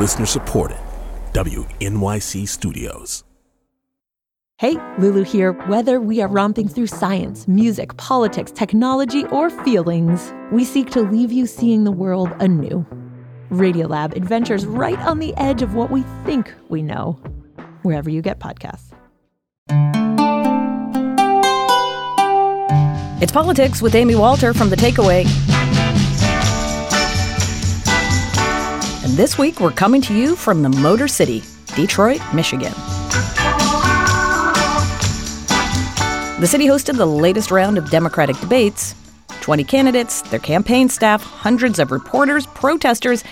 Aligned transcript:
Listener 0.00 0.24
supported. 0.24 0.78
WNYC 1.34 2.48
Studios. 2.48 3.22
Hey, 4.56 4.76
Lulu 4.96 5.24
here. 5.24 5.52
Whether 5.68 6.00
we 6.00 6.22
are 6.22 6.28
romping 6.28 6.68
through 6.68 6.86
science, 6.86 7.46
music, 7.46 7.94
politics, 7.98 8.50
technology, 8.50 9.26
or 9.26 9.50
feelings, 9.50 10.32
we 10.52 10.64
seek 10.64 10.88
to 10.92 11.02
leave 11.02 11.30
you 11.30 11.46
seeing 11.46 11.84
the 11.84 11.92
world 11.92 12.30
anew. 12.40 12.86
Radiolab 13.50 14.16
adventures 14.16 14.64
right 14.64 14.98
on 15.00 15.18
the 15.18 15.34
edge 15.36 15.60
of 15.60 15.74
what 15.74 15.90
we 15.90 16.02
think 16.24 16.50
we 16.70 16.80
know, 16.82 17.20
wherever 17.82 18.08
you 18.08 18.22
get 18.22 18.38
podcasts. 18.38 18.94
It's 23.20 23.32
Politics 23.32 23.82
with 23.82 23.94
Amy 23.94 24.14
Walter 24.14 24.54
from 24.54 24.70
The 24.70 24.76
Takeaway. 24.76 25.59
And 29.10 29.18
this 29.18 29.36
week 29.36 29.58
we're 29.58 29.72
coming 29.72 30.00
to 30.02 30.14
you 30.14 30.36
from 30.36 30.62
the 30.62 30.68
Motor 30.68 31.08
City, 31.08 31.42
Detroit, 31.74 32.20
Michigan. 32.32 32.72
The 36.38 36.46
city 36.46 36.68
hosted 36.68 36.96
the 36.96 37.06
latest 37.06 37.50
round 37.50 37.76
of 37.76 37.90
Democratic 37.90 38.38
debates. 38.38 38.94
20 39.40 39.64
candidates, 39.64 40.22
their 40.22 40.38
campaign 40.38 40.88
staff, 40.88 41.24
hundreds 41.24 41.80
of 41.80 41.90
reporters, 41.90 42.46
protesters, 42.46 43.24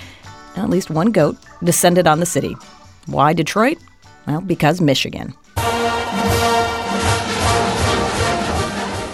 and 0.56 0.64
at 0.64 0.68
least 0.68 0.90
one 0.90 1.12
goat 1.12 1.36
descended 1.62 2.08
on 2.08 2.18
the 2.18 2.26
city. 2.26 2.56
Why 3.06 3.32
Detroit? 3.32 3.78
Well, 4.26 4.40
because 4.40 4.80
Michigan. 4.80 5.32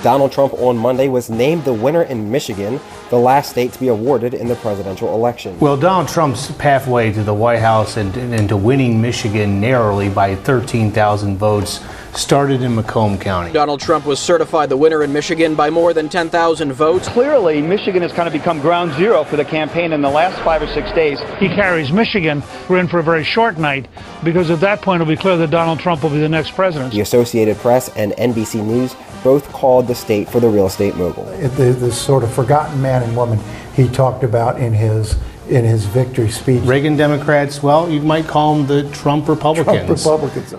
Donald 0.03 0.33
Trump 0.33 0.55
on 0.55 0.79
Monday 0.79 1.09
was 1.09 1.29
named 1.29 1.65
the 1.67 1.75
winner 1.75 2.05
in 2.05 2.31
Michigan, 2.31 2.81
the 3.11 3.19
last 3.19 3.51
state 3.51 3.73
to 3.73 3.81
be 3.81 3.89
awarded 3.89 4.35
in 4.35 4.49
the 4.49 4.57
presidential 4.57 5.15
election. 5.15 5.59
Well, 5.61 5.77
Donald 5.77 6.09
Trump's 6.09 6.51
pathway 6.53 7.12
to 7.12 7.23
the 7.23 7.35
White 7.35 7.61
House 7.61 7.97
and, 7.97 8.17
and 8.17 8.48
to 8.48 8.56
winning 8.56 9.01
Michigan 9.01 9.61
narrowly 9.61 10.09
by 10.09 10.34
13,000 10.34 11.37
votes 11.37 11.81
started 12.17 12.62
in 12.62 12.75
Macomb 12.75 13.19
County. 13.19 13.53
Donald 13.53 13.81
Trump 13.81 14.06
was 14.06 14.19
certified 14.19 14.69
the 14.69 14.77
winner 14.77 15.03
in 15.03 15.12
Michigan 15.12 15.55
by 15.55 15.70
more 15.70 15.93
than 15.93 16.09
10,000 16.09 16.73
votes. 16.73 17.09
Clearly, 17.09 17.61
Michigan 17.61 18.03
has 18.03 18.12
kind 18.12 18.27
of 18.27 18.33
become 18.33 18.61
ground 18.61 18.93
zero 18.95 19.25
for 19.25 19.37
the 19.37 19.45
campaign 19.45 19.93
in 19.93 20.00
the 20.00 20.11
last 20.11 20.41
five 20.43 20.62
or 20.62 20.67
six 20.69 20.93
days. 20.93 21.19
He 21.39 21.48
carries 21.48 21.93
Michigan. 21.93 22.43
We're 22.69 22.78
in 22.78 22.89
for 22.89 23.00
a 23.00 23.03
very 23.03 23.25
short 23.25 23.59
night 23.59 23.89
because 24.23 24.50
at 24.50 24.61
that 24.61 24.81
point 24.83 25.03
it'll 25.03 25.12
be 25.12 25.21
clear 25.21 25.37
that 25.37 25.50
Donald 25.50 25.81
Trump 25.81 26.03
will 26.03 26.11
be 26.11 26.21
the 26.21 26.28
next 26.28 26.53
president. 26.53 26.93
The 26.93 27.00
Associated 27.00 27.56
Press 27.59 27.95
and 27.97 28.12
NBC 28.12 28.65
News 28.65 28.95
both 29.25 29.50
called 29.53 29.89
the 29.89 29.94
state 29.94 30.28
for 30.28 30.39
the 30.39 30.48
real 30.48 30.67
estate 30.67 30.94
mogul. 30.94 31.25
The, 31.25 31.72
the 31.72 31.91
sort 31.91 32.22
of 32.22 32.33
forgotten 32.33 32.80
man 32.80 33.03
and 33.03 33.17
woman 33.17 33.41
he 33.75 33.89
talked 33.89 34.22
about 34.22 34.61
in 34.61 34.72
his 34.72 35.16
in 35.48 35.64
his 35.64 35.84
victory 35.86 36.31
speech. 36.31 36.62
Reagan 36.62 36.97
Democrats, 36.97 37.62
well, 37.62 37.91
you 37.91 38.00
might 38.00 38.27
call 38.27 38.55
them 38.55 38.66
the 38.66 38.89
Trump 38.94 39.28
Republicans. 39.28 40.03
Trump 40.03 40.22
Republicans. 40.22 40.55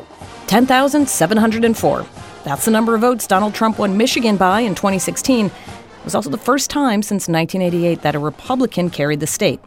10,704. 0.48 2.06
That's 2.44 2.66
the 2.66 2.72
number 2.72 2.94
of 2.94 3.02
votes 3.02 3.26
Donald 3.26 3.56
Trump 3.56 3.80
won 3.80 3.98
Michigan 3.98 4.38
by 4.38 4.62
in 4.62 4.76
2016. 4.76 5.48
It 5.48 5.52
was 6.04 6.14
also 6.14 6.30
the 6.30 6.38
first 6.38 6.70
time 6.70 7.02
since 7.02 7.28
1988 7.28 8.04
that 8.04 8.14
a 8.14 8.20
Republican 8.20 8.92
carried 8.92 9.22
the 9.22 9.28
state. 9.28 9.60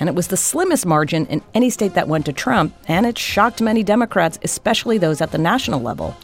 And 0.00 0.08
it 0.08 0.14
was 0.14 0.28
the 0.28 0.38
slimmest 0.38 0.86
margin 0.86 1.26
in 1.26 1.42
any 1.52 1.68
state 1.68 1.92
that 1.92 2.08
went 2.08 2.24
to 2.24 2.32
Trump, 2.32 2.74
and 2.88 3.04
it 3.04 3.18
shocked 3.18 3.60
many 3.60 3.82
Democrats, 3.82 4.38
especially 4.42 4.96
those 4.96 5.20
at 5.20 5.30
the 5.30 5.38
national 5.38 5.82
level. 5.82 6.16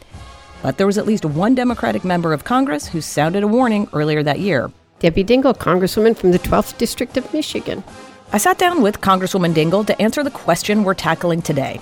But 0.62 0.76
there 0.76 0.86
was 0.86 0.98
at 0.98 1.06
least 1.06 1.24
one 1.24 1.54
Democratic 1.54 2.04
member 2.04 2.32
of 2.32 2.44
Congress 2.44 2.88
who 2.88 3.00
sounded 3.00 3.42
a 3.42 3.48
warning 3.48 3.88
earlier 3.92 4.22
that 4.22 4.40
year. 4.40 4.70
Debbie 4.98 5.24
Dingell, 5.24 5.56
Congresswoman 5.56 6.16
from 6.16 6.32
the 6.32 6.38
12th 6.38 6.76
District 6.78 7.16
of 7.16 7.32
Michigan. 7.32 7.84
I 8.32 8.38
sat 8.38 8.58
down 8.58 8.82
with 8.82 9.00
Congresswoman 9.00 9.54
Dingell 9.54 9.86
to 9.86 10.02
answer 10.02 10.22
the 10.22 10.30
question 10.30 10.84
we're 10.84 10.94
tackling 10.94 11.42
today 11.42 11.80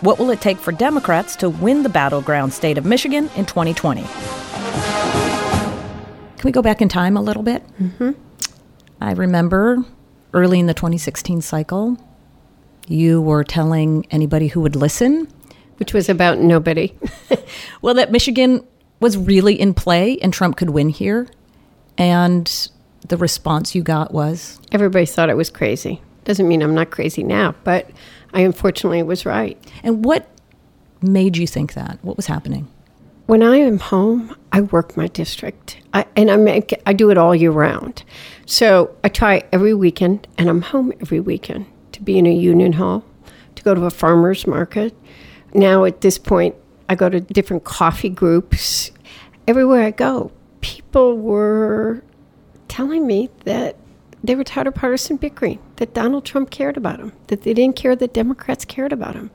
what 0.00 0.18
will 0.18 0.30
it 0.30 0.40
take 0.40 0.56
for 0.56 0.72
Democrats 0.72 1.36
to 1.36 1.50
win 1.50 1.82
the 1.82 1.88
battleground 1.88 2.52
state 2.52 2.78
of 2.78 2.84
Michigan 2.84 3.30
in 3.36 3.44
2020? 3.44 4.02
Can 4.02 4.10
we 6.42 6.52
go 6.52 6.62
back 6.62 6.80
in 6.80 6.88
time 6.88 7.16
a 7.16 7.22
little 7.22 7.42
bit? 7.42 7.62
Mm-hmm. 7.78 8.12
I 9.00 9.12
remember 9.12 9.84
early 10.32 10.58
in 10.58 10.66
the 10.66 10.74
2016 10.74 11.42
cycle, 11.42 11.98
you 12.88 13.20
were 13.20 13.44
telling 13.44 14.06
anybody 14.10 14.48
who 14.48 14.60
would 14.62 14.74
listen. 14.74 15.28
Which 15.80 15.92
was 15.92 16.08
about 16.08 16.38
nobody. 16.38 16.94
well, 17.82 17.94
that 17.94 18.12
Michigan 18.12 18.64
was 19.00 19.16
really 19.16 19.58
in 19.58 19.74
play 19.74 20.18
and 20.18 20.32
Trump 20.32 20.56
could 20.56 20.70
win 20.70 20.90
here. 20.90 21.26
And 21.98 22.70
the 23.08 23.16
response 23.16 23.74
you 23.74 23.82
got 23.82 24.12
was? 24.12 24.60
Everybody 24.72 25.06
thought 25.06 25.30
I 25.30 25.34
was 25.34 25.50
crazy. 25.50 26.00
Doesn't 26.24 26.46
mean 26.46 26.62
I'm 26.62 26.74
not 26.74 26.90
crazy 26.90 27.22
now, 27.22 27.54
but 27.64 27.90
I 28.32 28.42
unfortunately 28.42 29.02
was 29.02 29.26
right. 29.26 29.58
And 29.82 30.04
what 30.04 30.28
made 31.02 31.36
you 31.36 31.46
think 31.46 31.74
that? 31.74 31.98
What 32.02 32.16
was 32.16 32.26
happening? 32.26 32.68
When 33.26 33.42
I 33.42 33.56
am 33.56 33.78
home, 33.78 34.34
I 34.52 34.60
work 34.60 34.96
my 34.96 35.06
district, 35.06 35.78
I, 35.94 36.04
and 36.16 36.30
I 36.30 36.36
make 36.36 36.74
I 36.84 36.92
do 36.92 37.10
it 37.10 37.18
all 37.18 37.34
year 37.34 37.52
round. 37.52 38.02
So 38.44 38.94
I 39.04 39.08
try 39.08 39.44
every 39.52 39.72
weekend, 39.72 40.26
and 40.36 40.48
I'm 40.48 40.62
home 40.62 40.92
every 41.00 41.20
weekend 41.20 41.66
to 41.92 42.02
be 42.02 42.18
in 42.18 42.26
a 42.26 42.32
union 42.32 42.72
hall, 42.72 43.04
to 43.54 43.62
go 43.62 43.74
to 43.74 43.84
a 43.84 43.90
farmers 43.90 44.46
market. 44.48 44.96
Now 45.54 45.84
at 45.84 46.00
this 46.00 46.18
point, 46.18 46.54
I 46.88 46.94
go 46.94 47.08
to 47.08 47.20
different 47.20 47.64
coffee 47.64 48.08
groups. 48.08 48.90
Everywhere 49.46 49.82
I 49.82 49.90
go, 49.90 50.32
people 50.60 51.16
were 51.16 52.02
telling 52.68 53.06
me 53.06 53.30
that 53.44 53.76
they 54.22 54.34
were 54.34 54.44
tired 54.44 54.66
of 54.66 54.74
partisan 54.74 55.16
bickering, 55.16 55.58
that 55.76 55.94
Donald 55.94 56.24
Trump 56.24 56.50
cared 56.50 56.76
about 56.76 56.98
them, 56.98 57.12
that 57.28 57.42
they 57.42 57.54
didn't 57.54 57.76
care 57.76 57.96
that 57.96 58.12
Democrats 58.12 58.64
cared 58.64 58.92
about 58.92 59.14
him. 59.14 59.30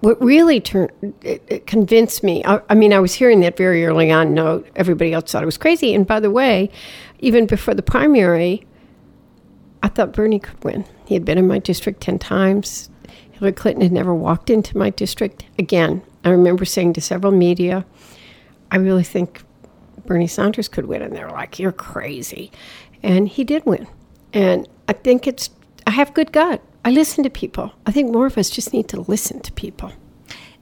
What 0.00 0.20
really 0.22 0.60
turned, 0.60 0.92
it, 1.22 1.42
it 1.48 1.66
convinced 1.66 2.22
me, 2.22 2.44
I, 2.44 2.60
I, 2.70 2.74
mean, 2.74 2.92
I 2.92 3.00
was 3.00 3.14
hearing 3.14 3.40
that 3.40 3.56
very 3.56 3.84
early 3.84 4.10
on. 4.10 4.32
No, 4.32 4.64
everybody 4.76 5.12
else 5.12 5.32
thought 5.32 5.42
it 5.42 5.46
was 5.46 5.58
crazy. 5.58 5.92
And 5.92 6.06
by 6.06 6.20
the 6.20 6.30
way, 6.30 6.70
even 7.18 7.46
before 7.46 7.74
the 7.74 7.82
primary, 7.82 8.64
I 9.82 9.88
thought 9.88 10.12
Bernie 10.12 10.38
could 10.38 10.62
win. 10.62 10.84
He 11.06 11.14
had 11.14 11.24
been 11.24 11.38
in 11.38 11.48
my 11.48 11.58
district 11.58 12.00
10 12.00 12.18
times. 12.20 12.90
Hillary 13.38 13.52
Clinton 13.52 13.82
had 13.82 13.92
never 13.92 14.12
walked 14.12 14.50
into 14.50 14.76
my 14.76 14.90
district. 14.90 15.44
Again, 15.58 16.02
I 16.24 16.30
remember 16.30 16.64
saying 16.64 16.94
to 16.94 17.00
several 17.00 17.32
media, 17.32 17.84
I 18.70 18.76
really 18.78 19.04
think 19.04 19.42
Bernie 20.06 20.26
Sanders 20.26 20.68
could 20.68 20.86
win. 20.86 21.02
And 21.02 21.14
they're 21.14 21.30
like, 21.30 21.58
you're 21.58 21.70
crazy. 21.70 22.50
And 23.02 23.28
he 23.28 23.44
did 23.44 23.64
win. 23.64 23.86
And 24.32 24.68
I 24.88 24.92
think 24.92 25.28
it's, 25.28 25.50
I 25.86 25.90
have 25.92 26.14
good 26.14 26.32
gut. 26.32 26.62
I 26.84 26.90
listen 26.90 27.22
to 27.24 27.30
people. 27.30 27.72
I 27.86 27.92
think 27.92 28.10
more 28.10 28.26
of 28.26 28.36
us 28.36 28.50
just 28.50 28.72
need 28.72 28.88
to 28.88 29.00
listen 29.02 29.40
to 29.40 29.52
people. 29.52 29.92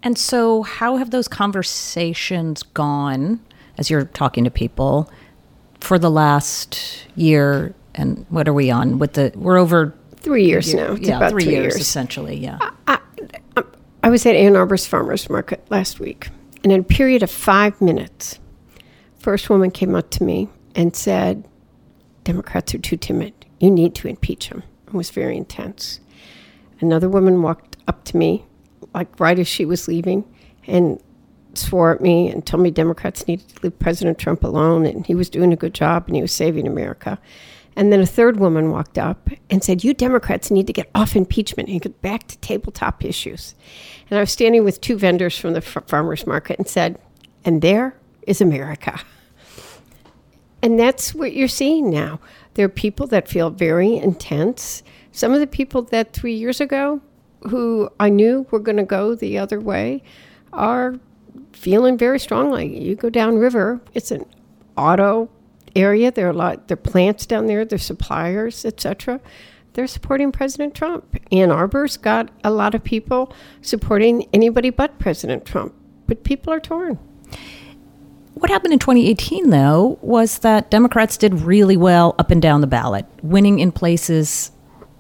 And 0.03 0.19
so, 0.19 0.63
how 0.63 0.97
have 0.97 1.11
those 1.11 1.29
conversations 1.29 2.63
gone 2.63 3.41
as 3.79 3.91
you're 3.91 4.05
talking 4.05 4.45
to 4.45 4.51
people 4.51 5.11
for 5.81 5.99
the 5.99 6.11
last 6.11 7.07
year? 7.17 7.75
And 7.95 8.27
what 8.29 8.47
are 8.47 8.53
we 8.53 8.71
on 8.71 8.99
with 8.99 9.15
the? 9.15 9.33
We're 9.35 9.57
over 9.57 9.95
three 10.27 10.45
years 10.45 10.75
year, 10.75 10.89
now. 10.89 10.95
It's 10.95 11.09
yeah, 11.09 11.17
about 11.17 11.31
three, 11.31 11.45
three 11.45 11.53
years, 11.55 11.75
years, 11.75 11.77
essentially. 11.77 12.37
Yeah. 12.37 12.59
I, 12.89 12.99
I, 13.57 13.63
I 14.03 14.11
was 14.11 14.27
at 14.27 14.35
Ann 14.35 14.57
Arbor's 14.57 14.87
farmers 14.87 15.31
market 15.31 15.65
last 15.71 16.01
week, 16.01 16.29
and 16.63 16.73
in 16.73 16.81
a 16.81 16.85
period 16.85 17.23
of 17.23 17.31
five 17.31 17.81
minutes, 17.81 18.41
first 19.19 19.49
woman 19.49 19.71
came 19.71 19.95
up 19.95 20.11
to 20.11 20.25
me 20.25 20.49
and 20.75 20.95
said, 20.95 21.47
"Democrats 22.25 22.75
are 22.75 22.79
too 22.79 22.97
timid. 22.97 23.33
You 23.61 23.71
need 23.71 23.95
to 23.97 24.09
impeach 24.09 24.49
him." 24.49 24.65
It 24.89 24.95
was 24.95 25.11
very 25.11 25.37
intense. 25.37 26.01
Another 26.81 27.09
woman 27.09 27.43
walked 27.43 27.77
up 27.87 28.05
to 28.07 28.17
me, 28.17 28.45
like 28.95 29.19
right 29.21 29.39
as 29.39 29.49
she 29.49 29.65
was 29.65 29.89
leaving, 29.89 30.25
and 30.67 31.01
swore 31.55 31.95
at 31.95 32.01
me 32.01 32.29
and 32.31 32.45
told 32.45 32.63
me 32.63 32.71
Democrats 32.71 33.27
needed 33.27 33.49
to 33.49 33.63
leave 33.63 33.79
President 33.79 34.19
Trump 34.19 34.45
alone 34.45 34.85
and 34.85 35.07
he 35.07 35.15
was 35.15 35.31
doing 35.31 35.55
a 35.55 35.57
good 35.57 35.73
job 35.73 36.05
and 36.07 36.15
he 36.15 36.21
was 36.21 36.33
saving 36.33 36.67
America. 36.67 37.19
And 37.77 37.93
then 37.93 38.01
a 38.01 38.07
third 38.07 38.41
woman 38.41 38.71
walked 38.71 38.99
up 38.99 39.29
and 39.51 39.63
said, 39.63 39.85
You 39.85 39.95
Democrats 39.95 40.51
need 40.51 40.67
to 40.67 40.73
get 40.73 40.91
off 40.95 41.15
impeachment 41.15 41.69
and 41.69 41.81
get 41.81 42.01
back 42.01 42.27
to 42.29 42.39
tabletop 42.39 43.05
issues. 43.05 43.55
And 44.09 44.19
I 44.19 44.23
was 44.23 44.33
standing 44.33 44.65
with 44.65 44.81
two 44.81 44.97
vendors 44.97 45.39
from 45.39 45.53
the 45.53 45.61
farmers 45.61 46.27
market 46.27 46.59
and 46.59 46.67
said, 46.67 46.99
And 47.45 47.61
there 47.61 47.95
is 48.27 48.41
America. 48.41 48.99
And 50.63 50.81
that's 50.81 51.15
what 51.15 51.35
you're 51.35 51.49
seeing 51.49 51.91
now. 51.91 52.19
There 52.55 52.65
are 52.65 52.71
people 52.71 53.07
that 53.09 53.29
feel 53.29 53.51
very 53.51 53.97
intense 53.97 54.83
some 55.17 55.33
of 55.33 55.41
the 55.41 55.47
people 55.47 55.81
that 55.81 56.13
three 56.13 56.35
years 56.35 56.61
ago 56.61 57.01
who 57.49 57.89
I 57.99 58.11
knew 58.11 58.47
were 58.51 58.59
going 58.59 58.77
to 58.77 58.83
go 58.83 59.15
the 59.15 59.39
other 59.39 59.59
way 59.59 60.03
are 60.53 60.97
feeling 61.53 61.97
very 61.97 62.19
strongly. 62.19 62.79
You 62.79 62.97
go 62.97 63.09
downriver, 63.09 63.81
it's 63.95 64.11
an 64.11 64.27
auto 64.77 65.31
area. 65.77 66.11
There 66.11 66.27
are 66.27 66.31
a 66.31 66.35
lot. 66.35 66.69
There 66.69 66.75
are 66.75 66.77
plants 66.77 67.27
down 67.27 67.47
there. 67.47 67.65
There's 67.65 67.85
suppliers, 67.85 68.65
etc. 68.65 69.21
They're 69.75 69.87
supporting 69.87 70.33
President 70.33 70.75
Trump. 70.75 71.05
Ann 71.31 71.51
Arbor's 71.51 71.97
got 71.97 72.31
a 72.43 72.51
lot 72.51 72.75
of 72.75 72.83
people 72.83 73.33
supporting 73.61 74.27
anybody 74.33 74.71
but 74.71 74.99
President 74.99 75.45
Trump. 75.45 75.75
But 76.07 76.25
people 76.25 76.53
are 76.53 76.61
torn. 76.61 76.99
What 78.35 78.51
happened 78.51 78.73
in 78.73 78.79
2018, 78.79 79.51
though, 79.51 79.99
was 80.03 80.39
that 80.41 80.71
Democrats 80.71 81.17
did 81.17 81.41
really 81.41 81.77
well 81.77 82.15
up 82.19 82.31
and 82.31 82.41
down 82.41 82.61
the 82.61 82.67
ballot, 82.67 83.07
winning 83.23 83.59
in 83.59 83.73
places 83.73 84.51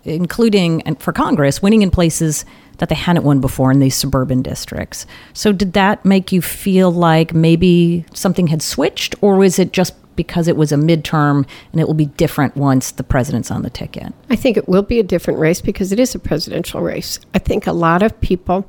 including 0.07 0.83
and 0.83 1.01
for 1.01 1.13
Congress, 1.13 1.61
winning 1.61 1.83
in 1.83 1.91
places 1.91 2.45
that 2.79 2.89
they 2.89 2.95
hadn't 2.95 3.25
won 3.25 3.41
before 3.41 3.73
in 3.73 3.81
these 3.81 3.95
suburban 3.95 4.43
districts. 4.43 5.07
So, 5.33 5.53
did 5.53 5.73
that 5.73 6.05
make 6.05 6.33
you 6.33 6.43
feel 6.43 6.91
like 6.91 7.35
maybe 7.35 8.05
something 8.15 8.47
had 8.49 8.63
switched, 8.63 9.15
or 9.21 9.37
was 9.37 9.59
it 9.59 9.73
just 9.73 9.95
because 10.17 10.49
it 10.49 10.57
was 10.57 10.73
a 10.73 10.77
midterm 10.77 11.47
and 11.73 11.81
it 11.81 11.87
will 11.87 11.95
be 11.95 12.07
different 12.07 12.57
once 12.57 12.91
the 12.91 13.05
president's 13.05 13.51
on 13.51 13.63
the 13.63 13.71
ticket? 13.71 14.13
I 14.31 14.37
think 14.37 14.57
it 14.57 14.69
will 14.69 14.83
be 14.83 14.99
a 14.99 15.05
different 15.05 15.39
race 15.39 15.61
because 15.61 15.93
it 15.93 16.01
is 16.01 16.15
a 16.15 16.19
presidential 16.19 16.81
race. 16.81 17.21
I 17.35 17.39
think 17.39 17.67
a 17.67 17.73
lot 17.73 18.03
of 18.03 18.21
people. 18.21 18.69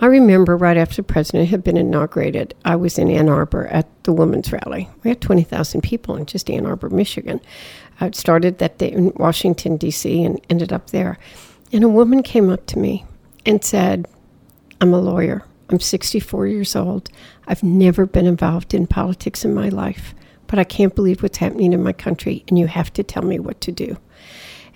I 0.00 0.06
remember 0.06 0.56
right 0.56 0.76
after 0.76 0.96
the 0.96 1.02
president 1.04 1.48
had 1.50 1.62
been 1.62 1.76
inaugurated, 1.76 2.54
I 2.64 2.76
was 2.76 2.98
in 2.98 3.08
Ann 3.08 3.28
Arbor 3.28 3.68
at 3.68 3.86
the 4.02 4.12
women's 4.12 4.52
rally. 4.52 4.88
We 5.02 5.10
had 5.10 5.20
20,000 5.20 5.82
people 5.82 6.16
in 6.16 6.26
just 6.26 6.50
Ann 6.50 6.66
Arbor, 6.66 6.90
Michigan. 6.90 7.40
Uh, 8.00 8.06
I 8.06 8.10
started 8.10 8.58
that 8.58 8.78
day 8.78 8.90
in 8.90 9.12
Washington, 9.16 9.76
D.C., 9.76 10.24
and 10.24 10.40
ended 10.50 10.72
up 10.72 10.90
there. 10.90 11.18
And 11.72 11.84
a 11.84 11.88
woman 11.88 12.22
came 12.22 12.50
up 12.50 12.66
to 12.66 12.78
me 12.78 13.04
and 13.46 13.64
said, 13.64 14.06
I'm 14.80 14.92
a 14.92 15.00
lawyer. 15.00 15.44
I'm 15.70 15.80
64 15.80 16.46
years 16.48 16.76
old. 16.76 17.08
I've 17.46 17.62
never 17.62 18.06
been 18.06 18.26
involved 18.26 18.74
in 18.74 18.86
politics 18.86 19.44
in 19.44 19.54
my 19.54 19.68
life, 19.68 20.14
but 20.54 20.60
I 20.60 20.64
can't 20.64 20.94
believe 20.94 21.20
what's 21.20 21.38
happening 21.38 21.72
in 21.72 21.82
my 21.82 21.92
country, 21.92 22.44
and 22.46 22.56
you 22.56 22.68
have 22.68 22.92
to 22.92 23.02
tell 23.02 23.24
me 23.24 23.40
what 23.40 23.60
to 23.62 23.72
do. 23.72 23.96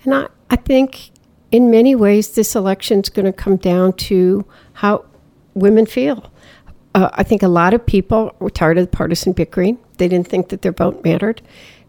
And 0.02 0.12
I, 0.12 0.26
I 0.50 0.56
think 0.56 1.10
in 1.52 1.70
many 1.70 1.94
ways, 1.94 2.34
this 2.34 2.56
election 2.56 2.98
is 2.98 3.08
going 3.10 3.26
to 3.26 3.32
come 3.32 3.58
down 3.58 3.92
to 3.92 4.44
how 4.72 5.04
women 5.54 5.86
feel. 5.86 6.32
Uh, 6.96 7.10
I 7.12 7.22
think 7.22 7.44
a 7.44 7.48
lot 7.48 7.74
of 7.74 7.86
people 7.86 8.34
were 8.40 8.50
tired 8.50 8.76
of 8.76 8.90
the 8.90 8.96
partisan 8.96 9.34
bickering. 9.34 9.78
They 9.98 10.08
didn't 10.08 10.26
think 10.26 10.48
that 10.48 10.62
their 10.62 10.72
vote 10.72 11.04
mattered, 11.04 11.42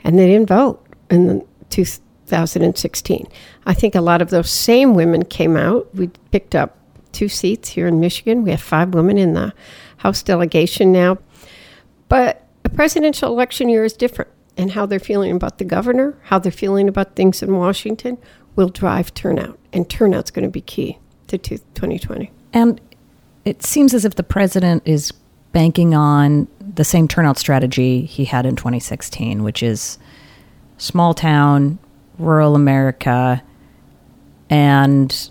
and 0.04 0.20
they 0.20 0.28
didn't 0.28 0.50
vote 0.50 0.86
in 1.10 1.44
2016. 1.72 3.28
I 3.66 3.74
think 3.74 3.96
a 3.96 4.02
lot 4.02 4.22
of 4.22 4.30
those 4.30 4.52
same 4.52 4.94
women 4.94 5.26
came 5.26 5.58
out. 5.58 5.90
We 5.96 6.10
picked 6.30 6.54
up 6.54 6.78
two 7.12 7.28
seats 7.28 7.70
here 7.70 7.88
in 7.88 8.00
Michigan. 8.00 8.44
We 8.44 8.52
have 8.52 8.62
five 8.62 8.94
women 8.94 9.18
in 9.18 9.34
the 9.34 9.52
House 9.98 10.22
delegation 10.22 10.92
now. 10.92 11.18
But 12.08 12.46
a 12.72 12.76
presidential 12.76 13.32
election 13.32 13.70
year 13.70 13.84
is 13.84 13.94
different, 13.94 14.32
and 14.58 14.72
how 14.72 14.86
they're 14.86 15.00
feeling 15.00 15.32
about 15.32 15.58
the 15.58 15.66
governor, 15.66 16.18
how 16.24 16.40
they're 16.40 16.52
feeling 16.52 16.88
about 16.88 17.16
things 17.16 17.42
in 17.42 17.56
Washington, 17.56 18.18
will 18.56 18.70
drive 18.70 19.14
turnout, 19.14 19.58
and 19.74 19.90
turnout's 19.90 20.32
going 20.32 20.44
to 20.44 20.52
be 20.52 20.62
key 20.62 20.98
to 21.28 21.38
2020. 21.38 22.32
And 22.54 22.80
it 23.46 23.64
seems 23.64 23.94
as 23.94 24.06
if 24.06 24.16
the 24.16 24.24
president 24.24 24.84
is 24.86 25.12
banking 25.52 25.96
on 25.96 26.48
the 26.76 26.84
same 26.84 27.08
turnout 27.08 27.38
strategy 27.38 28.06
he 28.06 28.26
had 28.26 28.46
in 28.46 28.56
2016, 28.56 29.44
which 29.44 29.64
is 29.64 29.98
small 30.78 31.14
town, 31.14 31.80
rural 32.18 32.56
America, 32.56 33.42
and 34.50 35.30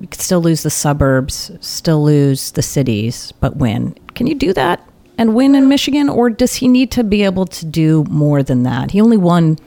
you 0.00 0.06
could 0.06 0.20
still 0.20 0.40
lose 0.40 0.62
the 0.62 0.70
suburbs, 0.70 1.50
still 1.60 2.02
lose 2.02 2.52
the 2.52 2.62
cities, 2.62 3.32
but 3.40 3.56
win. 3.56 3.94
Can 4.14 4.26
you 4.26 4.34
do 4.34 4.52
that 4.52 4.86
and 5.16 5.34
win 5.34 5.54
in 5.54 5.68
Michigan, 5.68 6.08
or 6.08 6.30
does 6.30 6.56
he 6.56 6.68
need 6.68 6.90
to 6.92 7.04
be 7.04 7.22
able 7.22 7.46
to 7.46 7.64
do 7.64 8.04
more 8.10 8.42
than 8.42 8.62
that? 8.64 8.90
He 8.90 9.00
only 9.00 9.16
won 9.16 9.58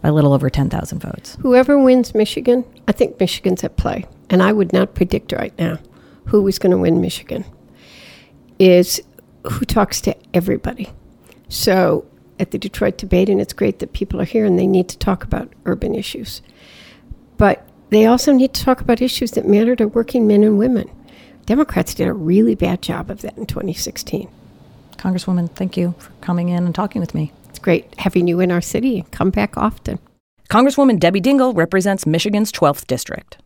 by 0.00 0.08
a 0.08 0.12
little 0.12 0.32
over 0.32 0.48
10,000 0.48 0.98
votes. 0.98 1.36
Whoever 1.40 1.78
wins 1.78 2.14
Michigan, 2.14 2.64
I 2.88 2.92
think 2.92 3.18
Michigan's 3.18 3.64
at 3.64 3.76
play. 3.76 4.06
And 4.30 4.42
I 4.42 4.52
would 4.52 4.72
not 4.72 4.94
predict 4.94 5.32
right 5.32 5.56
now 5.58 5.78
who 6.26 6.46
is 6.46 6.58
going 6.58 6.70
to 6.70 6.78
win 6.78 7.00
Michigan, 7.00 7.44
is 8.58 9.02
who 9.50 9.64
talks 9.64 10.00
to 10.02 10.16
everybody. 10.32 10.88
So 11.48 12.06
at 12.38 12.52
the 12.52 12.58
Detroit 12.58 12.96
debate, 12.96 13.28
and 13.28 13.40
it's 13.40 13.52
great 13.52 13.80
that 13.80 13.92
people 13.92 14.20
are 14.20 14.24
here 14.24 14.44
and 14.44 14.58
they 14.58 14.66
need 14.66 14.88
to 14.88 14.98
talk 14.98 15.24
about 15.24 15.52
urban 15.66 15.94
issues. 15.94 16.40
But 17.36 17.66
they 17.90 18.06
also 18.06 18.32
need 18.32 18.54
to 18.54 18.64
talk 18.64 18.80
about 18.80 19.02
issues 19.02 19.32
that 19.32 19.48
matter 19.48 19.74
to 19.76 19.88
working 19.88 20.26
men 20.28 20.44
and 20.44 20.58
women. 20.58 20.88
Democrats 21.46 21.94
did 21.94 22.06
a 22.06 22.12
really 22.12 22.54
bad 22.54 22.80
job 22.80 23.10
of 23.10 23.22
that 23.22 23.36
in 23.36 23.46
2016. 23.46 24.30
Congresswoman, 25.00 25.50
thank 25.50 25.78
you 25.78 25.94
for 25.98 26.10
coming 26.20 26.50
in 26.50 26.66
and 26.66 26.74
talking 26.74 27.00
with 27.00 27.14
me. 27.14 27.32
It's 27.48 27.58
great 27.58 27.86
having 27.98 28.28
you 28.28 28.38
in 28.40 28.50
our 28.50 28.60
city. 28.60 29.06
Come 29.10 29.30
back 29.30 29.56
often. 29.56 29.98
Congresswoman 30.50 31.00
Debbie 31.00 31.22
Dingell 31.22 31.56
represents 31.56 32.06
Michigan's 32.06 32.52
12th 32.52 32.86
district. 32.86 33.38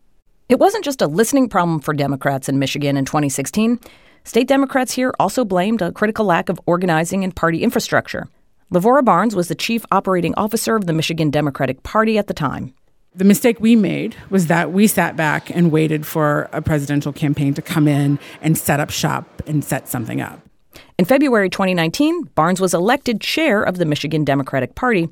It 0.49 0.59
wasn't 0.59 0.83
just 0.83 1.01
a 1.01 1.07
listening 1.07 1.47
problem 1.47 1.79
for 1.79 1.93
Democrats 1.93 2.49
in 2.49 2.59
Michigan 2.59 2.97
in 2.97 3.05
2016. 3.05 3.79
State 4.25 4.49
Democrats 4.49 4.91
here 4.91 5.13
also 5.17 5.45
blamed 5.45 5.81
a 5.81 5.93
critical 5.93 6.25
lack 6.25 6.49
of 6.49 6.59
organizing 6.65 7.23
and 7.23 7.33
party 7.33 7.63
infrastructure. 7.63 8.27
Lavora 8.73 9.05
Barnes 9.05 9.35
was 9.35 9.47
the 9.47 9.55
chief 9.55 9.85
operating 9.91 10.35
officer 10.35 10.75
of 10.75 10.87
the 10.87 10.93
Michigan 10.93 11.29
Democratic 11.29 11.83
Party 11.83 12.17
at 12.17 12.27
the 12.27 12.33
time. 12.33 12.73
The 13.15 13.23
mistake 13.23 13.61
we 13.61 13.77
made 13.77 14.17
was 14.29 14.47
that 14.47 14.73
we 14.73 14.87
sat 14.87 15.15
back 15.15 15.49
and 15.49 15.71
waited 15.71 16.05
for 16.05 16.49
a 16.51 16.61
presidential 16.61 17.13
campaign 17.13 17.53
to 17.53 17.61
come 17.61 17.87
in 17.87 18.19
and 18.41 18.57
set 18.57 18.81
up 18.81 18.89
shop 18.89 19.41
and 19.47 19.63
set 19.63 19.87
something 19.87 20.19
up. 20.19 20.41
In 20.97 21.05
February 21.05 21.49
2019, 21.49 22.23
Barnes 22.35 22.61
was 22.61 22.73
elected 22.73 23.21
chair 23.21 23.63
of 23.63 23.77
the 23.77 23.85
Michigan 23.85 24.23
Democratic 24.23 24.75
Party. 24.75 25.09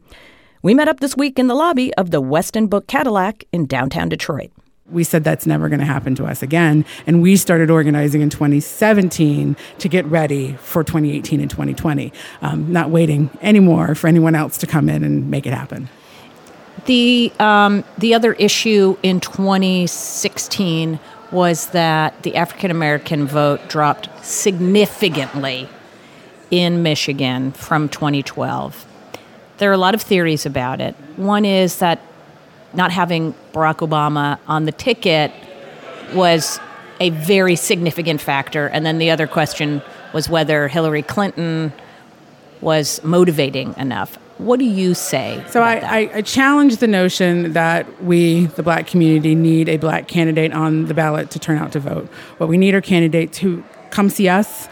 We 0.61 0.73
met 0.73 0.87
up 0.87 1.01
this 1.01 1.17
week 1.17 1.37
in 1.37 1.47
the 1.47 1.55
lobby 1.55 1.93
of 1.95 2.11
the 2.11 2.21
Westin 2.21 2.69
Book 2.69 2.87
Cadillac 2.87 3.43
in 3.51 3.65
downtown 3.65 4.07
Detroit. 4.07 4.49
We 4.89 5.03
said 5.03 5.23
that's 5.23 5.45
never 5.45 5.69
going 5.69 5.79
to 5.79 5.85
happen 5.85 6.15
to 6.15 6.25
us 6.25 6.43
again. 6.43 6.85
And 7.07 7.21
we 7.21 7.35
started 7.35 7.69
organizing 7.69 8.21
in 8.21 8.29
2017 8.29 9.55
to 9.79 9.89
get 9.89 10.05
ready 10.05 10.53
for 10.53 10.83
2018 10.83 11.39
and 11.39 11.49
2020, 11.49 12.13
um, 12.41 12.71
not 12.71 12.89
waiting 12.89 13.29
anymore 13.41 13.95
for 13.95 14.07
anyone 14.07 14.35
else 14.35 14.57
to 14.59 14.67
come 14.67 14.89
in 14.89 15.03
and 15.03 15.29
make 15.29 15.45
it 15.45 15.53
happen. 15.53 15.89
The, 16.85 17.31
um, 17.39 17.83
the 17.97 18.13
other 18.13 18.33
issue 18.33 18.97
in 19.03 19.19
2016 19.19 20.99
was 21.33 21.67
that 21.67 22.21
the 22.23 22.35
African 22.35 22.71
American 22.71 23.25
vote 23.25 23.67
dropped 23.67 24.07
significantly 24.23 25.67
in 26.51 26.83
Michigan 26.83 27.51
from 27.51 27.89
2012. 27.89 28.85
There 29.57 29.69
are 29.69 29.73
a 29.73 29.77
lot 29.77 29.95
of 29.95 30.01
theories 30.01 30.45
about 30.45 30.79
it. 30.79 30.95
One 31.17 31.43
is 31.43 31.79
that 31.79 31.99
not 32.73 32.91
having 32.91 33.33
Barack 33.51 33.87
Obama 33.87 34.37
on 34.47 34.65
the 34.65 34.71
ticket 34.71 35.31
was 36.13 36.59
a 36.99 37.09
very 37.09 37.55
significant 37.55 38.21
factor. 38.21 38.67
And 38.67 38.85
then 38.85 38.99
the 38.99 39.09
other 39.09 39.27
question 39.27 39.81
was 40.13 40.29
whether 40.29 40.67
Hillary 40.67 41.01
Clinton 41.01 41.73
was 42.61 43.03
motivating 43.03 43.73
enough. 43.77 44.17
What 44.43 44.59
do 44.59 44.65
you 44.65 44.93
say? 44.93 45.41
So 45.49 45.61
I, 45.61 45.75
I, 45.75 46.09
I, 46.15 46.21
challenge 46.21 46.77
the 46.77 46.87
notion 46.87 47.53
that 47.53 48.03
we, 48.03 48.47
the 48.47 48.63
black 48.63 48.87
community, 48.87 49.35
need 49.35 49.69
a 49.69 49.77
black 49.77 50.09
candidate 50.09 50.51
on 50.51 50.87
the 50.87 50.93
ballot 50.93 51.31
to 51.31 51.39
turn 51.39 51.57
out 51.57 51.71
to 51.71 51.79
vote. 51.79 52.09
What 52.39 52.49
we 52.49 52.57
need 52.57 52.75
are 52.75 52.81
candidates 52.81 53.37
who 53.37 53.63
come 53.89 54.09
see 54.09 54.27
us, 54.27 54.67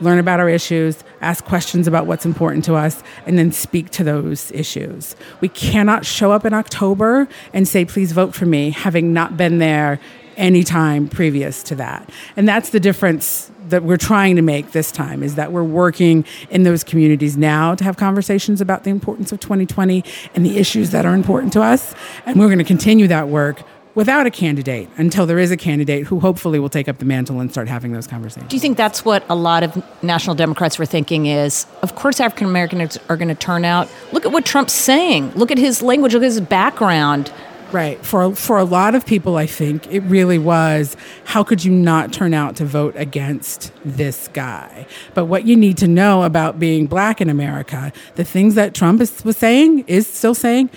learn 0.00 0.18
about 0.18 0.40
our 0.40 0.48
issues, 0.48 1.02
ask 1.20 1.44
questions 1.44 1.86
about 1.86 2.06
what's 2.06 2.26
important 2.26 2.64
to 2.66 2.74
us, 2.74 3.02
and 3.26 3.38
then 3.38 3.52
speak 3.52 3.90
to 3.90 4.04
those 4.04 4.52
issues. 4.52 5.16
We 5.40 5.48
cannot 5.48 6.04
show 6.06 6.32
up 6.32 6.44
in 6.44 6.54
October 6.54 7.28
and 7.52 7.66
say, 7.66 7.84
please 7.84 8.12
vote 8.12 8.34
for 8.34 8.46
me, 8.46 8.70
having 8.70 9.12
not 9.12 9.36
been 9.36 9.58
there 9.58 10.00
any 10.36 10.62
time 10.62 11.08
previous 11.08 11.62
to 11.64 11.74
that. 11.74 12.08
And 12.36 12.48
that's 12.48 12.70
the 12.70 12.80
difference 12.80 13.50
that 13.68 13.82
we're 13.82 13.98
trying 13.98 14.36
to 14.36 14.42
make 14.42 14.72
this 14.72 14.90
time 14.90 15.22
is 15.22 15.34
that 15.34 15.52
we're 15.52 15.64
working 15.64 16.24
in 16.48 16.62
those 16.62 16.82
communities 16.82 17.36
now 17.36 17.74
to 17.74 17.84
have 17.84 17.96
conversations 17.96 18.60
about 18.60 18.84
the 18.84 18.90
importance 18.90 19.32
of 19.32 19.40
2020 19.40 20.02
and 20.34 20.46
the 20.46 20.56
issues 20.56 20.90
that 20.90 21.04
are 21.04 21.14
important 21.14 21.52
to 21.52 21.60
us. 21.60 21.94
And 22.24 22.38
we're 22.38 22.46
going 22.46 22.58
to 22.58 22.64
continue 22.64 23.08
that 23.08 23.28
work 23.28 23.62
without 23.98 24.28
a 24.28 24.30
candidate 24.30 24.88
until 24.96 25.26
there 25.26 25.40
is 25.40 25.50
a 25.50 25.56
candidate 25.56 26.06
who 26.06 26.20
hopefully 26.20 26.60
will 26.60 26.68
take 26.68 26.88
up 26.88 26.98
the 26.98 27.04
mantle 27.04 27.40
and 27.40 27.50
start 27.50 27.66
having 27.66 27.90
those 27.90 28.06
conversations. 28.06 28.48
Do 28.48 28.54
you 28.54 28.60
think 28.60 28.76
that's 28.76 29.04
what 29.04 29.24
a 29.28 29.34
lot 29.34 29.64
of 29.64 29.82
national 30.04 30.36
Democrats 30.36 30.78
were 30.78 30.86
thinking 30.86 31.26
is 31.26 31.66
of 31.82 31.96
course 31.96 32.20
African 32.20 32.46
Americans 32.46 32.96
are 33.08 33.16
going 33.16 33.26
to 33.26 33.34
turn 33.34 33.64
out. 33.64 33.88
Look 34.12 34.24
at 34.24 34.30
what 34.30 34.46
Trump's 34.46 34.72
saying. 34.72 35.32
Look 35.32 35.50
at 35.50 35.58
his 35.58 35.82
language, 35.82 36.14
look 36.14 36.22
at 36.22 36.26
his 36.26 36.40
background. 36.40 37.32
Right. 37.72 37.98
For 38.06 38.36
for 38.36 38.56
a 38.56 38.62
lot 38.62 38.94
of 38.94 39.04
people 39.04 39.36
I 39.36 39.46
think 39.46 39.92
it 39.92 40.02
really 40.02 40.38
was 40.38 40.96
how 41.24 41.42
could 41.42 41.64
you 41.64 41.72
not 41.72 42.12
turn 42.12 42.32
out 42.34 42.54
to 42.56 42.64
vote 42.64 42.94
against 42.94 43.72
this 43.84 44.28
guy? 44.28 44.86
But 45.12 45.24
what 45.24 45.44
you 45.44 45.56
need 45.56 45.76
to 45.78 45.88
know 45.88 46.22
about 46.22 46.60
being 46.60 46.86
black 46.86 47.20
in 47.20 47.28
America, 47.28 47.92
the 48.14 48.22
things 48.22 48.54
that 48.54 48.74
Trump 48.74 49.00
is, 49.00 49.24
was 49.24 49.36
saying 49.36 49.80
is 49.88 50.06
still 50.06 50.36
saying, 50.36 50.70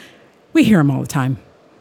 we 0.54 0.64
hear 0.64 0.80
him 0.80 0.90
all 0.90 1.02
the 1.02 1.08
time. 1.08 1.38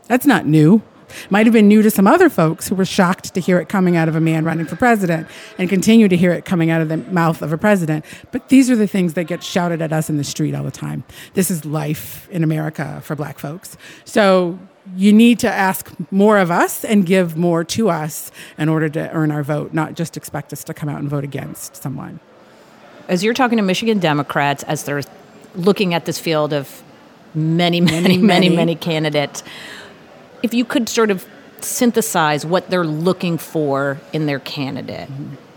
That's 0.06 0.26
not 0.26 0.44
new. 0.44 0.82
Might 1.30 1.46
have 1.46 1.52
been 1.52 1.68
new 1.68 1.82
to 1.82 1.90
some 1.90 2.06
other 2.06 2.28
folks 2.28 2.68
who 2.68 2.74
were 2.74 2.84
shocked 2.84 3.34
to 3.34 3.40
hear 3.40 3.58
it 3.60 3.68
coming 3.68 3.96
out 3.96 4.08
of 4.08 4.16
a 4.16 4.20
man 4.20 4.44
running 4.44 4.66
for 4.66 4.76
president 4.76 5.26
and 5.58 5.68
continue 5.68 6.08
to 6.08 6.16
hear 6.16 6.32
it 6.32 6.44
coming 6.44 6.70
out 6.70 6.80
of 6.80 6.88
the 6.88 6.98
mouth 6.98 7.42
of 7.42 7.52
a 7.52 7.58
president. 7.58 8.04
But 8.30 8.48
these 8.48 8.70
are 8.70 8.76
the 8.76 8.86
things 8.86 9.14
that 9.14 9.24
get 9.24 9.42
shouted 9.42 9.82
at 9.82 9.92
us 9.92 10.10
in 10.10 10.16
the 10.16 10.24
street 10.24 10.54
all 10.54 10.64
the 10.64 10.70
time. 10.70 11.04
This 11.34 11.50
is 11.50 11.64
life 11.64 12.28
in 12.30 12.44
America 12.44 13.00
for 13.04 13.16
black 13.16 13.38
folks. 13.38 13.76
So 14.04 14.58
you 14.96 15.12
need 15.12 15.38
to 15.40 15.50
ask 15.50 15.90
more 16.10 16.38
of 16.38 16.50
us 16.50 16.84
and 16.84 17.04
give 17.04 17.36
more 17.36 17.64
to 17.64 17.90
us 17.90 18.30
in 18.58 18.68
order 18.68 18.88
to 18.88 19.10
earn 19.10 19.30
our 19.30 19.42
vote, 19.42 19.72
not 19.72 19.94
just 19.94 20.16
expect 20.16 20.52
us 20.52 20.64
to 20.64 20.74
come 20.74 20.88
out 20.88 20.98
and 20.98 21.08
vote 21.08 21.24
against 21.24 21.76
someone. 21.76 22.20
As 23.08 23.22
you're 23.22 23.34
talking 23.34 23.56
to 23.58 23.62
Michigan 23.62 23.98
Democrats, 23.98 24.62
as 24.64 24.84
they're 24.84 25.02
looking 25.54 25.94
at 25.94 26.04
this 26.06 26.18
field 26.18 26.52
of 26.52 26.82
many, 27.34 27.80
many, 27.80 28.00
many, 28.00 28.18
many, 28.18 28.48
many 28.48 28.74
candidates, 28.74 29.42
if 30.42 30.54
you 30.54 30.64
could 30.64 30.88
sort 30.88 31.10
of 31.10 31.26
synthesize 31.60 32.46
what 32.46 32.70
they're 32.70 32.84
looking 32.84 33.38
for 33.38 33.98
in 34.12 34.26
their 34.26 34.38
candidate 34.38 35.08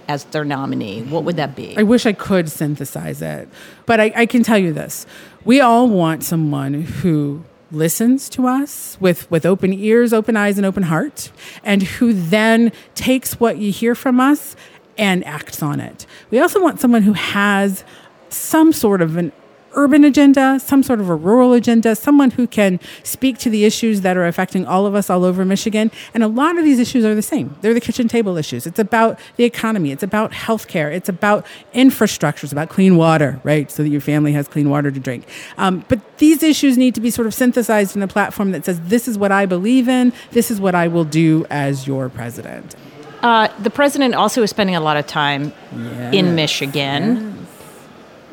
as 0.08 0.25
their 0.25 0.44
nominee, 0.44 1.02
what 1.02 1.24
would 1.24 1.38
that 1.38 1.56
be? 1.56 1.78
I 1.78 1.84
wish 1.84 2.06
I 2.06 2.13
could 2.13 2.50
synthesize 2.50 3.22
it, 3.22 3.48
but 3.86 4.00
I, 4.00 4.12
I 4.16 4.25
can 4.25 4.44
tell 4.44 4.58
you 4.58 4.74
this: 4.74 5.06
we 5.46 5.62
all 5.62 5.88
want 5.88 6.24
someone 6.24 6.74
who 6.74 7.44
listens 7.72 8.30
to 8.30 8.48
us 8.48 8.98
with, 9.00 9.30
with 9.32 9.46
open 9.46 9.74
ears, 9.74 10.13
open 10.13 10.38
eyes, 10.38 10.58
and 10.58 10.66
open 10.66 10.84
heart, 10.84 11.32
and 11.63 11.82
who 11.84 12.13
then 12.13 12.72
takes 12.96 13.40
what 13.40 13.58
you 13.58 13.72
hear 13.72 13.96
from 13.96 14.20
us 14.20 14.56
and 14.98 15.25
acts 15.25 15.63
on 15.63 15.80
it. 15.80 16.06
We 16.30 16.40
also 16.40 16.62
want 16.62 16.80
someone 16.80 17.02
who 17.02 17.13
has 17.13 17.84
some 18.30 18.74
sort 18.74 19.02
of 19.02 19.18
an 19.18 19.32
urban 19.75 20.03
agenda, 20.03 20.60
some 20.60 20.84
sort 20.84 21.00
of 21.00 21.10
a 21.10 21.15
rural 21.15 21.53
agenda, 21.53 21.96
someone 21.96 22.32
who 22.32 22.48
can 22.48 22.80
speak 23.03 23.38
to 23.39 23.50
the 23.50 23.65
issues 23.65 24.01
that 24.01 24.18
are 24.18 24.25
affecting 24.25 24.65
all 24.65 24.86
of 24.86 24.96
us 24.96 25.10
all 25.10 25.24
over 25.24 25.46
Michigan. 25.46 25.92
And 26.13 26.24
a 26.24 26.27
lot 26.27 26.58
of 26.58 26.63
these 26.63 26.80
issues 26.80 27.06
are 27.06 27.15
the 27.15 27.22
same. 27.22 27.56
They're 27.62 27.74
the 27.74 27.82
kitchen 27.82 28.08
table 28.08 28.38
issues. 28.38 28.65
It's 28.65 28.80
about 28.80 29.20
the 29.36 29.44
economy, 29.44 29.92
it's 29.92 30.03
about 30.03 30.32
healthcare, 30.32 30.94
it's 30.94 31.10
about 31.10 31.46
infrastructure, 31.74 32.46
it's 32.46 32.53
about 32.53 32.70
clean 32.70 32.98
water, 32.98 33.39
right? 33.44 33.70
So 33.70 33.84
that 33.84 33.89
your 33.89 34.01
family 34.01 34.34
has 34.34 34.48
clean 34.48 34.70
water 34.70 34.92
to 34.92 35.00
drink. 35.00 35.27
Um, 35.58 35.86
but 35.88 36.18
these 36.18 36.44
issues 36.44 36.77
need 36.77 36.96
to 36.96 37.01
be 37.01 37.10
sort 37.10 37.27
of 37.27 37.34
synthesized 37.34 37.96
in 37.96 38.01
a 38.01 38.08
platform 38.08 38.51
that 38.51 38.65
says, 38.65 38.80
this 38.82 39.08
is 39.08 39.18
what 39.18 39.32
I 39.32 39.46
believe 39.46 39.88
in, 39.89 40.13
this 40.32 40.51
is 40.51 40.60
what 40.60 40.75
I 40.75 40.88
will 40.88 41.06
do 41.06 41.46
as 41.50 41.88
your 41.88 42.10
president. 42.10 42.75
Uh, 43.22 43.48
the 43.62 43.70
president 43.70 44.15
also 44.15 44.44
is 44.44 44.50
spending 44.50 44.75
a 44.75 44.82
lot 44.82 44.98
of 44.98 45.08
time 45.08 45.53
yes. 45.74 46.13
in 46.13 46.36
Michigan. 46.36 47.15
Yes. 47.15 47.34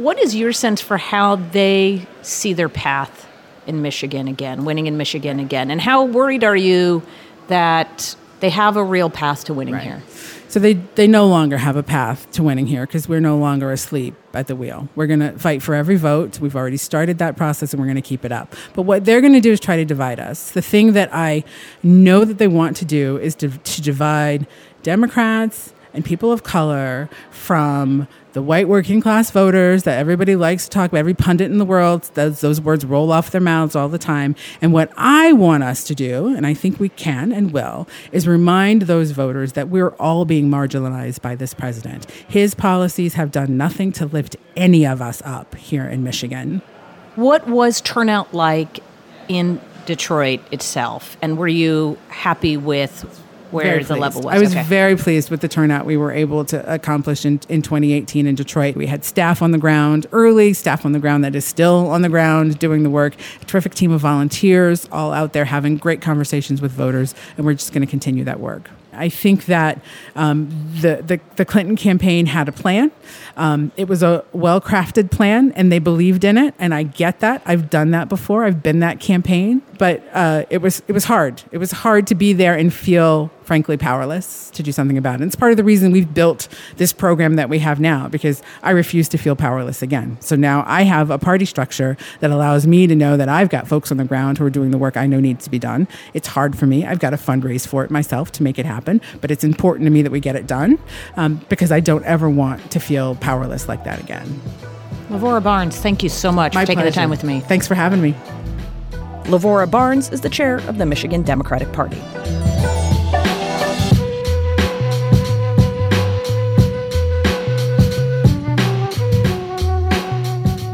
What 0.01 0.19
is 0.19 0.35
your 0.35 0.55
sense 0.55 0.81
for 0.81 0.97
how 0.97 1.37
they 1.37 2.07
see 2.23 2.55
their 2.55 2.71
path 2.71 3.29
in 3.67 3.83
Michigan 3.83 4.29
again, 4.29 4.65
winning 4.65 4.87
in 4.87 4.97
Michigan 4.97 5.39
again? 5.39 5.71
And 5.71 5.79
how 5.79 6.07
worried 6.07 6.43
are 6.43 6.57
you 6.57 7.03
that 7.49 8.17
they 8.41 8.49
have 8.49 8.79
a 8.79 8.83
real 8.83 9.11
path 9.11 9.45
to 9.45 9.53
winning 9.53 9.75
right. 9.75 9.83
here? 9.83 10.03
So 10.49 10.59
they, 10.59 10.73
they 10.73 11.07
no 11.07 11.27
longer 11.27 11.59
have 11.59 11.77
a 11.77 11.83
path 11.83 12.31
to 12.31 12.43
winning 12.43 12.67
here 12.67 12.87
because 12.87 13.11
we're 13.11 13.21
no 13.21 13.37
longer 13.37 13.71
asleep 13.71 14.15
at 14.33 14.47
the 14.47 14.57
wheel. 14.57 14.89
We're 14.95 15.07
going 15.07 15.21
to 15.21 15.33
fight 15.39 15.63
for 15.63 15.75
every 15.75 15.97
vote. 15.97 16.41
We've 16.41 16.57
already 16.57 16.79
started 16.79 17.19
that 17.19 17.37
process 17.37 17.75
and 17.75 17.79
we're 17.79 17.87
going 17.87 17.97
to 17.97 18.01
keep 18.01 18.25
it 18.25 18.33
up. 18.33 18.57
But 18.73 18.83
what 18.85 19.05
they're 19.05 19.21
going 19.21 19.35
to 19.35 19.41
do 19.41 19.53
is 19.53 19.61
try 19.61 19.77
to 19.77 19.85
divide 19.85 20.19
us. 20.19 20.51
The 20.53 20.63
thing 20.63 20.95
that 20.95 21.15
I 21.15 21.45
know 21.83 22.25
that 22.25 22.39
they 22.39 22.49
want 22.49 22.75
to 22.79 22.87
do 22.87 23.19
is 23.19 23.35
to, 23.35 23.51
to 23.51 23.83
divide 23.83 24.47
Democrats 24.83 25.75
and 25.93 26.05
people 26.05 26.33
of 26.33 26.43
color 26.43 27.11
from 27.31 28.09
the 28.33 28.43
white 28.43 28.69
working 28.69 29.01
class 29.01 29.31
voters 29.31 29.83
that 29.83 29.99
everybody 29.99 30.37
likes 30.37 30.65
to 30.65 30.71
talk 30.71 30.91
about, 30.91 30.99
every 30.99 31.15
pundit 31.15 31.51
in 31.51 31.59
the 31.59 31.65
world, 31.65 32.11
those, 32.15 32.41
those 32.41 32.61
words 32.61 32.85
roll 32.85 33.11
off 33.11 33.31
their 33.31 33.41
mouths 33.41 33.75
all 33.75 33.89
the 33.89 33.99
time. 33.99 34.37
And 34.61 34.73
what 34.73 34.93
I 34.97 35.33
want 35.33 35.65
us 35.65 35.85
to 35.85 35.95
do, 35.95 36.29
and 36.29 36.47
I 36.47 36.55
think 36.55 36.79
we 36.79 36.91
can 36.91 37.33
and 37.33 37.53
will, 37.53 37.89
is 38.13 38.29
remind 38.29 38.83
those 38.83 39.11
voters 39.11 39.55
that 39.55 39.69
we're 39.69 39.91
all 39.97 40.25
being 40.25 40.49
marginalized 40.49 41.21
by 41.23 41.35
this 41.35 41.55
president. 41.55 42.11
His 42.29 42.55
policies 42.55 43.15
have 43.15 43.31
done 43.31 43.57
nothing 43.57 43.93
to 43.93 44.07
lift 44.07 44.37
any 44.57 44.87
of 44.87 45.03
us 45.03 45.23
up 45.25 45.55
here 45.57 45.85
in 45.85 46.05
Michigan. 46.05 46.63
What 47.17 47.49
was 47.49 47.81
turnout 47.81 48.33
like 48.33 48.81
in 49.29 49.61
Detroit 49.87 50.41
itself? 50.53 51.17
And 51.21 51.37
were 51.37 51.49
you 51.49 51.99
happy 52.09 52.57
with 52.57 53.05
where 53.53 53.83
the 53.83 53.97
level 53.97 54.23
was. 54.23 54.35
I 54.35 54.39
was 54.39 54.53
okay. 54.53 54.63
very 54.65 54.97
pleased 54.97 55.31
with 55.31 55.41
the 55.41 55.49
turnout 55.49 55.87
we 55.87 55.97
were 55.97 56.13
able 56.13 56.45
to 56.47 56.73
accomplish 56.73 57.25
in, 57.25 57.41
in 57.49 57.63
2018 57.63 58.27
in 58.27 58.35
Detroit. 58.35 58.77
We 58.77 58.87
had 58.87 59.05
staff 59.05 59.43
on 59.43 59.51
the 59.51 59.59
ground 59.59 60.07
early, 60.13 60.53
staff 60.53 60.85
on 60.85 60.93
the 60.93 60.99
ground 60.99 61.25
that 61.25 61.35
is 61.35 61.45
still 61.45 61.89
on 61.89 62.03
the 62.03 62.09
ground 62.09 62.59
doing 62.59 62.83
the 62.83 62.91
work, 62.91 63.15
a 63.41 63.45
terrific 63.45 63.75
team 63.75 63.93
of 63.93 64.01
volunteers 64.01 64.89
all 64.93 65.13
out 65.13 65.33
there 65.33 65.45
having 65.45 65.77
great 65.77 66.01
conversations 66.01 66.61
with 66.61 66.73
voters, 66.73 67.15
and 67.37 67.47
we're 67.47 67.55
just 67.55 67.73
going 67.73 67.83
to 67.83 67.91
continue 67.91 68.25
that 68.25 68.41
work. 68.41 68.71
I 68.93 69.09
think 69.09 69.47
that 69.47 69.81
um, 70.17 70.49
the, 70.81 71.03
the, 71.03 71.21
the 71.37 71.45
Clinton 71.45 71.77
campaign 71.77 72.27
had 72.27 72.49
a 72.49 72.53
plan. 72.53 72.91
Um, 73.37 73.73
it 73.77 73.89
was 73.89 74.03
a 74.03 74.25
well 74.33 74.61
crafted 74.61 75.11
plan, 75.11 75.53
and 75.53 75.71
they 75.71 75.79
believed 75.79 76.25
in 76.25 76.37
it. 76.37 76.55
And 76.59 76.75
I 76.75 76.83
get 76.83 77.21
that. 77.21 77.43
I've 77.47 77.71
done 77.71 77.93
that 77.93 78.09
before. 78.09 78.45
I've 78.45 78.63
been 78.63 78.81
that 78.81 79.01
campaign, 79.01 79.63
but 79.79 80.03
uh, 80.13 80.45
it 80.51 80.59
was 80.59 80.83
it 80.89 80.93
was 80.93 81.05
hard. 81.05 81.43
It 81.53 81.59
was 81.59 81.71
hard 81.71 82.07
to 82.09 82.15
be 82.15 82.33
there 82.33 82.55
and 82.55 82.73
feel 82.73 83.31
frankly 83.51 83.77
powerless 83.77 84.49
to 84.51 84.63
do 84.63 84.71
something 84.71 84.97
about 84.97 85.15
it. 85.15 85.23
And 85.23 85.25
it's 85.25 85.35
part 85.35 85.51
of 85.51 85.57
the 85.57 85.65
reason 85.65 85.91
we've 85.91 86.15
built 86.15 86.47
this 86.77 86.93
program 86.93 87.35
that 87.35 87.49
we 87.49 87.59
have 87.59 87.81
now 87.81 88.07
because 88.07 88.45
I 88.63 88.71
refuse 88.71 89.09
to 89.09 89.19
feel 89.19 89.35
powerless 89.35 89.83
again. 89.83 90.19
So 90.21 90.37
now 90.37 90.63
I 90.69 90.83
have 90.83 91.11
a 91.11 91.19
party 91.19 91.45
structure 91.45 91.97
that 92.21 92.31
allows 92.31 92.65
me 92.69 92.87
to 92.87 92.95
know 92.95 93.17
that 93.17 93.29
I've 93.29 93.49
got 93.49 93.67
folks 93.67 93.91
on 93.91 93.97
the 93.97 94.05
ground 94.05 94.39
who 94.39 94.45
are 94.45 94.51
doing 94.51 94.71
the 94.71 94.79
work 94.79 94.97
I 94.97 95.09
know 95.09 95.19
needs 95.19 95.43
to 95.47 95.51
be 95.51 95.59
done. 95.59 95.89
It's 96.15 96.29
hard 96.29 96.57
for 96.57 96.67
me. 96.67 96.87
I've 96.87 97.01
got 97.01 97.11
to 97.11 97.17
fundraise 97.17 97.67
for 97.67 97.83
it 97.83 97.91
myself 97.91 98.31
to 98.35 98.45
make 98.45 98.57
it 98.57 98.67
happen, 98.67 99.01
but 99.21 99.33
it's 99.33 99.43
important 99.43 99.85
to 99.87 99.91
me 99.91 100.03
that 100.03 100.13
we 100.13 100.21
get 100.21 100.37
it 100.37 100.47
done 100.47 100.79
um, 101.17 101.45
because 101.49 101.73
I 101.73 101.81
don't 101.81 102.05
ever 102.05 102.31
want 102.31 102.71
to 102.71 102.79
feel 102.79 103.17
powerless 103.17 103.67
like 103.67 103.83
that 103.83 103.99
again. 103.99 104.41
Lavora 105.09 105.43
Barnes, 105.43 105.77
thank 105.77 106.05
you 106.05 106.09
so 106.09 106.31
much 106.31 106.55
My 106.55 106.61
for 106.63 106.67
taking 106.69 106.83
pleasure. 106.83 106.91
the 106.93 106.95
time 106.95 107.11
with 107.11 107.25
me. 107.25 107.41
Thanks 107.41 107.67
for 107.67 107.75
having 107.75 108.01
me. 108.01 108.15
Lavora 109.25 109.69
Barnes 109.69 110.09
is 110.11 110.21
the 110.21 110.31
chair 110.31 110.59
of 110.69 110.79
the 110.79 110.87
Michigan 110.87 111.23
Democratic 111.23 111.73
Party. 111.73 112.01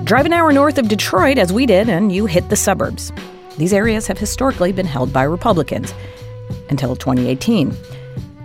Drive 0.07 0.25
an 0.25 0.33
hour 0.33 0.53
north 0.53 0.79
of 0.79 0.87
Detroit, 0.87 1.37
as 1.37 1.53
we 1.53 1.67
did, 1.67 1.89
and 1.89 2.13
you 2.13 2.27
hit 2.27 2.49
the 2.49 2.55
suburbs. 2.55 3.11
These 3.59 3.73
areas 3.73 4.07
have 4.07 4.19
historically 4.19 4.71
been 4.71 4.87
held 4.87 5.13
by 5.13 5.25
Republicans 5.25 5.93
until 6.71 6.95
2018. 6.95 7.77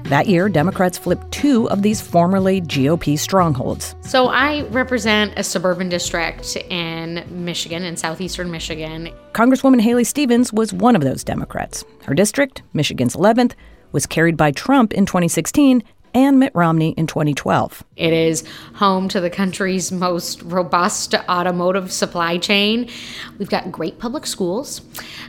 That 0.06 0.26
year, 0.26 0.50
Democrats 0.50 0.98
flipped 0.98 1.32
two 1.32 1.70
of 1.70 1.84
these 1.84 2.02
formerly 2.02 2.62
GOP 2.62 3.16
strongholds. 3.16 3.94
So 4.02 4.30
I 4.30 4.64
represent 4.70 5.34
a 5.38 5.44
suburban 5.44 5.88
district 5.88 6.56
in 6.56 7.24
Michigan, 7.30 7.84
in 7.84 7.96
southeastern 7.96 8.50
Michigan. 8.50 9.12
Congresswoman 9.34 9.82
Haley 9.82 10.04
Stevens 10.04 10.52
was 10.52 10.74
one 10.74 10.96
of 10.96 11.04
those 11.04 11.24
Democrats. 11.24 11.86
Her 12.06 12.16
district, 12.16 12.64
Michigan's 12.74 13.16
11th, 13.16 13.54
was 13.92 14.08
carried 14.08 14.36
by 14.36 14.50
Trump 14.50 14.94
in 14.94 15.06
2016 15.06 15.84
and 16.14 16.40
Mitt 16.40 16.54
Romney 16.56 16.92
in 16.92 17.08
2012. 17.08 17.84
It 17.96 18.14
is 18.14 18.44
home 18.76 19.08
to 19.10 19.20
the 19.20 19.30
country's 19.30 19.92
most 19.92 20.42
robust 20.44 21.14
automotive 21.14 21.92
supply 21.92 22.38
chain. 22.38 22.90
We've 23.38 23.50
got 23.50 23.72
great 23.72 24.00
public 24.00 24.26
schools. 24.26 24.82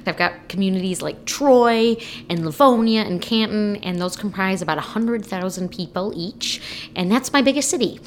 I've 0.07 0.17
got 0.17 0.49
communities 0.49 1.03
like 1.03 1.25
Troy 1.25 1.97
and 2.29 2.45
Livonia 2.45 3.03
and 3.03 3.21
Canton, 3.21 3.77
and 3.77 4.01
those 4.01 4.17
comprise 4.17 4.63
about 4.63 4.77
100,000 4.77 5.69
people 5.71 6.13
each. 6.15 6.61
And 6.97 7.11
that's 7.11 7.33
my 7.33 7.43
biggest 7.43 7.71
city. 7.71 8.01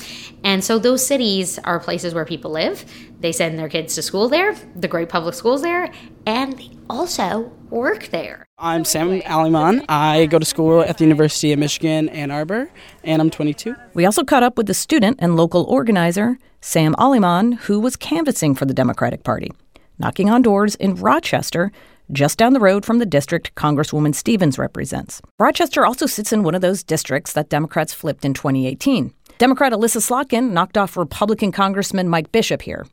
And 0.44 0.64
so 0.64 0.80
those 0.80 1.06
cities 1.06 1.60
are 1.60 1.80
places 1.80 2.14
where 2.14 2.26
people 2.26 2.52
live. 2.52 2.86
They 3.20 3.32
send 3.32 3.58
their 3.58 3.70
kids 3.70 3.96
to 3.96 4.02
school 4.02 4.30
there, 4.30 4.56
the 4.76 4.88
great 4.88 5.10
public 5.10 5.36
schools 5.36 5.62
there, 5.62 5.92
and 6.26 6.58
they 6.58 6.72
also 6.90 7.52
work 7.70 8.08
there. 8.08 8.45
I'm 8.58 8.86
Sam 8.86 9.20
Aliman. 9.24 9.84
I 9.90 10.28
go 10.28 10.40
to 10.40 10.46
school 10.46 10.80
at 10.80 10.98
the 10.98 11.04
University 11.04 11.52
of 11.52 11.60
Michigan, 11.60 12.08
Ann 12.08 12.32
Arbor, 12.32 12.72
and 13.04 13.22
I'm 13.22 13.30
22. 13.30 13.76
We 13.94 14.06
also 14.06 14.24
caught 14.24 14.44
up 14.44 14.56
with 14.56 14.68
the 14.68 14.74
student 14.74 15.20
and 15.20 15.36
local 15.36 15.66
organizer, 15.66 16.38
Sam 16.62 16.96
Aliman, 16.96 17.56
who 17.56 17.82
was 17.82 17.98
canvassing 17.98 18.56
for 18.56 18.64
the 18.64 18.74
Democratic 18.74 19.26
Party, 19.26 19.52
knocking 20.00 20.30
on 20.30 20.42
doors 20.42 20.76
in 20.76 20.96
Rochester, 20.96 21.74
just 22.14 22.38
down 22.38 22.54
the 22.54 22.62
road 22.62 22.86
from 22.86 23.00
the 23.00 23.06
district 23.06 23.54
Congresswoman 23.56 24.16
Stevens 24.16 24.58
represents. 24.58 25.22
Rochester 25.38 25.86
also 25.86 26.06
sits 26.06 26.32
in 26.32 26.44
one 26.44 26.56
of 26.56 26.62
those 26.62 26.82
districts 26.82 27.34
that 27.34 27.50
Democrats 27.50 27.94
flipped 27.94 28.24
in 28.24 28.34
2018. 28.34 29.14
Democrat 29.38 29.74
Elissa 29.74 30.00
Slotkin 30.00 30.52
knocked 30.52 30.78
off 30.78 30.96
Republican 30.96 31.52
Congressman 31.52 32.08
Mike 32.08 32.32
Bishop 32.32 32.62
here. 32.62 32.88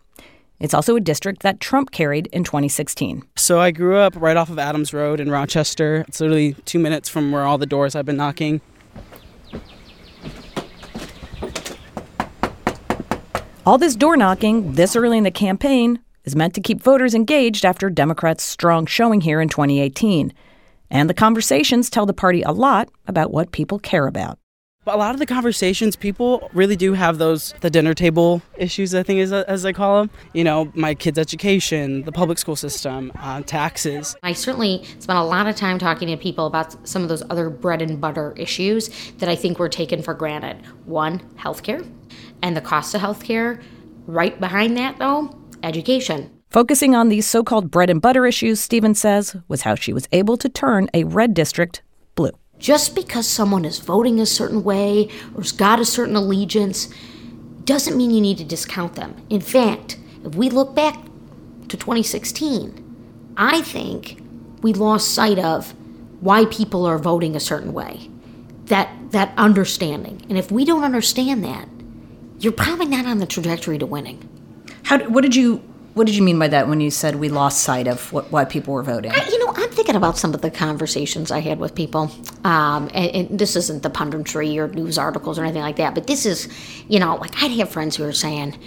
It's 0.63 0.75
also 0.75 0.95
a 0.95 1.01
district 1.01 1.43
that 1.43 1.59
Trump 1.59 1.91
carried 1.91 2.29
in 2.29 2.45
2016. 2.45 3.25
So 3.35 3.59
I 3.59 3.73
grew 3.73 3.97
up 3.97 4.15
right 4.15 4.37
off 4.37 4.49
of 4.49 4.61
Adams 4.61 4.95
Road 4.95 5.19
in 5.19 5.29
Rochester. 5.29 6.05
It's 6.07 6.21
literally 6.21 6.55
two 6.65 6.79
minutes 6.79 7.09
from 7.09 7.33
where 7.33 7.43
all 7.43 7.59
the 7.59 7.67
doors 7.67 7.97
I've 7.97 8.07
been 8.07 8.17
knocking. 8.17 8.61
All 13.67 13.77
this 13.77 13.97
door 13.97 14.17
knocking 14.17 14.75
this 14.75 14.95
early 14.95 15.19
in 15.19 15.25
the 15.25 15.33
campaign 15.33 15.99
is 16.25 16.37
meant 16.37 16.55
to 16.55 16.61
keep 16.61 16.81
voters 16.81 17.13
engaged 17.13 17.65
after 17.65 17.91
Democrats' 17.91 18.45
strong 18.45 18.87
showing 18.87 19.21
here 19.21 19.41
in 19.41 19.49
2018. 19.49 20.33
And 20.93 21.11
the 21.11 21.15
conversations 21.15 21.91
tell 21.91 22.07
the 22.07 22.15
party 22.15 22.43
a 22.43 22.53
lot 22.53 22.89
about 23.09 23.33
what 23.33 23.51
people 23.51 23.81
care 23.81 24.07
about. 24.07 24.39
But 24.85 24.97
a 24.97 24.99
lot 24.99 25.15
of 25.15 25.21
the 25.21 25.27
conversations, 25.27 25.95
people 25.95 26.51
really 26.53 26.75
do 26.75 26.95
have 26.95 27.19
those 27.19 27.55
the 27.61 27.71
dinner 27.71 27.95
table 27.95 28.43
issues. 28.57 28.95
I 28.95 29.05
think 29.05 29.21
is 29.21 29.33
as 29.33 29.65
I 29.65 29.73
call 29.73 30.01
them. 30.01 30.11
You 30.33 30.43
know, 30.43 30.73
my 30.75 30.95
kids' 30.95 31.19
education, 31.19 32.03
the 32.03 32.11
public 32.11 32.39
school 32.39 32.57
system, 32.57 33.13
uh, 33.17 33.43
taxes. 33.43 34.17
I 34.25 34.33
certainly 34.33 34.85
spent 34.99 35.19
a 35.19 35.23
lot 35.23 35.47
of 35.47 35.55
time 35.55 35.79
talking 35.79 36.09
to 36.09 36.17
people 36.17 36.47
about 36.47 36.87
some 36.87 37.03
of 37.03 37.09
those 37.09 37.23
other 37.31 37.49
bread 37.49 37.81
and 37.81 38.01
butter 38.01 38.35
issues 38.37 38.91
that 39.19 39.29
I 39.29 39.37
think 39.37 39.61
were 39.61 39.69
taken 39.69 40.03
for 40.03 40.15
granted. 40.15 40.67
One, 40.85 41.21
healthcare, 41.37 41.89
and 42.43 42.57
the 42.57 42.61
cost 42.61 42.95
of 42.95 43.01
healthcare. 43.01 43.63
Right 44.07 44.39
behind 44.41 44.77
that, 44.79 44.99
though, 44.99 45.39
education. 45.63 46.31
Focusing 46.51 46.95
on 46.95 47.09
these 47.09 47.27
so 47.27 47.45
called 47.45 47.71
bread 47.71 47.89
and 47.89 48.03
butter 48.03 48.27
issues, 48.27 48.59
Stevens 48.61 49.01
says, 49.01 49.37
was 49.47 49.63
how 49.63 49.77
she 49.77 49.93
was 49.93 50.09
able 50.11 50.37
to 50.37 50.49
turn 50.49 50.89
a 50.93 51.05
red 51.05 51.35
district 51.35 51.83
blue. 51.83 51.92
Just 52.63 52.95
because 52.95 53.27
someone 53.27 53.65
is 53.65 53.81
voting 53.81 54.21
a 54.21 54.25
certain 54.25 54.63
way 54.63 55.09
or 55.35 55.43
has 55.43 55.51
got 55.51 55.81
a 55.81 55.85
certain 55.85 56.15
allegiance 56.15 56.89
doesn't 57.65 57.97
mean 57.97 58.13
you 58.13 58.21
need 58.21 58.39
to 58.39 58.45
discount 58.45 58.95
them. 58.95 59.17
In 59.29 59.41
fact, 59.41 59.99
if 60.25 60.37
we 60.37 60.49
look 60.49 60.73
back 60.73 60.95
to 61.69 61.77
2016, 61.77 63.33
I 63.37 63.63
think 63.63 64.23
we 64.63 64.73
lost 64.75 65.13
sight 65.13 65.41
of 65.41 65.75
why 66.21 66.45
people 66.45 66.87
are 66.87 66.99
voting 66.99 67.35
a 67.35 67.41
certain 67.41 67.73
way. 67.73 68.09
That 68.67 68.89
that 69.11 69.35
understanding. 69.37 70.25
And 70.29 70.39
if 70.39 70.53
we 70.53 70.65
don't 70.65 70.85
understand 70.85 71.45
that, 71.45 71.69
you're 72.39 72.53
probably 72.53 72.87
not 72.87 73.07
on 73.07 73.19
the 73.19 73.27
trajectory 73.27 73.79
to 73.79 73.87
winning. 73.87 74.29
How 74.85 74.99
what 75.09 75.23
did 75.23 75.35
you 75.35 75.57
what 75.95 76.07
did 76.07 76.15
you 76.15 76.23
mean 76.23 76.39
by 76.39 76.47
that 76.47 76.69
when 76.69 76.81
you 76.81 76.93
said 76.93 77.17
we 77.17 77.29
lost 77.29 77.65
sight 77.65 77.89
of 77.89 78.13
what, 78.13 78.31
why 78.31 78.45
people 78.45 78.73
were 78.73 78.85
voting? 78.85 79.11
I, 79.11 79.27
you 79.27 79.42
thinking 79.73 79.97
about 79.97 80.19
some 80.19 80.35
of 80.35 80.41
the 80.41 80.51
conversations 80.51 81.31
I 81.31 81.41
had 81.41 81.59
with 81.59 81.75
people. 81.75 82.11
Um, 82.45 82.91
and, 82.95 83.11
and, 83.15 83.39
this 83.39 83.57
isn't 83.57 83.83
the 83.83 83.91
punditry 83.91 84.57
or 84.57 84.69
news 84.69 84.99
articles 84.99 85.39
or 85.39 85.45
anything 85.45 85.63
like 85.63 85.77
that, 85.77 85.95
but 85.95 86.07
this 86.07 86.27
is, 86.27 86.49
you 86.89 86.99
know, 87.01 87.17
like 87.17 87.43
I'd 87.43 87.51
have 87.53 87.71
friends 87.71 87.97
who 87.97 88.05
are 88.05 88.13
saying, 88.13 88.59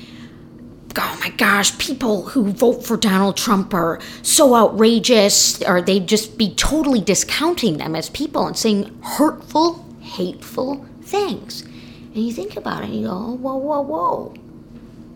oh 0.98 1.18
my 1.20 1.30
gosh, 1.30 1.78
people 1.78 2.24
who 2.24 2.52
vote 2.52 2.86
for 2.86 2.98
Donald 2.98 3.38
Trump 3.38 3.74
are 3.74 4.00
so 4.22 4.56
outrageous, 4.56 5.62
or 5.64 5.82
they'd 5.82 6.08
just 6.08 6.38
be 6.38 6.54
totally 6.56 7.02
discounting 7.02 7.78
them 7.78 7.96
as 7.96 8.10
people 8.10 8.48
and 8.48 8.58
saying 8.58 8.98
hurtful, 9.04 9.86
hateful 10.02 10.86
things. 11.02 11.62
And 11.62 12.18
you 12.18 12.32
think 12.32 12.56
about 12.56 12.84
it 12.84 12.90
and 12.90 13.02
you 13.02 13.08
go, 13.08 13.32
whoa, 13.36 13.56
whoa, 13.56 13.82
whoa. 13.82 14.34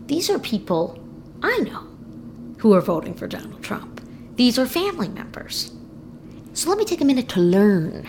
These 0.06 0.28
are 0.28 0.38
people 0.38 0.98
I 1.42 1.56
know 1.58 1.86
who 2.58 2.74
are 2.74 2.80
voting 2.80 3.14
for 3.14 3.26
Donald 3.26 3.62
Trump. 3.62 4.02
These 4.36 4.58
are 4.58 4.66
family 4.66 5.08
members. 5.08 5.72
So 6.52 6.68
let 6.68 6.78
me 6.78 6.84
take 6.84 7.00
a 7.00 7.04
minute 7.04 7.28
to 7.30 7.40
learn 7.40 8.06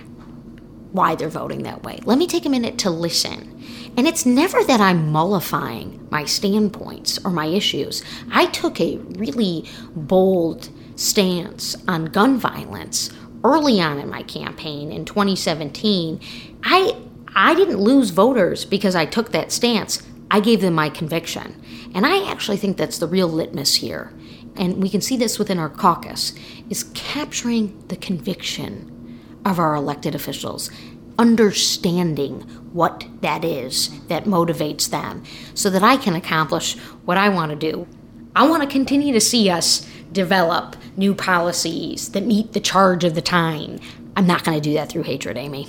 why 0.91 1.15
they're 1.15 1.29
voting 1.29 1.63
that 1.63 1.83
way. 1.83 1.99
Let 2.03 2.17
me 2.17 2.27
take 2.27 2.45
a 2.45 2.49
minute 2.49 2.77
to 2.79 2.89
listen. 2.89 3.63
And 3.97 4.07
it's 4.07 4.25
never 4.25 4.63
that 4.63 4.81
I'm 4.81 5.11
mollifying 5.11 6.07
my 6.09 6.25
standpoints 6.25 7.23
or 7.23 7.31
my 7.31 7.45
issues. 7.45 8.03
I 8.31 8.47
took 8.47 8.81
a 8.81 8.97
really 8.97 9.69
bold 9.95 10.69
stance 10.95 11.75
on 11.87 12.05
gun 12.05 12.37
violence 12.37 13.11
early 13.43 13.79
on 13.79 13.99
in 13.99 14.09
my 14.09 14.23
campaign 14.23 14.91
in 14.91 15.05
2017. 15.05 16.19
I 16.63 16.97
I 17.33 17.55
didn't 17.55 17.79
lose 17.79 18.09
voters 18.09 18.65
because 18.65 18.95
I 18.95 19.05
took 19.05 19.31
that 19.31 19.51
stance. 19.51 20.03
I 20.29 20.41
gave 20.41 20.61
them 20.61 20.73
my 20.73 20.89
conviction. 20.89 21.61
And 21.93 22.05
I 22.05 22.29
actually 22.29 22.57
think 22.57 22.77
that's 22.77 22.97
the 22.97 23.07
real 23.07 23.27
litmus 23.27 23.75
here 23.75 24.13
and 24.55 24.81
we 24.81 24.89
can 24.89 25.01
see 25.01 25.17
this 25.17 25.39
within 25.39 25.59
our 25.59 25.69
caucus, 25.69 26.33
is 26.69 26.83
capturing 26.93 27.87
the 27.87 27.95
conviction 27.95 29.19
of 29.45 29.59
our 29.59 29.75
elected 29.75 30.15
officials, 30.15 30.69
understanding 31.17 32.41
what 32.73 33.05
that 33.21 33.43
is 33.43 33.99
that 34.07 34.25
motivates 34.25 34.89
them, 34.89 35.23
so 35.53 35.69
that 35.69 35.83
I 35.83 35.97
can 35.97 36.15
accomplish 36.15 36.77
what 37.05 37.17
I 37.17 37.29
want 37.29 37.51
to 37.51 37.55
do. 37.55 37.87
I 38.35 38.47
want 38.47 38.63
to 38.63 38.69
continue 38.69 39.13
to 39.13 39.21
see 39.21 39.49
us 39.49 39.87
develop 40.11 40.75
new 40.95 41.13
policies 41.13 42.09
that 42.09 42.25
meet 42.25 42.53
the 42.53 42.59
charge 42.59 43.03
of 43.03 43.15
the 43.15 43.21
time. 43.21 43.79
I'm 44.15 44.27
not 44.27 44.43
going 44.43 44.59
to 44.59 44.61
do 44.61 44.73
that 44.73 44.89
through 44.89 45.03
hatred, 45.03 45.37
Amy. 45.37 45.67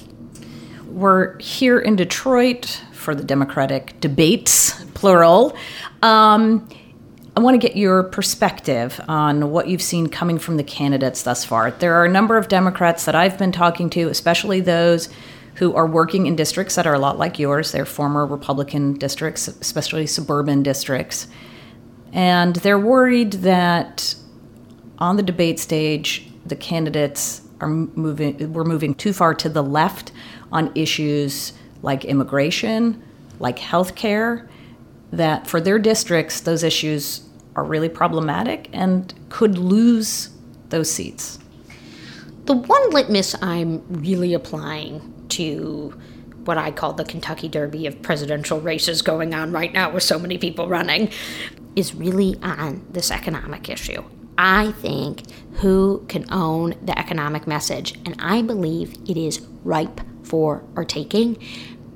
We're 0.86 1.38
here 1.38 1.78
in 1.78 1.96
Detroit 1.96 2.82
for 2.92 3.14
the 3.14 3.24
Democratic 3.24 3.98
debates, 4.00 4.84
plural. 4.94 5.56
Um, 6.02 6.68
I 7.34 7.40
want 7.40 7.58
to 7.58 7.66
get 7.66 7.78
your 7.78 8.02
perspective 8.02 9.00
on 9.08 9.50
what 9.50 9.66
you've 9.66 9.80
seen 9.80 10.08
coming 10.08 10.38
from 10.38 10.58
the 10.58 10.62
candidates 10.62 11.22
thus 11.22 11.46
far. 11.46 11.70
There 11.70 11.94
are 11.94 12.04
a 12.04 12.10
number 12.10 12.36
of 12.36 12.48
Democrats 12.48 13.06
that 13.06 13.14
I've 13.14 13.38
been 13.38 13.52
talking 13.52 13.88
to, 13.90 14.08
especially 14.08 14.60
those 14.60 15.08
who 15.54 15.74
are 15.74 15.86
working 15.86 16.26
in 16.26 16.36
districts 16.36 16.74
that 16.74 16.86
are 16.86 16.92
a 16.92 16.98
lot 16.98 17.18
like 17.18 17.38
yours. 17.38 17.72
They're 17.72 17.86
former 17.86 18.26
Republican 18.26 18.94
districts, 18.94 19.48
especially 19.48 20.06
suburban 20.06 20.62
districts. 20.62 21.26
And 22.12 22.56
they're 22.56 22.78
worried 22.78 23.32
that 23.32 24.14
on 24.98 25.16
the 25.16 25.22
debate 25.22 25.58
stage, 25.58 26.30
the 26.44 26.56
candidates 26.56 27.40
are 27.62 27.70
moving, 27.70 28.52
we're 28.52 28.64
moving 28.64 28.94
too 28.94 29.14
far 29.14 29.32
to 29.36 29.48
the 29.48 29.62
left 29.62 30.12
on 30.50 30.70
issues 30.74 31.54
like 31.80 32.04
immigration, 32.04 33.02
like 33.38 33.58
health 33.58 33.94
care 33.94 34.50
that 35.12 35.46
for 35.46 35.60
their 35.60 35.78
districts, 35.78 36.40
those 36.40 36.62
issues 36.62 37.28
are 37.54 37.64
really 37.64 37.88
problematic 37.88 38.68
and 38.72 39.12
could 39.28 39.58
lose 39.58 40.30
those 40.70 40.90
seats. 40.90 41.38
The 42.46 42.54
one 42.54 42.90
litmus 42.90 43.36
I'm 43.40 43.84
really 43.88 44.34
applying 44.34 45.12
to 45.28 45.94
what 46.44 46.58
I 46.58 46.72
call 46.72 46.92
the 46.94 47.04
Kentucky 47.04 47.48
Derby 47.48 47.86
of 47.86 48.02
presidential 48.02 48.60
races 48.60 49.02
going 49.02 49.32
on 49.32 49.52
right 49.52 49.72
now 49.72 49.92
with 49.92 50.02
so 50.02 50.18
many 50.18 50.38
people 50.38 50.68
running 50.68 51.10
is 51.76 51.94
really 51.94 52.36
on 52.42 52.84
this 52.90 53.10
economic 53.10 53.68
issue. 53.68 54.02
I 54.36 54.72
think 54.72 55.22
who 55.56 56.04
can 56.08 56.24
own 56.32 56.74
the 56.82 56.98
economic 56.98 57.46
message, 57.46 57.94
and 58.04 58.16
I 58.18 58.42
believe 58.42 58.94
it 59.08 59.16
is 59.16 59.40
ripe 59.62 60.00
for 60.24 60.64
our 60.74 60.84
taking 60.84 61.36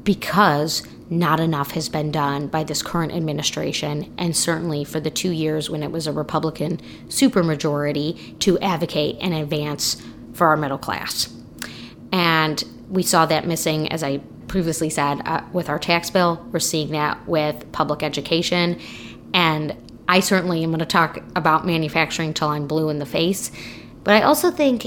because 0.04 0.86
not 1.08 1.40
enough 1.40 1.72
has 1.72 1.88
been 1.88 2.10
done 2.10 2.48
by 2.48 2.64
this 2.64 2.82
current 2.82 3.12
administration, 3.12 4.12
and 4.18 4.36
certainly 4.36 4.84
for 4.84 5.00
the 5.00 5.10
two 5.10 5.30
years 5.30 5.70
when 5.70 5.82
it 5.82 5.92
was 5.92 6.06
a 6.06 6.12
Republican 6.12 6.78
supermajority 7.08 8.38
to 8.40 8.58
advocate 8.58 9.16
and 9.20 9.34
advance 9.34 10.02
for 10.32 10.48
our 10.48 10.56
middle 10.56 10.78
class. 10.78 11.32
And 12.12 12.62
we 12.88 13.02
saw 13.02 13.26
that 13.26 13.46
missing, 13.46 13.90
as 13.92 14.02
I 14.02 14.18
previously 14.48 14.90
said, 14.90 15.20
uh, 15.26 15.42
with 15.52 15.68
our 15.68 15.78
tax 15.78 16.10
bill. 16.10 16.44
We're 16.52 16.60
seeing 16.60 16.90
that 16.90 17.26
with 17.26 17.70
public 17.72 18.02
education. 18.02 18.80
And 19.34 19.76
I 20.08 20.20
certainly 20.20 20.62
am 20.62 20.70
going 20.70 20.78
to 20.78 20.86
talk 20.86 21.18
about 21.34 21.66
manufacturing 21.66 22.32
till 22.32 22.48
I'm 22.48 22.66
blue 22.66 22.88
in 22.88 22.98
the 22.98 23.06
face. 23.06 23.50
But 24.04 24.14
I 24.14 24.22
also 24.22 24.50
think 24.50 24.86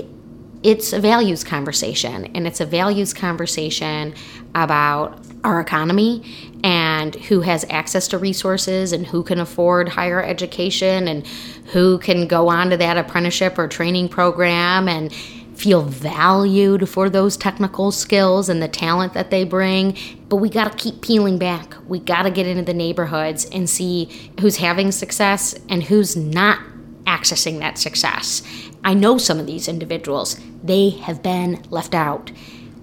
it's 0.63 0.93
a 0.93 0.99
values 0.99 1.43
conversation, 1.43 2.25
and 2.35 2.47
it's 2.47 2.61
a 2.61 2.65
values 2.65 3.13
conversation 3.13 4.13
about 4.55 5.19
our 5.43 5.59
economy 5.59 6.23
and 6.63 7.15
who 7.15 7.41
has 7.41 7.65
access 7.69 8.07
to 8.09 8.17
resources 8.17 8.91
and 8.91 9.07
who 9.07 9.23
can 9.23 9.39
afford 9.39 9.89
higher 9.89 10.21
education 10.21 11.07
and 11.07 11.25
who 11.67 11.97
can 11.99 12.27
go 12.27 12.49
on 12.49 12.69
to 12.69 12.77
that 12.77 12.97
apprenticeship 12.97 13.57
or 13.57 13.67
training 13.67 14.09
program 14.09 14.89
and 14.89 15.13
feel 15.59 15.81
valued 15.81 16.87
for 16.87 17.09
those 17.09 17.35
technical 17.35 17.91
skills 17.91 18.47
and 18.47 18.61
the 18.61 18.67
talent 18.67 19.13
that 19.13 19.29
they 19.29 19.43
bring. 19.43 19.95
But 20.29 20.37
we 20.37 20.49
got 20.49 20.71
to 20.71 20.77
keep 20.77 21.01
peeling 21.01 21.37
back. 21.37 21.75
We 21.87 21.99
got 21.99 22.23
to 22.23 22.31
get 22.31 22.47
into 22.47 22.63
the 22.63 22.73
neighborhoods 22.73 23.45
and 23.45 23.69
see 23.69 24.31
who's 24.39 24.57
having 24.57 24.91
success 24.91 25.53
and 25.69 25.83
who's 25.83 26.15
not 26.15 26.59
accessing 27.05 27.59
that 27.59 27.77
success. 27.77 28.41
I 28.83 28.93
know 28.93 29.17
some 29.17 29.39
of 29.39 29.47
these 29.47 29.67
individuals, 29.67 30.39
they 30.63 30.91
have 30.91 31.21
been 31.21 31.63
left 31.69 31.93
out. 31.93 32.31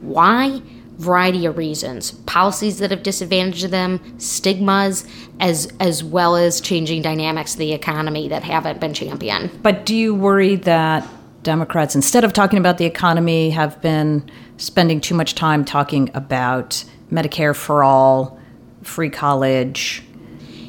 Why? 0.00 0.60
Variety 0.98 1.46
of 1.46 1.56
reasons. 1.56 2.12
Policies 2.26 2.78
that 2.78 2.90
have 2.90 3.02
disadvantaged 3.02 3.70
them 3.70 4.00
stigmas 4.18 5.04
as 5.40 5.72
as 5.80 6.02
well 6.02 6.36
as 6.36 6.60
changing 6.60 7.02
dynamics 7.02 7.54
of 7.54 7.58
the 7.58 7.72
economy 7.72 8.28
that 8.28 8.42
haven't 8.42 8.80
been 8.80 8.94
championed 8.94 9.50
but 9.62 9.84
do 9.84 9.94
you 9.94 10.14
worry 10.14 10.56
that 10.56 11.06
democrats 11.42 11.94
instead 11.94 12.24
of 12.24 12.32
talking 12.32 12.58
about 12.58 12.78
the 12.78 12.84
economy 12.84 13.50
have 13.50 13.80
been 13.82 14.28
spending 14.56 15.00
too 15.00 15.14
much 15.14 15.34
time 15.34 15.64
talking 15.64 16.10
about 16.14 16.84
medicare 17.12 17.54
for 17.54 17.84
all 17.84 18.38
free 18.82 19.10
college 19.10 20.02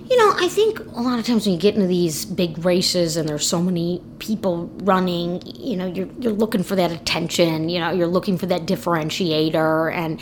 you 0.10 0.18
know, 0.18 0.34
I 0.38 0.48
think 0.48 0.80
a 0.80 1.02
lot 1.02 1.20
of 1.20 1.26
times 1.26 1.46
when 1.46 1.54
you 1.54 1.60
get 1.60 1.76
into 1.76 1.88
these 1.88 2.24
big 2.26 2.64
races 2.64 3.18
and 3.18 3.28
there's 3.28 3.48
so 3.48 3.62
many 3.62 4.02
people 4.20 4.68
running, 4.84 5.42
you 5.46 5.76
know, 5.76 5.86
you're 5.86 6.10
you're 6.20 6.34
looking 6.34 6.64
for 6.64 6.76
that 6.76 6.92
attention. 6.92 7.70
You 7.70 7.80
know, 7.80 7.92
you're 7.92 8.08
looking 8.08 8.38
for 8.38 8.46
that 8.46 8.62
differentiator. 8.62 9.94
And 9.94 10.22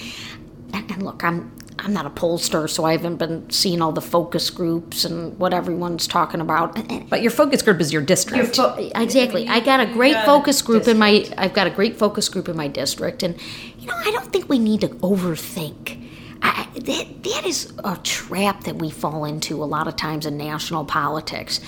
and, 0.73 0.91
and 0.91 1.03
look, 1.03 1.23
I'm 1.23 1.55
I'm 1.79 1.93
not 1.93 2.05
a 2.05 2.09
pollster, 2.09 2.67
so 2.67 2.85
I 2.85 2.93
haven't 2.93 3.17
been 3.17 3.47
seeing 3.51 3.81
all 3.81 3.91
the 3.91 4.01
focus 4.01 4.49
groups 4.49 5.05
and 5.05 5.37
what 5.37 5.53
everyone's 5.53 6.07
talking 6.07 6.41
about. 6.41 6.75
But 7.09 7.21
your 7.21 7.31
focus 7.31 7.61
group 7.61 7.79
is 7.79 7.93
your 7.93 8.01
district. 8.01 8.57
Your 8.57 8.71
fo- 8.71 8.89
exactly. 8.95 9.47
I 9.47 9.59
got 9.59 9.79
a 9.81 9.85
great 9.85 10.17
focus 10.25 10.61
group 10.63 10.85
district. 10.85 10.95
in 10.95 10.99
my. 10.99 11.27
I've 11.37 11.53
got 11.53 11.67
a 11.67 11.69
great 11.71 11.97
focus 11.97 12.27
group 12.27 12.49
in 12.49 12.57
my 12.57 12.67
district, 12.67 13.21
and 13.21 13.39
you 13.77 13.87
know, 13.87 13.93
I 13.95 14.09
don't 14.09 14.31
think 14.31 14.49
we 14.49 14.57
need 14.57 14.81
to 14.81 14.87
overthink 14.87 16.04
I, 16.45 16.67
that, 16.79 17.23
that 17.23 17.45
is 17.45 17.73
a 17.83 17.97
trap 18.03 18.65
that 18.65 18.75
we 18.75 18.91
fall 18.91 19.25
into 19.25 19.63
a 19.63 19.65
lot 19.65 19.87
of 19.87 19.95
times 19.95 20.25
in 20.25 20.37
national 20.37 20.85
politics. 20.85 21.59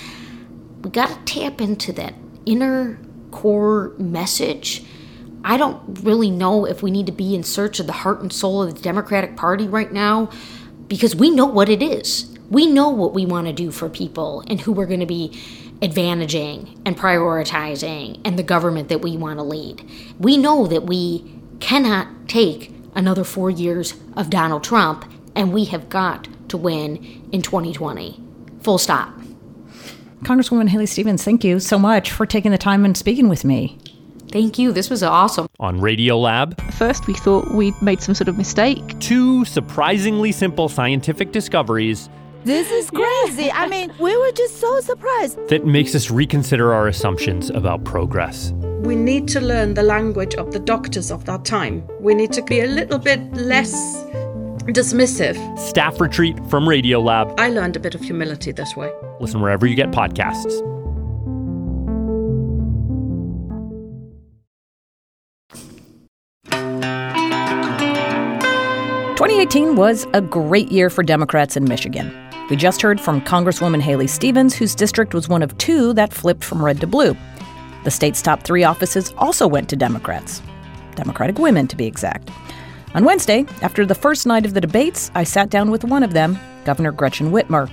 We 0.81 0.91
got 0.91 1.09
to 1.09 1.33
tap 1.39 1.61
into 1.61 1.91
that 1.93 2.13
inner 2.45 2.99
core 3.31 3.93
message. 3.97 4.83
I 5.43 5.57
don't 5.57 5.99
really 6.03 6.29
know 6.29 6.65
if 6.65 6.83
we 6.83 6.91
need 6.91 7.07
to 7.07 7.11
be 7.11 7.33
in 7.33 7.43
search 7.43 7.79
of 7.79 7.87
the 7.87 7.93
heart 7.93 8.21
and 8.21 8.31
soul 8.31 8.63
of 8.63 8.75
the 8.75 8.81
Democratic 8.81 9.35
Party 9.35 9.67
right 9.67 9.91
now 9.91 10.29
because 10.87 11.15
we 11.15 11.31
know 11.31 11.45
what 11.45 11.69
it 11.69 11.81
is. 11.81 12.37
We 12.49 12.67
know 12.67 12.89
what 12.89 13.13
we 13.13 13.25
want 13.25 13.47
to 13.47 13.53
do 13.53 13.71
for 13.71 13.89
people 13.89 14.43
and 14.47 14.61
who 14.61 14.71
we're 14.71 14.85
going 14.85 15.01
to 15.01 15.05
be 15.05 15.29
advantaging 15.81 16.79
and 16.85 16.97
prioritizing 16.97 18.21
and 18.23 18.37
the 18.37 18.43
government 18.43 18.89
that 18.89 19.01
we 19.01 19.17
want 19.17 19.39
to 19.39 19.43
lead. 19.43 19.89
We 20.19 20.37
know 20.37 20.67
that 20.67 20.83
we 20.83 21.39
cannot 21.59 22.07
take 22.27 22.76
another 22.97 23.23
four 23.23 23.49
years 23.49 23.93
of 24.17 24.29
Donald 24.29 24.63
Trump, 24.63 25.05
and 25.35 25.53
we 25.53 25.63
have 25.65 25.87
got 25.87 26.27
to 26.49 26.57
win 26.57 26.97
in 27.31 27.41
2020. 27.41 28.21
Full 28.63 28.77
stop. 28.77 29.13
Congresswoman 30.23 30.67
Haley 30.67 30.87
Stevens, 30.87 31.23
thank 31.23 31.43
you 31.43 31.59
so 31.59 31.77
much 31.77 32.11
for 32.11 32.25
taking 32.25 32.51
the 32.51 32.57
time 32.57 32.83
and 32.83 32.97
speaking 32.97 33.29
with 33.29 33.45
me. 33.45 33.77
Thank 34.31 34.59
you. 34.59 34.73
This 34.73 34.89
was 34.89 35.03
awesome. 35.03 35.47
On 35.59 35.79
Radiolab, 35.79 36.59
First, 36.73 37.07
we 37.07 37.13
thought 37.13 37.49
we'd 37.53 37.79
made 37.81 38.01
some 38.01 38.13
sort 38.13 38.27
of 38.27 38.37
mistake. 38.37 38.99
two 38.99 39.45
surprisingly 39.45 40.31
simple 40.33 40.67
scientific 40.67 41.31
discoveries 41.31 42.09
This 42.43 42.69
is 42.71 42.89
crazy. 42.89 43.49
I 43.51 43.67
mean, 43.67 43.93
we 43.99 44.17
were 44.17 44.31
just 44.31 44.57
so 44.59 44.81
surprised. 44.81 45.37
that 45.49 45.65
makes 45.65 45.95
us 45.95 46.09
reconsider 46.11 46.73
our 46.73 46.87
assumptions 46.87 47.49
about 47.51 47.83
progress. 47.85 48.51
We 48.87 48.95
need 48.95 49.27
to 49.29 49.41
learn 49.41 49.73
the 49.73 49.83
language 49.83 50.33
of 50.35 50.53
the 50.53 50.59
doctors 50.59 51.11
of 51.11 51.25
that 51.25 51.43
time. 51.43 51.85
We 51.99 52.15
need 52.15 52.31
to 52.31 52.41
be 52.41 52.61
a 52.61 52.67
little 52.67 52.97
bit 52.97 53.19
less 53.33 53.73
dismissive. 54.63 55.59
Staff 55.59 55.99
retreat 55.99 56.37
from 56.49 56.63
Radiolab. 56.63 57.37
I 57.37 57.49
learned 57.49 57.75
a 57.75 57.81
bit 57.81 57.95
of 57.95 58.01
humility 58.01 58.53
this 58.53 58.77
way. 58.77 58.89
Listen 59.19 59.41
wherever 59.41 59.67
you 59.67 59.75
get 59.75 59.91
podcasts. 59.91 60.57
Twenty 69.17 69.41
eighteen 69.41 69.75
was 69.75 70.07
a 70.13 70.21
great 70.21 70.71
year 70.71 70.89
for 70.89 71.03
Democrats 71.03 71.57
in 71.57 71.65
Michigan. 71.65 72.09
We 72.49 72.55
just 72.55 72.81
heard 72.81 73.01
from 73.01 73.19
Congresswoman 73.19 73.81
Haley 73.81 74.07
Stevens, 74.07 74.55
whose 74.55 74.73
district 74.73 75.13
was 75.13 75.27
one 75.27 75.43
of 75.43 75.57
two 75.57 75.91
that 75.95 76.13
flipped 76.13 76.45
from 76.45 76.63
red 76.63 76.79
to 76.79 76.87
blue. 76.87 77.17
The 77.83 77.91
state's 77.91 78.21
top 78.21 78.43
three 78.43 78.63
offices 78.63 79.13
also 79.17 79.47
went 79.47 79.69
to 79.69 79.75
Democrats. 79.75 80.41
Democratic 80.95 81.37
women, 81.39 81.67
to 81.67 81.75
be 81.75 81.85
exact. 81.85 82.29
On 82.95 83.03
Wednesday, 83.03 83.45
after 83.61 83.85
the 83.85 83.95
first 83.95 84.25
night 84.25 84.45
of 84.45 84.53
the 84.53 84.61
debates, 84.61 85.11
I 85.13 85.23
sat 85.23 85.49
down 85.49 85.69
with 85.71 85.83
one 85.83 86.03
of 86.03 86.13
them, 86.13 86.39
Governor 86.65 86.91
Gretchen 86.91 87.31
Whitmer. 87.31 87.71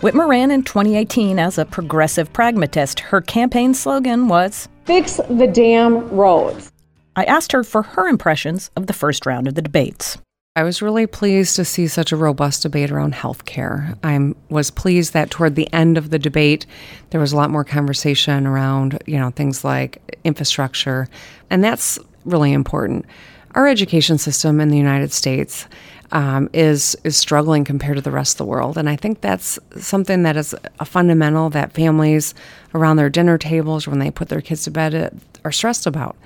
Whitmer 0.00 0.28
ran 0.28 0.50
in 0.50 0.62
2018 0.62 1.38
as 1.38 1.58
a 1.58 1.64
progressive 1.64 2.32
pragmatist. 2.32 3.00
Her 3.00 3.20
campaign 3.20 3.74
slogan 3.74 4.28
was 4.28 4.68
Fix 4.84 5.16
the 5.28 5.46
damn 5.46 6.08
roads. 6.10 6.72
I 7.16 7.24
asked 7.24 7.52
her 7.52 7.64
for 7.64 7.82
her 7.82 8.08
impressions 8.08 8.70
of 8.76 8.86
the 8.86 8.92
first 8.92 9.26
round 9.26 9.46
of 9.48 9.54
the 9.54 9.62
debates. 9.62 10.16
I 10.56 10.64
was 10.64 10.82
really 10.82 11.06
pleased 11.06 11.54
to 11.56 11.64
see 11.64 11.86
such 11.86 12.10
a 12.10 12.16
robust 12.16 12.62
debate 12.62 12.90
around 12.90 13.14
health 13.14 13.44
care. 13.44 13.94
I 14.02 14.34
was 14.48 14.72
pleased 14.72 15.12
that 15.12 15.30
toward 15.30 15.54
the 15.54 15.72
end 15.72 15.96
of 15.96 16.10
the 16.10 16.18
debate, 16.18 16.66
there 17.10 17.20
was 17.20 17.32
a 17.32 17.36
lot 17.36 17.50
more 17.50 17.62
conversation 17.62 18.48
around, 18.48 19.00
you 19.06 19.16
know, 19.16 19.30
things 19.30 19.62
like 19.62 20.18
infrastructure, 20.24 21.06
and 21.50 21.62
that's 21.62 22.00
really 22.24 22.52
important. 22.52 23.06
Our 23.54 23.68
education 23.68 24.18
system 24.18 24.60
in 24.60 24.70
the 24.70 24.76
United 24.76 25.12
States 25.12 25.68
um, 26.10 26.50
is 26.52 26.96
is 27.04 27.16
struggling 27.16 27.64
compared 27.64 27.98
to 27.98 28.02
the 28.02 28.10
rest 28.10 28.34
of 28.34 28.38
the 28.38 28.50
world, 28.50 28.76
and 28.76 28.90
I 28.90 28.96
think 28.96 29.20
that's 29.20 29.56
something 29.76 30.24
that 30.24 30.36
is 30.36 30.52
a 30.80 30.84
fundamental 30.84 31.48
that 31.50 31.74
families 31.74 32.34
around 32.74 32.96
their 32.96 33.08
dinner 33.08 33.38
tables 33.38 33.86
when 33.86 34.00
they 34.00 34.10
put 34.10 34.28
their 34.28 34.40
kids 34.40 34.64
to 34.64 34.72
bed 34.72 34.96
uh, 34.96 35.10
are 35.44 35.52
stressed 35.52 35.86
about. 35.86 36.16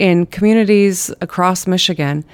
In 0.00 0.26
communities 0.26 1.14
across 1.20 1.68
Michigan, 1.68 2.24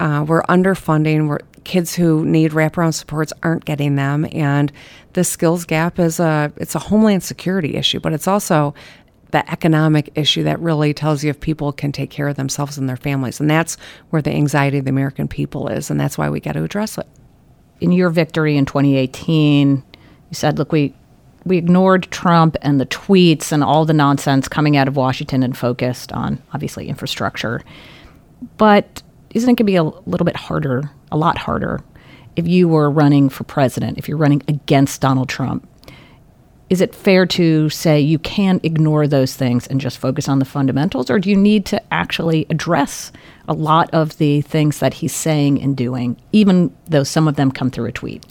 uh, 0.00 0.24
we're 0.26 0.42
underfunding. 0.42 1.28
We're, 1.28 1.38
kids 1.64 1.94
who 1.94 2.24
need 2.24 2.52
wraparound 2.52 2.94
supports 2.94 3.32
aren't 3.42 3.64
getting 3.64 3.96
them, 3.96 4.26
and 4.32 4.70
the 5.14 5.24
skills 5.24 5.64
gap 5.64 5.98
is 5.98 6.20
a 6.20 6.52
it's 6.56 6.74
a 6.74 6.78
homeland 6.78 7.22
security 7.22 7.76
issue, 7.76 8.00
but 8.00 8.12
it's 8.12 8.28
also 8.28 8.74
the 9.32 9.50
economic 9.50 10.10
issue 10.14 10.44
that 10.44 10.60
really 10.60 10.94
tells 10.94 11.24
you 11.24 11.30
if 11.30 11.40
people 11.40 11.72
can 11.72 11.90
take 11.92 12.10
care 12.10 12.28
of 12.28 12.36
themselves 12.36 12.78
and 12.78 12.88
their 12.88 12.96
families, 12.96 13.40
and 13.40 13.50
that's 13.50 13.76
where 14.10 14.22
the 14.22 14.30
anxiety 14.30 14.78
of 14.78 14.84
the 14.84 14.90
American 14.90 15.28
people 15.28 15.68
is, 15.68 15.90
and 15.90 15.98
that's 15.98 16.16
why 16.18 16.28
we 16.28 16.40
got 16.40 16.52
to 16.52 16.62
address 16.62 16.98
it. 16.98 17.06
In 17.80 17.92
your 17.92 18.10
victory 18.10 18.56
in 18.56 18.66
2018, 18.66 19.82
you 20.30 20.34
said, 20.34 20.58
"Look, 20.58 20.72
we." 20.72 20.94
We 21.44 21.58
ignored 21.58 22.08
Trump 22.10 22.56
and 22.62 22.80
the 22.80 22.86
tweets 22.86 23.52
and 23.52 23.62
all 23.62 23.84
the 23.84 23.92
nonsense 23.92 24.48
coming 24.48 24.76
out 24.76 24.88
of 24.88 24.96
Washington 24.96 25.44
and 25.44 25.56
focused 25.56 26.10
on 26.10 26.42
obviously 26.52 26.88
infrastructure. 26.88 27.62
But 28.56 29.04
isn't 29.36 29.50
it 29.50 29.52
going 29.52 29.56
to 29.56 29.64
be 29.64 29.76
a 29.76 29.82
little 29.82 30.24
bit 30.24 30.34
harder, 30.34 30.90
a 31.12 31.16
lot 31.16 31.36
harder, 31.36 31.80
if 32.36 32.48
you 32.48 32.68
were 32.68 32.90
running 32.90 33.28
for 33.28 33.44
president, 33.44 33.98
if 33.98 34.08
you're 34.08 34.16
running 34.16 34.42
against 34.48 35.02
Donald 35.02 35.28
Trump? 35.28 35.68
Is 36.70 36.80
it 36.80 36.94
fair 36.94 37.26
to 37.26 37.68
say 37.68 38.00
you 38.00 38.18
can 38.18 38.60
ignore 38.62 39.06
those 39.06 39.36
things 39.36 39.66
and 39.66 39.78
just 39.78 39.98
focus 39.98 40.26
on 40.26 40.38
the 40.38 40.46
fundamentals, 40.46 41.10
or 41.10 41.18
do 41.18 41.28
you 41.28 41.36
need 41.36 41.66
to 41.66 41.92
actually 41.92 42.46
address 42.48 43.12
a 43.46 43.52
lot 43.52 43.90
of 43.92 44.16
the 44.16 44.40
things 44.40 44.78
that 44.78 44.94
he's 44.94 45.14
saying 45.14 45.62
and 45.62 45.76
doing, 45.76 46.16
even 46.32 46.74
though 46.86 47.04
some 47.04 47.28
of 47.28 47.36
them 47.36 47.52
come 47.52 47.70
through 47.70 47.86
a 47.86 47.92
tweet? 47.92 48.24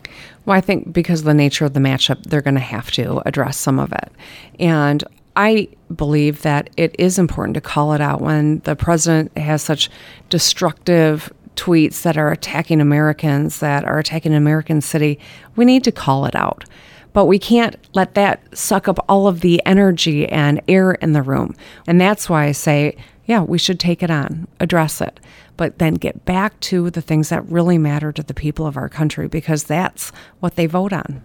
Well, 0.46 0.58
I 0.58 0.62
think 0.62 0.92
because 0.92 1.20
of 1.20 1.26
the 1.26 1.36
nature 1.36 1.66
of 1.66 1.74
the 1.74 1.80
matchup, 1.80 2.24
they're 2.24 2.42
going 2.42 2.56
to 2.56 2.60
have 2.60 2.90
to 2.92 3.22
address 3.28 3.58
some 3.58 3.78
of 3.78 3.94
it. 3.94 4.12
And 4.60 5.04
I 5.36 5.68
believe 5.94 6.42
that 6.44 6.70
it 6.78 6.96
is 6.98 7.20
important 7.20 7.56
to 7.56 7.62
call 7.62 7.94
it 7.94 8.02
out 8.02 8.22
when 8.22 8.60
the 8.60 8.76
president 8.76 9.38
has 9.38 9.62
such 9.62 9.90
destructive 10.30 11.32
tweets 11.56 12.02
that 12.04 12.18
are 12.18 12.32
attacking 12.32 12.82
Americans, 12.82 13.60
that 13.60 13.86
are 13.86 14.00
attacking 14.00 14.34
an 14.34 14.38
American 14.38 14.82
city. 14.82 15.20
We 15.56 15.66
need 15.66 15.84
to 15.86 15.92
call 15.92 16.26
it 16.26 16.36
out. 16.36 16.66
But 17.14 17.26
we 17.26 17.40
can't 17.40 17.78
let 17.94 18.14
that 18.16 18.58
suck 18.58 18.90
up 18.90 19.00
all 19.08 19.28
of 19.28 19.40
the 19.40 19.62
energy 19.66 20.28
and 20.28 20.62
air 20.68 20.92
in 20.92 21.14
the 21.14 21.22
room. 21.22 21.56
And 21.88 22.00
that's 22.00 22.30
why 22.30 22.46
I 22.46 22.52
say, 22.52 22.98
yeah, 23.26 23.42
we 23.42 23.58
should 23.58 23.80
take 23.80 24.04
it 24.04 24.12
on, 24.12 24.48
address 24.60 25.00
it, 25.00 25.20
but 25.56 25.80
then 25.80 25.94
get 25.94 26.26
back 26.26 26.60
to 26.60 26.90
the 26.90 27.02
things 27.02 27.30
that 27.30 27.50
really 27.50 27.78
matter 27.78 28.12
to 28.12 28.22
the 28.22 28.34
people 28.34 28.68
of 28.68 28.76
our 28.76 28.90
country 28.90 29.30
because 29.30 29.64
that's 29.64 30.12
what 30.42 30.56
they 30.56 30.66
vote 30.66 30.92
on. 30.92 31.24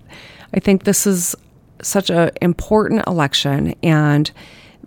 I 0.54 0.60
think 0.60 0.84
this 0.84 1.06
is 1.06 1.34
such 1.82 2.10
an 2.10 2.30
important 2.40 3.06
election 3.06 3.74
and 3.82 4.30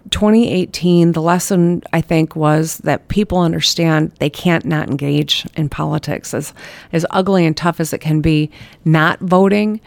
2018 0.09 1.13
the 1.13 1.21
lesson 1.21 1.81
i 1.93 2.01
think 2.01 2.35
was 2.35 2.77
that 2.79 3.07
people 3.07 3.39
understand 3.39 4.11
they 4.19 4.29
can't 4.29 4.65
not 4.65 4.89
engage 4.89 5.47
in 5.55 5.69
politics 5.69 6.33
as 6.33 6.53
as 6.91 7.05
ugly 7.11 7.45
and 7.45 7.55
tough 7.55 7.79
as 7.79 7.93
it 7.93 7.99
can 7.99 8.21
be 8.21 8.51
not 8.85 9.19
voting 9.19 9.79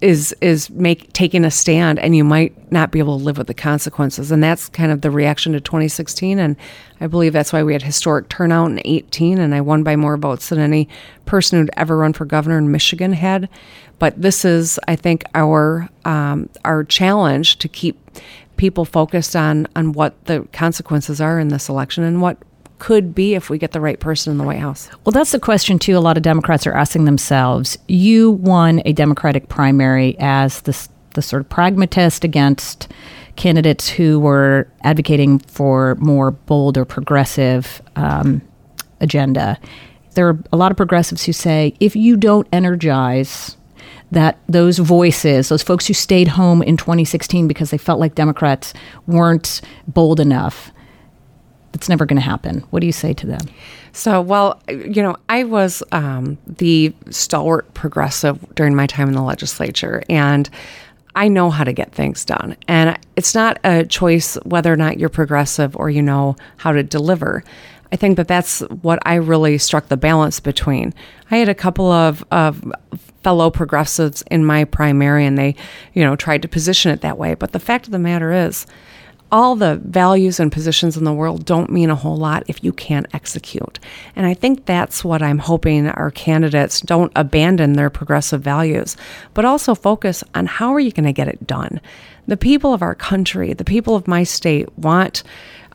is 0.00 0.34
is 0.40 0.68
make 0.70 1.12
taking 1.12 1.44
a 1.44 1.50
stand 1.50 1.98
and 1.98 2.16
you 2.16 2.24
might 2.24 2.72
not 2.72 2.90
be 2.90 2.98
able 2.98 3.18
to 3.18 3.24
live 3.24 3.38
with 3.38 3.46
the 3.46 3.54
consequences. 3.54 4.30
And 4.32 4.42
that's 4.42 4.68
kind 4.68 4.90
of 4.90 5.00
the 5.00 5.10
reaction 5.10 5.52
to 5.52 5.60
2016 5.60 6.38
and 6.38 6.56
I 7.00 7.06
believe 7.06 7.32
that's 7.32 7.52
why 7.52 7.62
we 7.62 7.72
had 7.72 7.82
historic 7.82 8.28
turnout 8.28 8.70
in 8.70 8.80
18 8.84 9.38
and 9.38 9.54
I 9.54 9.60
won 9.60 9.82
by 9.82 9.96
more 9.96 10.16
votes 10.16 10.48
than 10.48 10.58
any 10.58 10.88
person 11.24 11.58
who'd 11.58 11.70
ever 11.76 11.96
run 11.96 12.12
for 12.12 12.24
governor 12.24 12.58
in 12.58 12.70
Michigan 12.70 13.12
had. 13.12 13.48
But 13.98 14.20
this 14.20 14.44
is 14.44 14.78
I 14.88 14.96
think 14.96 15.24
our 15.34 15.88
um, 16.04 16.48
our 16.64 16.84
challenge 16.84 17.58
to 17.58 17.68
keep 17.68 17.98
people 18.56 18.84
focused 18.84 19.36
on 19.36 19.68
on 19.76 19.92
what 19.92 20.24
the 20.24 20.46
consequences 20.52 21.20
are 21.20 21.38
in 21.38 21.48
this 21.48 21.68
election 21.68 22.04
and 22.04 22.20
what 22.20 22.36
could 22.80 23.14
be 23.14 23.34
if 23.34 23.48
we 23.48 23.58
get 23.58 23.70
the 23.72 23.80
right 23.80 24.00
person 24.00 24.32
in 24.32 24.38
the 24.38 24.44
White 24.44 24.58
House. 24.58 24.88
Well, 25.04 25.12
that's 25.12 25.30
the 25.30 25.38
question, 25.38 25.78
too. 25.78 25.96
A 25.96 26.00
lot 26.00 26.16
of 26.16 26.24
Democrats 26.24 26.66
are 26.66 26.72
asking 26.72 27.04
themselves. 27.04 27.78
You 27.86 28.32
won 28.32 28.82
a 28.84 28.92
Democratic 28.92 29.48
primary 29.48 30.16
as 30.18 30.62
the, 30.62 30.88
the 31.14 31.22
sort 31.22 31.40
of 31.40 31.48
pragmatist 31.48 32.24
against 32.24 32.88
candidates 33.36 33.88
who 33.88 34.18
were 34.18 34.68
advocating 34.82 35.38
for 35.38 35.94
more 35.96 36.32
bold 36.32 36.76
or 36.76 36.84
progressive 36.84 37.80
um, 37.94 38.42
agenda. 39.00 39.58
There 40.14 40.28
are 40.28 40.38
a 40.52 40.56
lot 40.56 40.72
of 40.72 40.76
progressives 40.76 41.24
who 41.24 41.32
say 41.32 41.74
if 41.78 41.94
you 41.94 42.16
don't 42.16 42.48
energize 42.52 43.56
that 44.10 44.38
those 44.48 44.78
voices, 44.78 45.48
those 45.48 45.62
folks 45.62 45.86
who 45.86 45.94
stayed 45.94 46.28
home 46.28 46.62
in 46.62 46.76
2016 46.76 47.46
because 47.46 47.70
they 47.70 47.78
felt 47.78 48.00
like 48.00 48.14
Democrats 48.14 48.74
weren't 49.06 49.60
bold 49.86 50.18
enough, 50.18 50.72
it's 51.72 51.88
never 51.88 52.06
going 52.06 52.20
to 52.20 52.22
happen. 52.22 52.60
What 52.70 52.80
do 52.80 52.86
you 52.86 52.92
say 52.92 53.12
to 53.14 53.26
them? 53.26 53.40
So, 53.92 54.20
well, 54.20 54.62
you 54.68 55.02
know, 55.02 55.16
I 55.28 55.44
was 55.44 55.82
um, 55.92 56.38
the 56.46 56.94
stalwart 57.10 57.72
progressive 57.74 58.44
during 58.54 58.74
my 58.74 58.86
time 58.86 59.08
in 59.08 59.14
the 59.14 59.22
legislature, 59.22 60.02
and 60.08 60.48
I 61.14 61.28
know 61.28 61.50
how 61.50 61.64
to 61.64 61.72
get 61.72 61.92
things 61.92 62.24
done. 62.24 62.56
And 62.68 62.98
it's 63.16 63.34
not 63.34 63.58
a 63.64 63.84
choice 63.84 64.34
whether 64.44 64.72
or 64.72 64.76
not 64.76 64.98
you're 64.98 65.08
progressive 65.08 65.76
or 65.76 65.90
you 65.90 66.02
know 66.02 66.36
how 66.56 66.72
to 66.72 66.82
deliver. 66.82 67.42
I 67.92 67.96
think 67.96 68.16
that 68.16 68.28
that's 68.28 68.60
what 68.82 69.00
I 69.04 69.16
really 69.16 69.58
struck 69.58 69.88
the 69.88 69.96
balance 69.96 70.38
between. 70.38 70.94
I 71.30 71.38
had 71.38 71.48
a 71.48 71.54
couple 71.54 71.90
of, 71.90 72.24
of 72.30 72.72
fellow 73.22 73.50
progressives 73.50 74.22
in 74.30 74.44
my 74.44 74.64
primary, 74.64 75.26
and 75.26 75.36
they, 75.36 75.56
you 75.94 76.04
know, 76.04 76.14
tried 76.14 76.42
to 76.42 76.48
position 76.48 76.92
it 76.92 77.00
that 77.00 77.18
way. 77.18 77.34
But 77.34 77.52
the 77.52 77.58
fact 77.58 77.86
of 77.86 77.92
the 77.92 77.98
matter 77.98 78.32
is, 78.32 78.66
all 79.32 79.56
the 79.56 79.76
values 79.84 80.40
and 80.40 80.50
positions 80.50 80.96
in 80.96 81.04
the 81.04 81.12
world 81.12 81.44
don't 81.44 81.70
mean 81.70 81.90
a 81.90 81.94
whole 81.94 82.16
lot 82.16 82.42
if 82.48 82.62
you 82.64 82.72
can't 82.72 83.06
execute. 83.14 83.78
And 84.16 84.26
I 84.26 84.34
think 84.34 84.66
that's 84.66 85.04
what 85.04 85.22
I'm 85.22 85.38
hoping 85.38 85.88
our 85.88 86.10
candidates 86.10 86.80
don't 86.80 87.12
abandon 87.16 87.74
their 87.74 87.90
progressive 87.90 88.42
values, 88.42 88.96
but 89.34 89.44
also 89.44 89.74
focus 89.74 90.24
on 90.34 90.46
how 90.46 90.74
are 90.74 90.80
you 90.80 90.92
going 90.92 91.04
to 91.04 91.12
get 91.12 91.28
it 91.28 91.46
done. 91.46 91.80
The 92.26 92.36
people 92.36 92.74
of 92.74 92.82
our 92.82 92.94
country, 92.94 93.52
the 93.52 93.64
people 93.64 93.96
of 93.96 94.08
my 94.08 94.24
state 94.24 94.68
want 94.78 95.22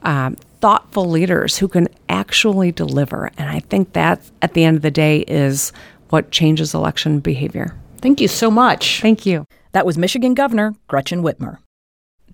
um, 0.04 0.36
thoughtful 0.62 1.10
leaders 1.10 1.58
who 1.58 1.68
can 1.68 1.88
actually 2.10 2.72
deliver. 2.72 3.32
And 3.38 3.50
I 3.50 3.60
think 3.60 3.94
that 3.94 4.22
at 4.42 4.54
the 4.54 4.64
end 4.64 4.78
of 4.78 4.84
the 4.84 4.92
day 4.92 5.20
is 5.20 5.72
what 6.10 6.32
changes 6.32 6.74
election 6.74 7.20
behavior. 7.20 7.76
Thank 8.00 8.22
you 8.22 8.28
so 8.28 8.52
much. 8.52 9.02
Thank 9.02 9.26
you. 9.26 9.46
That 9.72 9.86
was 9.86 9.98
Michigan 9.98 10.34
Governor 10.34 10.76
Gretchen 10.88 11.24
Whitmer. 11.24 11.58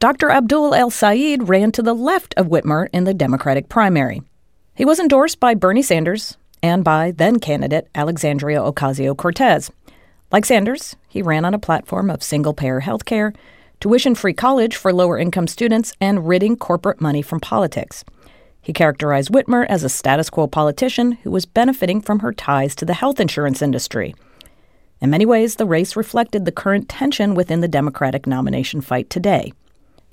Dr. 0.02 0.32
Abdul 0.32 0.74
El 0.74 0.90
Sayed 0.90 1.48
ran 1.48 1.72
to 1.74 1.84
the 1.84 1.94
left 1.94 2.34
of 2.36 2.48
Whitmer 2.48 2.88
in 2.92 3.04
the 3.04 3.14
Democratic 3.14 3.70
primary. 3.70 4.24
He 4.74 4.84
was 4.84 5.00
endorsed 5.00 5.40
by 5.40 5.54
Bernie 5.54 5.84
Sanders 5.84 6.38
and 6.64 6.84
by 6.84 7.12
then 7.12 7.40
candidate 7.40 7.88
Alexandria 7.94 8.62
Ocasio 8.62 9.16
Cortez. 9.16 9.70
Like 10.32 10.46
Sanders, 10.46 10.96
he 11.08 11.22
ran 11.22 11.46
on 11.46 11.54
a 11.54 11.60
platform 11.60 12.10
of 12.10 12.24
single 12.24 12.56
payer 12.56 12.80
health 12.80 13.06
care, 13.06 13.32
tuition 13.80 14.16
free 14.16 14.34
college 14.34 14.76
for 14.76 14.92
lower 14.92 15.20
income 15.20 15.46
students, 15.46 15.94
and 16.02 16.28
ridding 16.28 16.56
corporate 16.58 17.00
money 17.00 17.22
from 17.22 17.40
politics. 17.40 18.04
He 18.60 18.74
characterized 18.74 19.30
Whitmer 19.30 19.68
as 19.70 19.84
a 19.84 19.88
status 19.90 20.32
quo 20.32 20.48
politician 20.48 21.12
who 21.12 21.30
was 21.30 21.46
benefiting 21.46 22.02
from 22.02 22.22
her 22.22 22.34
ties 22.34 22.74
to 22.78 22.86
the 22.86 22.96
health 22.96 23.20
insurance 23.20 23.62
industry. 23.62 24.16
In 25.00 25.12
many 25.12 25.28
ways, 25.28 25.58
the 25.58 25.68
race 25.68 25.96
reflected 25.96 26.46
the 26.46 26.52
current 26.52 26.90
tension 26.90 27.36
within 27.36 27.62
the 27.62 27.68
Democratic 27.68 28.26
nomination 28.26 28.82
fight 28.82 29.08
today. 29.08 29.54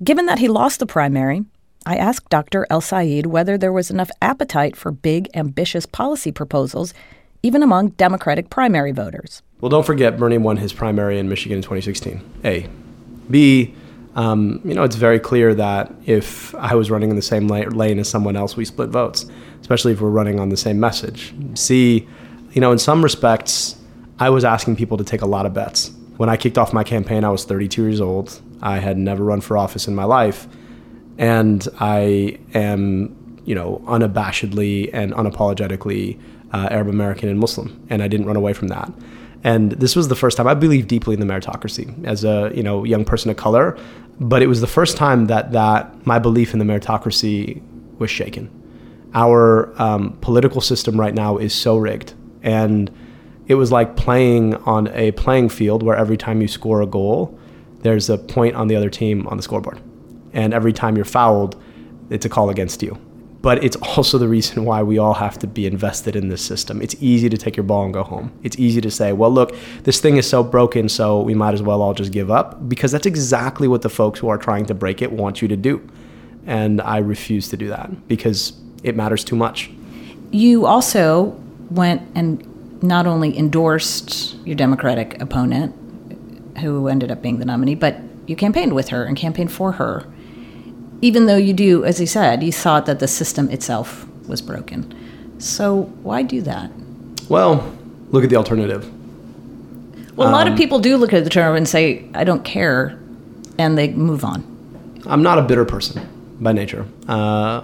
Given 0.03 0.27
that 0.27 0.39
he 0.39 0.47
lost 0.47 0.79
the 0.79 0.87
primary, 0.87 1.45
I 1.85 1.97
asked 1.97 2.31
Dr. 2.31 2.67
El 2.71 2.81
Sayed 2.81 3.27
whether 3.27 3.59
there 3.59 3.73
was 3.73 3.91
enough 3.91 4.11
appetite 4.23 4.77
for 4.77 4.93
big, 4.93 5.29
ambitious 5.35 5.87
policy 5.87 6.31
proposals, 6.31 6.95
even 7.43 7.65
among 7.65 7.91
Democratic 7.91 8.49
primary 8.49 8.93
voters. 8.93 9.43
Well, 9.61 9.71
don't 9.71 9.85
forget, 9.85 10.17
Bernie 10.17 10.39
won 10.39 10.59
his 10.59 10.73
primary 10.73 11.19
in 11.19 11.29
Michigan 11.29 11.57
in 11.57 11.63
2016. 11.63 12.23
A. 12.45 12.69
B. 13.29 13.75
Um, 14.15 14.61
you 14.65 14.73
know, 14.73 14.85
it's 14.85 14.97
very 14.97 15.19
clear 15.19 15.53
that 15.55 15.93
if 16.07 16.55
I 16.55 16.77
was 16.77 16.93
running 16.93 17.11
in 17.11 17.17
the 17.17 17.23
same 17.23 17.49
lane 17.49 17.99
as 17.99 18.09
someone 18.09 18.37
else, 18.37 18.57
we 18.57 18.65
split 18.65 18.91
votes, 18.91 19.27
especially 19.61 19.93
if 19.93 20.01
we're 20.01 20.11
running 20.11 20.39
on 20.39 20.49
the 20.49 20.57
same 20.57 20.79
message. 20.79 21.35
C. 21.55 22.07
You 22.53 22.61
know, 22.61 22.71
in 22.71 22.79
some 22.79 23.03
respects, 23.03 23.77
I 24.21 24.31
was 24.31 24.45
asking 24.45 24.77
people 24.77 24.97
to 24.97 25.05
take 25.05 25.23
a 25.23 25.27
lot 25.27 25.45
of 25.45 25.55
bets. 25.55 25.91
When 26.19 26.29
I 26.29 26.37
kicked 26.37 26.59
off 26.59 26.73
my 26.73 26.83
campaign, 26.83 27.23
I 27.23 27.31
was 27.31 27.45
32 27.45 27.81
years 27.81 28.01
old. 28.01 28.41
I 28.61 28.79
had 28.79 28.99
never 28.99 29.23
run 29.23 29.41
for 29.41 29.57
office 29.57 29.87
in 29.87 29.95
my 29.95 30.03
life. 30.03 30.49
And 31.17 31.67
I 31.79 32.39
am, 32.55 33.41
you 33.45 33.55
know, 33.55 33.81
unabashedly 33.87 34.91
and 34.93 35.13
unapologetically 35.13 36.21
uh, 36.53 36.69
Arab 36.73 36.89
American 36.89 37.29
and 37.29 37.39
Muslim. 37.39 37.87
And 37.89 38.03
I 38.03 38.09
didn't 38.09 38.27
run 38.27 38.35
away 38.35 38.53
from 38.53 38.67
that. 38.69 38.93
And 39.45 39.73
this 39.73 39.95
was 39.95 40.09
the 40.09 40.17
first 40.17 40.37
time 40.37 40.49
I 40.49 40.55
believe 40.55 40.89
deeply 40.89 41.15
in 41.15 41.21
the 41.21 41.27
meritocracy 41.27 42.05
as 42.05 42.25
a 42.25 42.51
you 42.53 42.65
know 42.65 42.83
young 42.83 43.05
person 43.05 43.31
of 43.31 43.37
color, 43.37 43.79
but 44.19 44.43
it 44.43 44.49
was 44.49 44.61
the 44.61 44.67
first 44.67 44.97
time 44.97 45.27
that 45.27 45.53
that 45.53 46.05
my 46.05 46.19
belief 46.19 46.53
in 46.53 46.59
the 46.59 46.65
meritocracy 46.65 47.63
was 48.01 48.11
shaken. 48.11 48.51
Our 49.15 49.73
um, 49.81 50.19
political 50.21 50.61
system 50.61 50.99
right 50.99 51.15
now 51.15 51.37
is 51.37 51.55
so 51.55 51.77
rigged, 51.77 52.15
and 52.43 52.91
it 53.49 53.55
was 53.55 53.73
like 53.73 53.97
playing 53.97 54.55
on 54.57 54.89
a 54.89 55.11
playing 55.13 55.49
field 55.49 55.83
where 55.83 55.97
every 55.97 56.19
time 56.19 56.43
you 56.43 56.49
score 56.49 56.83
a 56.83 56.87
goal, 56.87 57.39
there's 57.81 58.11
a 58.11 58.19
point 58.19 58.55
on 58.55 58.69
the 58.69 58.77
other 58.77 58.91
team 58.91 59.27
on 59.27 59.39
the 59.39 59.43
scoreboard. 59.43 59.81
And 60.35 60.53
every 60.53 60.73
time 60.73 60.97
you're 60.97 61.07
fouled, 61.07 61.61
it's 62.11 62.27
a 62.27 62.29
call 62.29 62.51
against 62.51 62.83
you. 62.83 62.99
But 63.41 63.65
it's 63.65 63.77
also 63.97 64.19
the 64.19 64.29
reason 64.29 64.67
why 64.67 64.83
we 64.83 64.99
all 64.99 65.15
have 65.15 65.39
to 65.39 65.47
be 65.47 65.67
invested 65.67 66.15
in 66.15 66.29
this 66.29 66.45
system. 66.45 66.83
It's 66.83 66.95
easy 67.01 67.31
to 67.31 67.39
take 67.39 67.57
your 67.57 67.65
ball 67.65 67.85
and 67.85 67.95
go 67.95 68.03
home. 68.03 68.33
It's 68.43 68.59
easy 68.59 68.83
to 68.83 68.91
say, 68.91 69.15
well, 69.15 69.31
look, 69.31 69.57
this 69.85 69.99
thing 69.99 70.19
is 70.19 70.29
so 70.29 70.43
broken, 70.43 70.91
so 70.91 71.23
we 71.23 71.35
might 71.35 71.55
as 71.55 71.63
well 71.63 71.81
all 71.81 71.95
just 71.95 72.13
give 72.13 72.31
up. 72.31 72.69
Because 72.69 72.93
that's 72.93 73.07
exactly 73.07 73.67
what 73.67 73.81
the 73.81 73.89
folks 73.89 74.21
who 74.21 74.29
are 74.29 74.39
trying 74.39 74.67
to 74.67 74.75
break 74.75 75.01
it 75.01 75.11
want 75.11 75.41
you 75.41 75.49
to 75.49 75.57
do. 75.57 75.89
And 76.47 76.83
I 76.83 76.99
refuse 76.99 77.49
to 77.49 77.57
do 77.57 77.69
that 77.69 78.09
because 78.09 78.53
it 78.83 78.95
matters 78.95 79.25
too 79.25 79.37
much. 79.37 79.71
You 80.31 80.67
also 80.67 81.41
went 81.71 82.03
and 82.15 82.48
not 82.83 83.07
only 83.07 83.37
endorsed 83.37 84.37
your 84.47 84.57
Democratic 84.57 85.21
opponent, 85.21 85.75
who 86.59 86.89
ended 86.89 87.11
up 87.11 87.23
being 87.23 87.39
the 87.39 87.45
nominee, 87.45 87.75
but 87.75 87.97
you 88.27 88.37
campaigned 88.37 88.75
with 88.75 88.89
her 88.89 89.05
and 89.05 89.17
campaigned 89.17 89.53
for 89.53 89.73
her. 89.73 90.05
Even 91.01 91.27
though 91.27 91.37
you 91.37 91.53
do, 91.53 91.85
as 91.85 91.99
he 91.99 92.07
said, 92.07 92.43
you 92.43 92.53
thought 92.53 92.87
that 92.87 92.99
the 92.99 93.09
system 93.09 93.49
itself 93.51 94.07
was 94.27 94.43
broken. 94.43 94.95
So 95.41 95.83
why 96.03 96.23
do 96.23 96.43
that? 96.43 96.71
Well, 97.29 97.73
look 98.11 98.25
at 98.25 98.31
the 98.31 98.37
alternative. 98.37 98.93
Well, 100.17 100.29
a 100.29 100.33
lot 100.33 100.49
of 100.49 100.53
um, 100.53 100.59
people 100.59 100.81
do 100.81 100.97
look 100.97 101.13
at 101.13 101.21
the 101.21 101.31
alternative 101.31 101.57
and 101.57 101.69
say, 101.69 102.09
I 102.15 102.25
don't 102.25 102.45
care, 102.45 102.99
and 103.57 103.79
they 103.79 103.93
move 103.93 104.25
on. 104.25 104.45
I'm 105.07 105.23
not 105.23 105.39
a 105.39 105.43
bitter 105.43 105.65
person 105.65 106.37
by 106.41 106.53
nature. 106.53 106.87
Uh, 107.07 107.63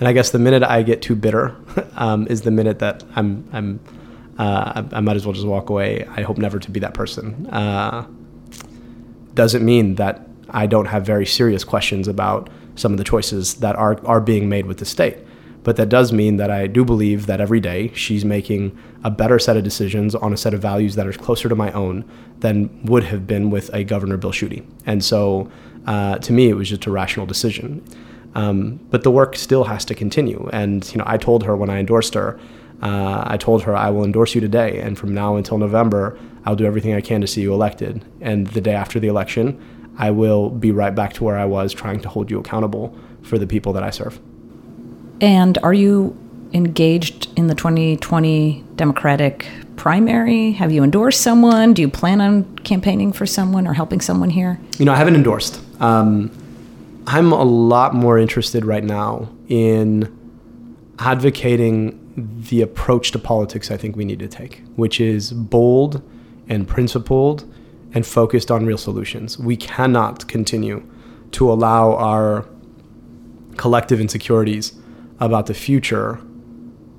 and 0.00 0.08
I 0.08 0.12
guess 0.12 0.30
the 0.30 0.40
minute 0.40 0.64
I 0.64 0.82
get 0.82 1.00
too 1.00 1.14
bitter 1.14 1.56
um, 1.96 2.26
is 2.26 2.42
the 2.42 2.50
minute 2.50 2.80
that 2.80 3.04
I'm, 3.14 3.48
I'm 3.52 3.78
uh, 4.38 4.82
I, 4.92 4.96
I, 4.96 5.00
might 5.00 5.16
as 5.16 5.26
well 5.26 5.32
just 5.32 5.46
walk 5.46 5.70
away. 5.70 6.06
I 6.08 6.22
hope 6.22 6.38
never 6.38 6.58
to 6.58 6.70
be 6.70 6.80
that 6.80 6.94
person. 6.94 7.46
Uh, 7.48 8.06
doesn't 9.34 9.64
mean 9.64 9.96
that 9.96 10.26
I 10.50 10.66
don't 10.66 10.86
have 10.86 11.04
very 11.04 11.26
serious 11.26 11.64
questions 11.64 12.08
about 12.08 12.48
some 12.74 12.92
of 12.92 12.98
the 12.98 13.04
choices 13.04 13.54
that 13.56 13.76
are, 13.76 14.04
are 14.06 14.20
being 14.20 14.48
made 14.48 14.66
with 14.66 14.78
the 14.78 14.84
state. 14.84 15.18
But 15.64 15.76
that 15.76 15.88
does 15.88 16.12
mean 16.12 16.38
that 16.38 16.50
I 16.50 16.66
do 16.66 16.84
believe 16.84 17.26
that 17.26 17.40
every 17.40 17.60
day 17.60 17.92
she's 17.94 18.24
making 18.24 18.76
a 19.04 19.10
better 19.10 19.38
set 19.38 19.56
of 19.56 19.62
decisions 19.62 20.14
on 20.14 20.32
a 20.32 20.36
set 20.36 20.54
of 20.54 20.60
values 20.60 20.96
that 20.96 21.06
are 21.06 21.12
closer 21.12 21.48
to 21.48 21.54
my 21.54 21.70
own 21.72 22.04
than 22.40 22.84
would 22.84 23.04
have 23.04 23.26
been 23.26 23.50
with 23.50 23.72
a 23.72 23.84
Governor 23.84 24.16
Bill 24.16 24.32
Schuette. 24.32 24.64
And 24.86 25.04
so 25.04 25.50
uh, 25.86 26.18
to 26.18 26.32
me, 26.32 26.48
it 26.48 26.54
was 26.54 26.68
just 26.68 26.86
a 26.86 26.90
rational 26.90 27.26
decision. 27.26 27.84
Um, 28.34 28.80
but 28.90 29.02
the 29.02 29.10
work 29.10 29.36
still 29.36 29.64
has 29.64 29.84
to 29.84 29.94
continue. 29.94 30.48
And 30.52 30.90
you 30.92 30.98
know, 30.98 31.04
I 31.06 31.16
told 31.16 31.44
her 31.44 31.56
when 31.56 31.70
I 31.70 31.78
endorsed 31.78 32.14
her, 32.14 32.40
uh, 32.82 33.22
I 33.26 33.36
told 33.36 33.62
her 33.62 33.76
I 33.76 33.90
will 33.90 34.04
endorse 34.04 34.34
you 34.34 34.40
today, 34.40 34.80
and 34.80 34.98
from 34.98 35.14
now 35.14 35.36
until 35.36 35.58
November, 35.58 36.18
I'll 36.44 36.56
do 36.56 36.66
everything 36.66 36.94
I 36.94 37.00
can 37.00 37.20
to 37.20 37.26
see 37.26 37.40
you 37.40 37.54
elected. 37.54 38.04
And 38.20 38.48
the 38.48 38.60
day 38.60 38.74
after 38.74 38.98
the 38.98 39.06
election, 39.08 39.60
I 39.98 40.10
will 40.10 40.50
be 40.50 40.72
right 40.72 40.94
back 40.94 41.12
to 41.14 41.24
where 41.24 41.38
I 41.38 41.44
was, 41.44 41.72
trying 41.72 42.00
to 42.00 42.08
hold 42.08 42.30
you 42.30 42.38
accountable 42.40 42.96
for 43.22 43.38
the 43.38 43.46
people 43.46 43.72
that 43.74 43.84
I 43.84 43.90
serve. 43.90 44.20
And 45.20 45.58
are 45.58 45.72
you 45.74 46.18
engaged 46.52 47.28
in 47.38 47.46
the 47.46 47.54
2020 47.54 48.64
Democratic 48.74 49.46
primary? 49.76 50.52
Have 50.52 50.72
you 50.72 50.82
endorsed 50.82 51.20
someone? 51.20 51.74
Do 51.74 51.82
you 51.82 51.88
plan 51.88 52.20
on 52.20 52.56
campaigning 52.58 53.12
for 53.12 53.26
someone 53.26 53.66
or 53.66 53.74
helping 53.74 54.00
someone 54.00 54.30
here? 54.30 54.58
You 54.78 54.84
know, 54.84 54.92
I 54.92 54.96
haven't 54.96 55.14
endorsed. 55.14 55.60
Um, 55.80 56.30
I'm 57.06 57.32
a 57.32 57.44
lot 57.44 57.94
more 57.94 58.18
interested 58.18 58.64
right 58.64 58.84
now 58.84 59.28
in 59.48 60.18
advocating 60.98 61.98
the 62.16 62.62
approach 62.62 63.10
to 63.12 63.18
politics 63.18 63.70
I 63.70 63.76
think 63.76 63.96
we 63.96 64.04
need 64.04 64.18
to 64.18 64.28
take, 64.28 64.62
which 64.76 65.00
is 65.00 65.32
bold 65.32 66.02
and 66.48 66.66
principled 66.66 67.44
and 67.94 68.06
focused 68.06 68.50
on 68.50 68.66
real 68.66 68.78
solutions. 68.78 69.38
We 69.38 69.56
cannot 69.56 70.28
continue 70.28 70.86
to 71.32 71.50
allow 71.50 71.94
our 71.94 72.46
collective 73.56 74.00
insecurities 74.00 74.72
about 75.20 75.46
the 75.46 75.54
future 75.54 76.20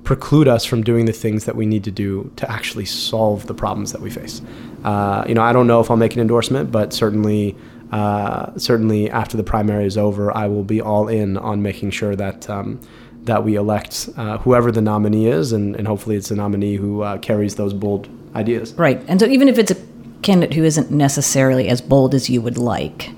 preclude 0.04 0.46
us 0.46 0.64
from 0.64 0.82
doing 0.82 1.06
the 1.06 1.12
things 1.12 1.46
that 1.46 1.56
we 1.56 1.66
need 1.66 1.82
to 1.82 1.90
do 1.90 2.30
to 2.36 2.50
actually 2.50 2.84
solve 2.84 3.46
the 3.46 3.54
problems 3.54 3.90
that 3.92 4.00
we 4.00 4.10
face. 4.10 4.42
Uh, 4.84 5.24
you 5.26 5.34
know, 5.34 5.42
I 5.42 5.52
don't 5.52 5.66
know 5.66 5.80
if 5.80 5.90
I'll 5.90 5.96
make 5.96 6.14
an 6.14 6.20
endorsement, 6.20 6.70
but 6.70 6.92
certainly, 6.92 7.56
uh, 7.90 8.56
certainly 8.58 9.10
after 9.10 9.36
the 9.36 9.42
primary 9.42 9.86
is 9.86 9.96
over, 9.96 10.34
I 10.36 10.46
will 10.46 10.62
be 10.62 10.80
all 10.80 11.08
in 11.08 11.38
on 11.38 11.62
making 11.62 11.90
sure 11.90 12.14
that 12.16 12.48
um, 12.50 12.80
that 13.24 13.44
we 13.44 13.56
elect 13.56 14.08
uh, 14.16 14.38
whoever 14.38 14.70
the 14.70 14.82
nominee 14.82 15.26
is, 15.26 15.52
and, 15.52 15.74
and 15.76 15.86
hopefully 15.86 16.16
it's 16.16 16.30
a 16.30 16.36
nominee 16.36 16.76
who 16.76 17.02
uh, 17.02 17.18
carries 17.18 17.56
those 17.56 17.72
bold 17.72 18.08
ideas. 18.34 18.72
Right. 18.74 19.02
And 19.08 19.20
so 19.20 19.26
even 19.26 19.48
if 19.48 19.58
it's 19.58 19.70
a 19.70 19.76
candidate 20.24 20.54
who 20.54 20.64
isn't 20.64 20.90
necessarily 20.90 21.68
as 21.68 21.80
bold 21.80 22.14
as 22.14 22.28
you 22.28 22.40
would 22.40 22.58
like. 22.58 23.10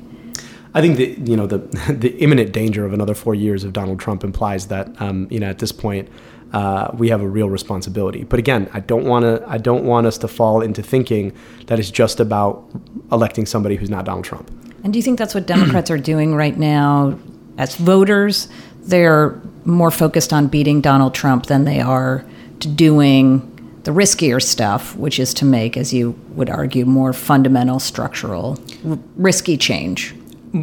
I 0.74 0.82
think 0.82 0.98
the 0.98 1.16
you 1.24 1.36
know 1.36 1.46
the 1.46 1.58
the 1.98 2.10
imminent 2.18 2.52
danger 2.52 2.84
of 2.84 2.92
another 2.92 3.14
four 3.14 3.34
years 3.34 3.64
of 3.64 3.72
Donald 3.72 3.98
Trump 3.98 4.22
implies 4.24 4.66
that 4.66 5.00
um, 5.00 5.26
you 5.30 5.40
know 5.40 5.48
at 5.48 5.58
this 5.58 5.72
point 5.72 6.08
uh, 6.52 6.90
we 6.94 7.08
have 7.08 7.22
a 7.22 7.28
real 7.28 7.48
responsibility. 7.48 8.24
But 8.24 8.38
again, 8.38 8.68
I 8.74 8.80
don't 8.80 9.04
want 9.04 9.22
to 9.24 9.42
I 9.48 9.56
don't 9.56 9.84
want 9.84 10.06
us 10.06 10.18
to 10.18 10.28
fall 10.28 10.60
into 10.60 10.82
thinking 10.82 11.32
that 11.66 11.78
it's 11.78 11.90
just 11.90 12.20
about 12.20 12.68
electing 13.10 13.46
somebody 13.46 13.76
who's 13.76 13.90
not 13.90 14.04
Donald 14.04 14.24
Trump. 14.24 14.50
And 14.84 14.92
do 14.92 14.98
you 14.98 15.02
think 15.02 15.18
that's 15.18 15.34
what 15.34 15.46
Democrats 15.46 15.90
are 15.90 15.98
doing 15.98 16.34
right 16.34 16.56
now 16.56 17.18
as 17.56 17.76
voters? 17.76 18.48
They're 18.86 19.40
more 19.64 19.90
focused 19.90 20.32
on 20.32 20.46
beating 20.46 20.80
Donald 20.80 21.14
Trump 21.14 21.46
than 21.46 21.64
they 21.64 21.80
are 21.80 22.24
to 22.60 22.68
doing 22.68 23.52
the 23.82 23.90
riskier 23.92 24.42
stuff, 24.42 24.96
which 24.96 25.18
is 25.18 25.32
to 25.34 25.44
make, 25.44 25.76
as 25.76 25.92
you 25.92 26.18
would 26.30 26.50
argue, 26.50 26.84
more 26.84 27.12
fundamental 27.12 27.78
structural 27.78 28.58
r- 28.88 28.98
risky 29.16 29.56
change. 29.56 30.14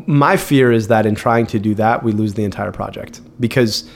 my 0.08 0.36
fear 0.38 0.72
is 0.72 0.88
that 0.88 1.06
in 1.06 1.16
trying 1.16 1.46
to 1.48 1.60
do 1.60 1.76
that, 1.76 2.04
we 2.04 2.12
lose 2.12 2.34
the 2.34 2.44
entire 2.44 2.72
project 2.72 3.22
because 3.40 3.90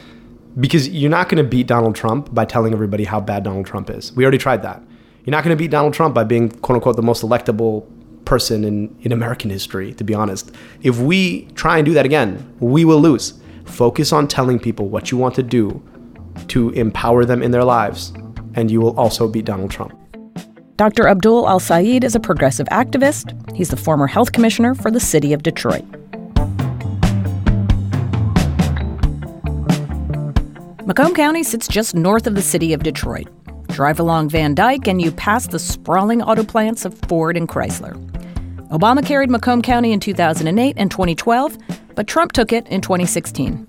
because 0.59 0.89
you're 0.89 1.11
not 1.11 1.29
going 1.29 1.43
to 1.43 1.47
beat 1.47 1.67
Donald 1.67 1.95
Trump 1.95 2.33
by 2.33 2.43
telling 2.43 2.73
everybody 2.73 3.03
how 3.03 3.19
bad 3.19 3.43
Donald 3.43 3.67
Trump 3.67 3.91
is. 3.91 4.11
We 4.13 4.23
already 4.23 4.39
tried 4.39 4.63
that. 4.63 4.81
You're 5.23 5.31
not 5.31 5.43
going 5.43 5.55
to 5.55 5.61
beat 5.61 5.71
Donald 5.71 5.93
Trump 5.93 6.15
by 6.15 6.23
being 6.23 6.49
quote 6.49 6.77
unquote 6.77 6.95
the 6.95 7.03
most 7.03 7.23
electable 7.23 7.85
person 8.25 8.63
in, 8.63 8.95
in 9.01 9.11
American 9.11 9.49
history, 9.49 9.93
to 9.93 10.03
be 10.03 10.13
honest. 10.13 10.51
If 10.81 10.99
we 10.99 11.45
try 11.55 11.77
and 11.77 11.85
do 11.85 11.93
that 11.93 12.05
again, 12.05 12.55
we 12.59 12.85
will 12.85 12.99
lose. 12.99 13.33
Focus 13.67 14.11
on 14.11 14.27
telling 14.27 14.59
people 14.59 14.89
what 14.89 15.11
you 15.11 15.17
want 15.17 15.35
to 15.35 15.43
do 15.43 15.81
to 16.47 16.69
empower 16.71 17.25
them 17.25 17.43
in 17.43 17.51
their 17.51 17.63
lives, 17.63 18.13
and 18.55 18.71
you 18.71 18.81
will 18.81 18.97
also 18.99 19.27
beat 19.27 19.45
Donald 19.45 19.71
Trump. 19.71 19.93
Dr. 20.77 21.07
Abdul 21.07 21.47
El 21.47 21.59
Sayed 21.59 22.03
is 22.03 22.15
a 22.15 22.19
progressive 22.19 22.67
activist. 22.67 23.33
He's 23.55 23.69
the 23.69 23.77
former 23.77 24.05
health 24.07 24.31
commissioner 24.31 24.75
for 24.75 24.91
the 24.91 24.99
city 24.99 25.33
of 25.33 25.43
Detroit. 25.43 25.85
Macomb 30.85 31.13
County 31.13 31.43
sits 31.43 31.67
just 31.67 31.95
north 31.95 32.27
of 32.27 32.35
the 32.35 32.41
city 32.41 32.73
of 32.73 32.83
Detroit. 32.83 33.27
Drive 33.67 33.99
along 33.99 34.29
Van 34.29 34.55
Dyke 34.55 34.87
and 34.87 35.01
you 35.01 35.11
pass 35.11 35.47
the 35.47 35.59
sprawling 35.59 36.21
auto 36.21 36.43
plants 36.43 36.85
of 36.85 36.97
Ford 37.09 37.35
and 37.35 37.49
Chrysler. 37.49 37.95
Obama 38.69 39.05
carried 39.05 39.29
Macomb 39.29 39.61
County 39.61 39.93
in 39.93 39.99
2008 40.01 40.75
and 40.77 40.91
2012, 40.91 41.57
but 41.95 42.05
Trump 42.05 42.33
took 42.33 42.51
it 42.51 42.67
in 42.67 42.81
2016. 42.81 43.65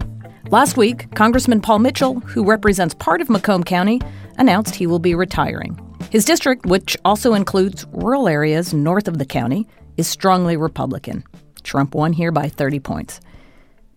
Last 0.50 0.76
week, 0.76 1.14
Congressman 1.14 1.60
Paul 1.60 1.78
Mitchell, 1.78 2.18
who 2.20 2.44
represents 2.44 2.94
part 2.94 3.20
of 3.20 3.30
Macomb 3.30 3.62
County, 3.62 4.00
announced 4.38 4.74
he 4.74 4.88
will 4.88 4.98
be 4.98 5.14
retiring. 5.14 5.78
His 6.10 6.24
district, 6.24 6.66
which 6.66 6.96
also 7.04 7.34
includes 7.34 7.86
rural 7.92 8.26
areas 8.26 8.74
north 8.74 9.06
of 9.06 9.18
the 9.18 9.24
county, 9.24 9.68
is 9.96 10.08
strongly 10.08 10.56
Republican. 10.56 11.22
Trump 11.62 11.94
won 11.94 12.12
here 12.12 12.32
by 12.32 12.48
30 12.48 12.80
points. 12.80 13.20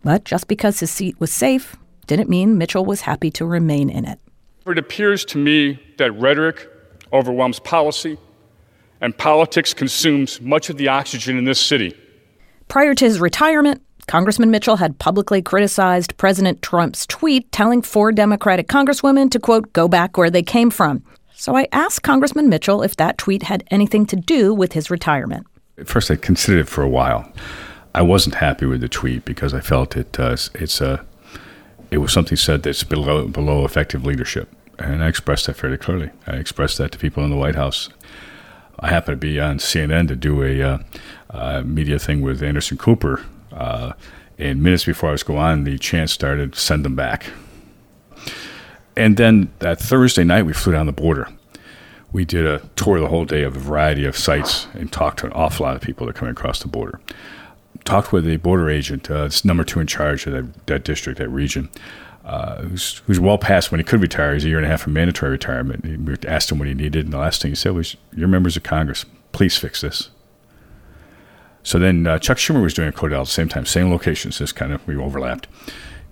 But 0.04 0.24
just 0.24 0.48
because 0.48 0.82
his 0.82 0.92
seat 0.92 1.20
was 1.20 1.32
safe 1.32 1.78
didn't 2.06 2.30
mean 2.30 2.60
Mitchell 2.60 2.86
was 2.86 3.02
happy 3.02 3.32
to 3.32 3.46
remain 3.46 3.90
in 3.90 4.06
it. 4.06 4.20
It 4.68 4.78
appears 4.78 5.26
to 5.26 5.40
me 5.40 5.80
that 5.98 6.12
rhetoric 6.12 6.70
overwhelms 7.12 7.60
policy, 7.60 8.18
and 9.02 9.18
politics 9.18 9.74
consumes 9.74 10.40
much 10.40 10.70
of 10.70 10.78
the 10.78 10.88
oxygen 10.88 11.38
in 11.38 11.46
this 11.46 11.60
city. 11.60 11.96
Prior 12.68 12.94
to 12.96 13.06
his 13.06 13.20
retirement, 13.20 13.82
Congressman 14.08 14.52
Mitchell 14.52 14.78
had 14.78 15.00
publicly 15.00 15.42
criticized 15.42 16.16
President 16.18 16.62
Trump's 16.62 17.06
tweet 17.06 17.52
telling 17.52 17.82
four 17.82 18.12
Democratic 18.12 18.68
congresswomen 18.68 19.30
to, 19.32 19.40
quote, 19.40 19.72
go 19.74 19.88
back 19.88 20.18
where 20.18 20.30
they 20.30 20.44
came 20.44 20.70
from. 20.70 21.04
So 21.36 21.56
I 21.56 21.68
asked 21.72 22.04
Congressman 22.04 22.50
Mitchell 22.50 22.84
if 22.84 22.96
that 22.98 23.18
tweet 23.18 23.44
had 23.44 23.64
anything 23.72 24.06
to 24.08 24.16
do 24.16 24.54
with 24.54 24.74
his 24.74 24.92
retirement. 24.92 25.48
At 25.78 25.88
first, 25.88 26.12
I 26.12 26.16
considered 26.16 26.62
it 26.62 26.68
for 26.68 26.84
a 26.84 26.90
while. 26.90 27.32
I 27.94 28.04
wasn't 28.04 28.36
happy 28.36 28.66
with 28.66 28.82
the 28.82 28.88
tweet 28.88 29.26
because 29.26 29.54
I 29.54 29.60
felt 29.60 29.98
it 29.98 30.20
uh, 30.20 30.38
it's 30.54 30.80
a 30.82 31.06
it 31.90 31.98
was 31.98 32.14
something 32.14 32.38
said 32.38 32.64
that's 32.64 32.84
below 32.84 33.28
below 33.28 33.66
effective 33.66 34.06
leadership, 34.06 34.50
and 34.80 35.04
I 35.04 35.08
expressed 35.08 35.48
that 35.48 35.58
fairly 35.58 35.78
clearly. 35.78 36.12
I 36.26 36.38
expressed 36.38 36.78
that 36.78 36.92
to 36.94 36.98
people 36.98 37.24
in 37.24 37.32
the 37.32 37.36
White 37.36 37.56
House. 37.56 37.90
I 38.82 38.90
happened 38.90 39.22
to 39.22 39.28
be 39.28 39.40
on 39.40 39.58
CNN 39.58 40.08
to 40.08 40.16
do 40.16 40.44
a 40.44 40.62
uh, 40.62 40.78
uh, 41.30 41.62
media 41.66 42.00
thing 42.00 42.22
with 42.22 42.42
Anderson 42.42 42.78
Cooper, 42.78 43.24
uh, 43.52 43.94
and 44.38 44.64
minutes 44.64 44.86
before 44.86 45.10
I 45.10 45.12
was 45.12 45.24
going 45.24 45.40
on, 45.40 45.64
the 45.64 45.78
chant 45.78 46.10
started 46.10 46.56
send 46.56 46.84
them 46.84 46.96
back. 46.96 47.28
And 48.98 49.18
then 49.18 49.52
that 49.60 49.80
Thursday 49.80 50.24
night, 50.24 50.44
we 50.44 50.54
flew 50.54 50.74
down 50.74 50.88
the 50.88 50.92
border. 50.92 51.28
We 52.12 52.26
did 52.26 52.46
a 52.46 52.60
tour 52.76 53.00
the 53.00 53.08
whole 53.08 53.26
day 53.26 53.44
of 53.44 53.56
a 53.56 53.60
variety 53.60 54.06
of 54.06 54.18
sites 54.18 54.68
and 54.74 54.92
talked 54.92 55.20
to 55.20 55.28
an 55.28 55.32
awful 55.34 55.66
lot 55.66 55.76
of 55.76 55.82
people 55.82 56.06
that 56.06 56.16
are 56.16 56.20
coming 56.20 56.34
across 56.34 56.60
the 56.60 56.68
border 56.68 57.00
talked 57.84 58.12
with 58.12 58.28
a 58.28 58.38
border 58.38 58.70
agent, 58.70 59.10
uh, 59.10 59.24
it's 59.24 59.46
number 59.46 59.64
two 59.64 59.80
in 59.80 59.88
charge 59.88 60.26
of 60.28 60.34
that, 60.34 60.68
that 60.68 60.84
district, 60.84 61.20
that 61.20 61.30
region, 61.30 61.70
uh, 62.24 62.62
who's, 62.62 63.02
who's 63.08 63.20
well 63.20 63.38
past 63.38 63.72
when 63.72 63.80
he 63.80 63.84
could 63.84 64.02
retire. 64.02 64.34
He's 64.34 64.46
a 64.46 64.50
year 64.50 64.58
and 64.58 64.66
a 64.66 64.70
half 64.70 64.82
from 64.82 64.94
mandatory 64.94 65.32
retirement. 65.32 65.84
We 65.84 66.16
asked 66.28 66.52
him 66.52 66.60
what 66.60 66.68
he 66.68 66.74
needed, 66.74 67.06
and 67.06 67.14
the 67.14 67.18
last 67.18 67.42
thing 67.42 67.52
he 67.52 67.56
said 67.56 67.74
was, 67.74 67.96
"You're 68.16 68.28
members 68.28 68.56
of 68.56 68.64
Congress. 68.64 69.06
Please 69.32 69.58
fix 69.58 69.82
this." 69.82 70.10
So 71.64 71.80
then 71.80 72.08
uh, 72.08 72.20
Chuck 72.20 72.38
Schumer 72.38 72.62
was 72.62 72.74
doing 72.74 72.90
a 72.90 72.92
CODEL 72.92 73.22
at 73.22 73.26
the 73.26 73.32
same 73.32 73.50
time, 73.50 73.66
same 73.66 73.92
locations, 73.92 74.40
just 74.40 74.56
kind 74.56 74.74
of 74.74 74.86
we 74.88 74.96
overlapped. 74.96 75.48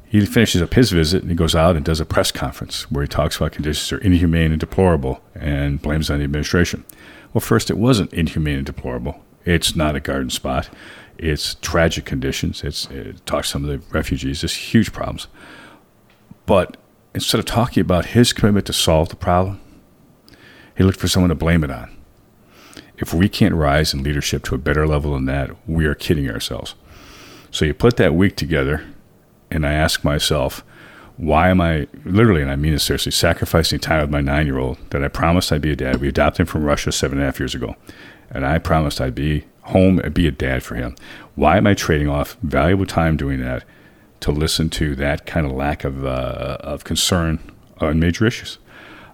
He 0.05 0.25
finishes 0.25 0.61
up 0.61 0.73
his 0.73 0.91
visit 0.91 1.21
and 1.21 1.29
he 1.29 1.35
goes 1.35 1.55
out 1.55 1.75
and 1.75 1.85
does 1.85 1.99
a 1.99 2.05
press 2.05 2.31
conference 2.31 2.89
where 2.91 3.03
he 3.03 3.07
talks 3.07 3.37
about 3.37 3.51
conditions 3.51 3.91
are 3.91 4.03
inhumane 4.03 4.51
and 4.51 4.59
deplorable 4.59 5.21
and 5.35 5.81
blames 5.81 6.09
on 6.09 6.17
the 6.17 6.23
administration. 6.23 6.83
Well, 7.31 7.41
first, 7.41 7.69
it 7.69 7.77
wasn't 7.77 8.11
inhumane 8.13 8.57
and 8.57 8.65
deplorable. 8.65 9.23
It's 9.45 9.75
not 9.75 9.95
a 9.95 9.99
garden 9.99 10.31
spot. 10.31 10.69
It's 11.19 11.55
tragic 11.55 12.05
conditions. 12.05 12.63
It's, 12.63 12.87
it 12.89 13.23
talks 13.27 13.49
some 13.49 13.63
of 13.63 13.69
the 13.69 13.77
refugees. 13.93 14.41
There's 14.41 14.55
huge 14.55 14.91
problems. 14.91 15.27
But 16.49 16.77
instead 17.13 17.37
of 17.37 17.45
talking 17.45 17.81
about 17.81 18.07
his 18.07 18.33
commitment 18.33 18.65
to 18.65 18.73
solve 18.73 19.09
the 19.09 19.15
problem, 19.15 19.61
he 20.75 20.83
looked 20.83 20.99
for 20.99 21.07
someone 21.07 21.29
to 21.29 21.35
blame 21.35 21.63
it 21.63 21.69
on. 21.69 21.95
If 22.97 23.13
we 23.13 23.29
can't 23.29 23.53
rise 23.53 23.93
in 23.93 24.01
leadership 24.01 24.43
to 24.45 24.55
a 24.55 24.57
better 24.57 24.87
level 24.87 25.13
than 25.13 25.25
that, 25.25 25.51
we 25.69 25.85
are 25.85 25.93
kidding 25.93 26.27
ourselves. 26.27 26.73
So 27.51 27.65
you 27.65 27.75
put 27.75 27.97
that 27.97 28.15
week 28.15 28.35
together, 28.35 28.83
and 29.51 29.63
I 29.63 29.73
ask 29.73 30.03
myself, 30.03 30.63
why 31.17 31.49
am 31.49 31.61
I 31.61 31.85
literally, 32.03 32.41
and 32.41 32.49
I 32.49 32.55
mean 32.55 32.73
this 32.73 32.85
seriously, 32.85 33.11
sacrificing 33.11 33.77
time 33.77 34.01
with 34.01 34.09
my 34.09 34.21
nine 34.21 34.47
year 34.47 34.57
old 34.57 34.79
that 34.89 35.03
I 35.03 35.07
promised 35.07 35.51
I'd 35.51 35.61
be 35.61 35.73
a 35.73 35.75
dad? 35.75 35.97
We 35.97 36.07
adopted 36.07 36.39
him 36.39 36.45
from 36.47 36.63
Russia 36.63 36.91
seven 36.91 37.19
and 37.19 37.25
a 37.25 37.27
half 37.27 37.39
years 37.39 37.53
ago, 37.53 37.75
and 38.31 38.43
I 38.43 38.57
promised 38.57 38.99
I'd 38.99 39.13
be 39.13 39.45
home 39.65 39.99
and 39.99 40.15
be 40.15 40.25
a 40.25 40.31
dad 40.31 40.63
for 40.63 40.73
him. 40.73 40.95
Why 41.35 41.57
am 41.57 41.67
I 41.67 41.75
trading 41.75 42.09
off 42.09 42.37
valuable 42.41 42.87
time 42.87 43.17
doing 43.17 43.39
that 43.41 43.65
to 44.21 44.31
listen 44.31 44.69
to 44.71 44.95
that 44.95 45.25
kind 45.25 45.45
of 45.45 45.51
lack 45.51 45.83
of, 45.83 46.05
uh, 46.05 46.57
of 46.61 46.83
concern 46.83 47.39
on 47.79 47.99
major 47.99 48.25
issues? 48.25 48.57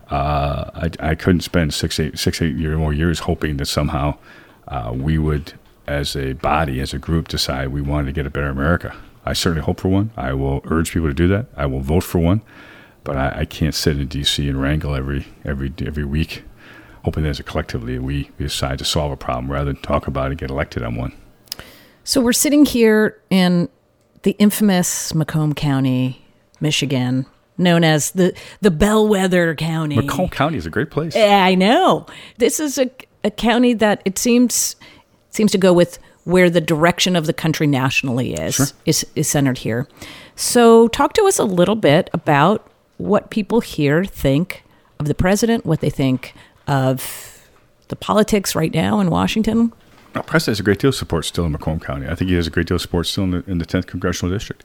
Uh, 0.10 0.70
I, 0.76 1.12
I 1.12 1.16
couldn't 1.16 1.42
spend 1.42 1.74
six, 1.74 2.00
eight, 2.00 2.20
six, 2.20 2.42
eight 2.42 2.56
year, 2.56 2.78
more 2.78 2.94
years 2.94 3.20
hoping 3.20 3.58
that 3.58 3.66
somehow 3.66 4.18
uh, 4.68 4.92
we 4.96 5.18
would, 5.18 5.54
as 5.88 6.16
a 6.16 6.34
body, 6.34 6.80
as 6.80 6.94
a 6.94 7.00
group, 7.00 7.28
decide 7.28 7.70
we 7.70 7.82
wanted 7.82 8.08
to 8.08 8.12
get 8.12 8.26
a 8.26 8.30
better 8.30 8.50
America. 8.50 8.96
I 9.26 9.34
certainly 9.34 9.66
hope 9.66 9.80
for 9.80 9.90
one. 9.90 10.12
I 10.16 10.34
will 10.34 10.62
urge 10.66 10.92
people 10.92 11.08
to 11.08 11.14
do 11.14 11.28
that. 11.30 11.48
I 11.58 11.66
will 11.66 11.80
vote 11.80 12.04
for 12.04 12.20
one, 12.20 12.42
but 13.04 13.18
I, 13.18 13.40
I 13.40 13.46
can't 13.46 13.74
sit 13.74 13.98
in 13.98 14.08
D.C. 14.08 14.48
and 14.48 14.62
wrangle 14.62 14.94
every 14.96 15.26
every 15.44 15.74
every 15.84 16.06
week 16.06 16.44
hoping 17.06 17.24
that 17.24 17.30
as 17.30 17.40
a 17.40 17.44
collectively 17.44 18.00
we 18.00 18.32
decide 18.40 18.80
to 18.80 18.84
solve 18.86 19.12
a 19.12 19.16
problem 19.16 19.50
rather 19.50 19.72
than 19.72 19.82
talk 19.84 20.08
about 20.08 20.26
it 20.26 20.32
and 20.32 20.40
get 20.40 20.50
elected 20.50 20.82
on 20.82 20.96
one. 20.96 21.14
So 22.04 22.20
we're 22.20 22.34
sitting 22.34 22.66
here 22.66 23.22
in 23.30 23.70
the 24.26 24.32
infamous 24.40 25.14
Macomb 25.14 25.54
County, 25.54 26.26
Michigan, 26.60 27.28
known 27.60 27.84
as 27.84 28.12
the 28.12 28.36
the 28.60 28.72
bellwether 28.72 29.54
county. 29.54 29.96
Macomb 29.96 30.30
County 30.30 30.58
is 30.58 30.66
a 30.66 30.70
great 30.72 30.90
place. 30.90 31.16
I 31.16 31.54
know. 31.54 32.08
This 32.40 32.60
is 32.60 32.80
a, 32.80 32.90
a 33.24 33.30
county 33.30 33.74
that 33.76 34.02
it 34.04 34.18
seems 34.18 34.76
seems 35.30 35.52
to 35.52 35.60
go 35.60 35.72
with 35.72 36.00
where 36.24 36.50
the 36.50 36.60
direction 36.60 37.16
of 37.16 37.28
the 37.28 37.34
country 37.34 37.68
nationally 37.68 38.34
is 38.34 38.56
Sure. 38.56 38.66
is 38.86 39.06
is 39.16 39.30
centered 39.30 39.60
here. 39.60 39.88
So 40.36 40.88
talk 40.88 41.14
to 41.14 41.24
us 41.26 41.38
a 41.38 41.46
little 41.46 41.76
bit 41.76 42.10
about 42.12 42.68
what 42.98 43.30
people 43.30 43.62
here 43.62 44.04
think 44.04 44.64
of 45.00 45.06
the 45.06 45.14
president, 45.16 45.68
what 45.68 45.82
they 45.82 45.92
think 45.92 46.34
of 46.68 47.48
the 47.90 47.96
politics 47.96 48.56
right 48.56 48.74
now 48.74 49.00
in 49.00 49.12
Washington. 49.12 49.72
Well, 50.16 50.24
Preston 50.24 50.52
has 50.52 50.62
a 50.62 50.64
great 50.64 50.80
deal 50.80 50.90
of 50.90 50.96
support 50.96 51.26
still 51.26 51.46
in 51.46 51.52
Macomb 51.52 51.82
County. 51.82 52.08
I 52.08 52.16
think 52.16 52.30
he 52.30 52.36
has 52.38 52.48
a 52.48 52.50
great 52.50 52.68
deal 52.68 52.76
of 52.76 52.82
support 52.82 53.06
still 53.06 53.26
in 53.26 53.32
the, 53.32 53.44
in 53.48 53.58
the 53.58 53.66
10th 53.66 53.86
congressional 53.86 54.34
district. 54.34 54.64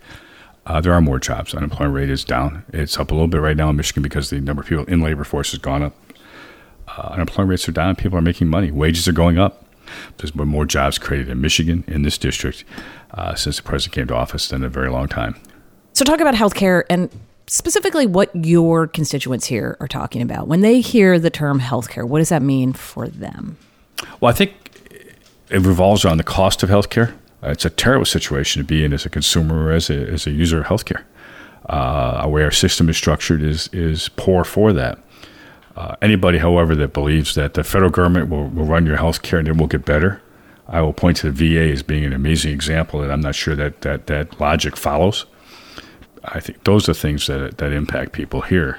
Uh, 0.65 0.81
there 0.81 0.93
are 0.93 1.01
more 1.01 1.19
jobs. 1.19 1.55
Unemployment 1.55 1.95
rate 1.95 2.11
is 2.11 2.23
down. 2.23 2.65
It's 2.73 2.99
up 2.99 3.11
a 3.11 3.15
little 3.15 3.27
bit 3.27 3.41
right 3.41 3.57
now 3.57 3.69
in 3.71 3.77
Michigan 3.77 4.03
because 4.03 4.31
the 4.31 4.41
number 4.41 4.63
of 4.63 4.69
people 4.69 4.85
in 4.85 5.01
labor 5.01 5.25
force 5.25 5.51
has 5.51 5.59
gone 5.59 5.83
up. 5.83 5.97
Uh, 6.87 7.09
unemployment 7.15 7.51
rates 7.51 7.69
are 7.69 7.73
down. 7.73 7.97
People 7.97 8.17
are 8.17 8.23
making 8.23 8.49
money. 8.49 8.71
Wages 8.71 9.09
are 9.09 9.13
going 9.13 9.39
up. 9.39 9.65
There's 10.19 10.31
been 10.31 10.47
more 10.47 10.67
jobs 10.67 10.99
created 10.99 11.29
in 11.29 11.41
Michigan 11.41 11.83
in 11.89 12.03
this 12.03 12.17
district 12.17 12.65
uh, 13.13 13.35
since 13.35 13.57
the 13.57 13.65
president 13.65 13.95
came 13.95 14.07
to 14.07 14.15
office 14.15 14.49
than 14.49 14.63
in 14.63 14.67
a 14.67 14.71
very 14.71 14.89
long 14.89 15.09
time. 15.09 15.35
So 15.95 16.05
talk 16.05 16.21
about 16.21 16.35
healthcare 16.35 16.85
and 16.89 17.11
specifically 17.49 18.07
what 18.07 18.31
your 18.37 18.87
constituents 18.87 19.47
here 19.47 19.77
are 19.81 19.89
talking 19.89 20.23
about. 20.23 20.47
When 20.47 20.61
they 20.61 20.81
hear 20.81 21.19
the 21.19 21.31
term 21.31 21.59
healthcare, 21.59 22.07
what 22.07 22.21
does 22.21 22.29
that 22.29 22.43
mean 22.43 22.73
for 22.73 23.09
them? 23.09 23.57
Well, 24.21 24.31
I 24.31 24.35
think 24.35 24.53
it 25.51 25.61
revolves 25.61 26.05
around 26.05 26.19
the 26.19 26.25
cost 26.25 26.63
of 26.63 26.71
healthcare. 26.71 27.13
Uh, 27.43 27.49
it's 27.49 27.65
a 27.65 27.71
terrible 27.71 28.05
situation 28.05 28.63
to 28.63 28.67
be 28.67 28.85
in 28.85 28.93
as 28.93 29.07
a 29.07 29.11
consumer 29.11 29.67
or 29.67 29.73
as 29.73 29.91
a, 29.91 30.09
as 30.09 30.27
a 30.27 30.31
user 30.31 30.61
of 30.61 30.67
healthcare. 30.67 31.05
Uh, 31.69 32.27
where 32.27 32.45
our 32.45 32.51
system 32.51 32.89
is 32.89 32.97
structured 32.97 33.43
is 33.43 33.69
is 33.69 34.09
poor 34.11 34.45
for 34.45 34.73
that. 34.73 34.99
Uh, 35.77 35.95
anybody, 36.03 36.39
however, 36.39 36.75
that 36.75 36.93
believes 36.93 37.35
that 37.35 37.55
the 37.55 37.63
federal 37.63 37.91
government 37.91 38.29
will, 38.29 38.49
will 38.49 38.65
run 38.65 38.87
your 38.87 38.97
healthcare 38.97 39.39
and 39.39 39.47
it 39.47 39.57
will 39.57 39.69
get 39.69 39.85
better, 39.85 40.21
I 40.71 40.81
will 40.83 40.93
point 40.93 41.17
to 41.19 41.31
the 41.31 41.55
VA 41.55 41.73
as 41.73 41.83
being 41.83 42.05
an 42.05 42.13
amazing 42.13 42.53
example 42.53 43.01
that 43.01 43.11
I'm 43.11 43.21
not 43.21 43.35
sure 43.35 43.57
that 43.57 43.81
that, 43.83 44.07
that 44.07 44.41
logic 44.41 44.77
follows. 44.77 45.27
I 46.25 46.39
think 46.39 46.65
those 46.65 46.89
are 46.89 46.95
things 46.95 47.27
that, 47.27 47.59
that 47.59 47.73
impact 47.73 48.13
people 48.13 48.43
here. 48.43 48.79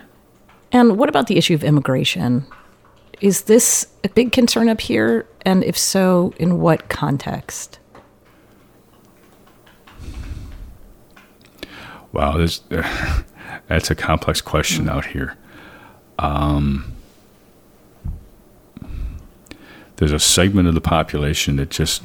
And 0.72 0.98
what 0.98 1.10
about 1.10 1.28
the 1.28 1.38
issue 1.38 1.54
of 1.54 1.64
immigration? 1.64 2.46
Is 3.22 3.44
this 3.44 3.88
a 4.04 4.10
big 4.10 4.32
concern 4.32 4.68
up 4.68 4.82
here? 4.82 5.28
And 5.44 5.64
if 5.64 5.78
so, 5.78 6.34
in 6.38 6.60
what 6.60 6.90
context? 6.90 7.78
Wow, 12.12 12.38
this, 12.38 12.62
uh, 12.72 13.22
that's 13.68 13.92
a 13.92 13.96
complex 13.96 14.42
question 14.42 14.86
mm-hmm. 14.86 14.98
out 14.98 15.06
here. 15.06 15.38
Um, 16.18 16.94
there's 19.98 20.12
a 20.12 20.20
segment 20.20 20.68
of 20.68 20.74
the 20.74 20.82
population 20.82 21.58
that 21.58 21.70
just 21.70 22.02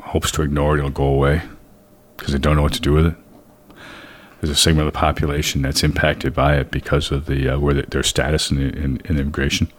hopes 0.00 0.30
to 0.32 0.42
ignore 0.42 0.76
it, 0.76 0.78
it'll 0.78 0.90
go 0.90 1.04
away 1.04 1.42
because 2.16 2.32
they 2.32 2.38
don't 2.38 2.54
know 2.54 2.62
what 2.62 2.72
to 2.74 2.80
do 2.80 2.92
with 2.92 3.06
it. 3.06 3.14
There's 4.44 4.58
a 4.58 4.60
segment 4.60 4.86
of 4.86 4.92
the 4.92 4.98
population 4.98 5.62
that's 5.62 5.82
impacted 5.82 6.34
by 6.34 6.56
it 6.56 6.70
because 6.70 7.10
of 7.10 7.24
the 7.24 7.48
uh, 7.48 7.58
where 7.58 7.72
the, 7.72 7.82
their 7.84 8.02
status 8.02 8.50
in, 8.50 8.60
in, 8.60 9.00
in 9.06 9.18
immigration. 9.18 9.72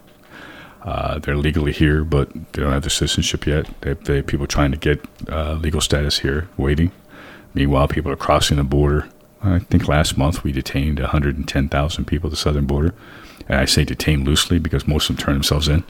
Uh, 0.81 1.19
they're 1.19 1.37
legally 1.37 1.71
here, 1.71 2.03
but 2.03 2.33
they 2.33 2.63
don't 2.63 2.71
have 2.71 2.81
their 2.81 2.89
citizenship 2.89 3.45
yet. 3.45 3.69
They 3.81 3.93
they 3.93 4.23
people 4.23 4.47
trying 4.47 4.71
to 4.71 4.77
get 4.77 5.05
uh, 5.29 5.53
legal 5.53 5.81
status 5.81 6.17
here, 6.17 6.49
waiting. 6.57 6.91
Meanwhile, 7.53 7.89
people 7.89 8.11
are 8.11 8.15
crossing 8.15 8.57
the 8.57 8.63
border. 8.63 9.07
I 9.43 9.59
think 9.59 9.87
last 9.87 10.17
month 10.17 10.43
we 10.43 10.51
detained 10.51 10.99
110,000 10.99 12.05
people 12.05 12.29
at 12.29 12.31
the 12.31 12.35
southern 12.35 12.65
border. 12.65 12.95
And 13.47 13.59
I 13.59 13.65
say 13.65 13.83
detained 13.83 14.25
loosely 14.25 14.57
because 14.57 14.87
most 14.87 15.11
of 15.11 15.15
them 15.15 15.23
turn 15.23 15.35
themselves 15.35 15.67
in. 15.67 15.83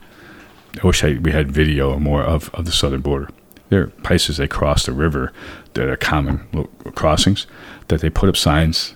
I 0.84 0.86
wish 0.86 1.02
I, 1.02 1.14
we 1.14 1.32
had 1.32 1.50
video 1.50 1.94
or 1.94 2.02
more 2.02 2.24
of, 2.24 2.54
of 2.54 2.66
the 2.66 2.74
southern 2.74 3.00
border. 3.00 3.30
There 3.70 3.84
are 3.84 3.88
places 3.88 4.36
they 4.36 4.50
cross 4.50 4.86
the 4.86 4.92
river 4.92 5.32
that 5.76 5.88
are 5.88 5.96
common 5.96 6.68
crossings 6.96 7.48
that 7.88 8.02
they 8.02 8.10
put 8.10 8.28
up 8.28 8.36
signs 8.36 8.96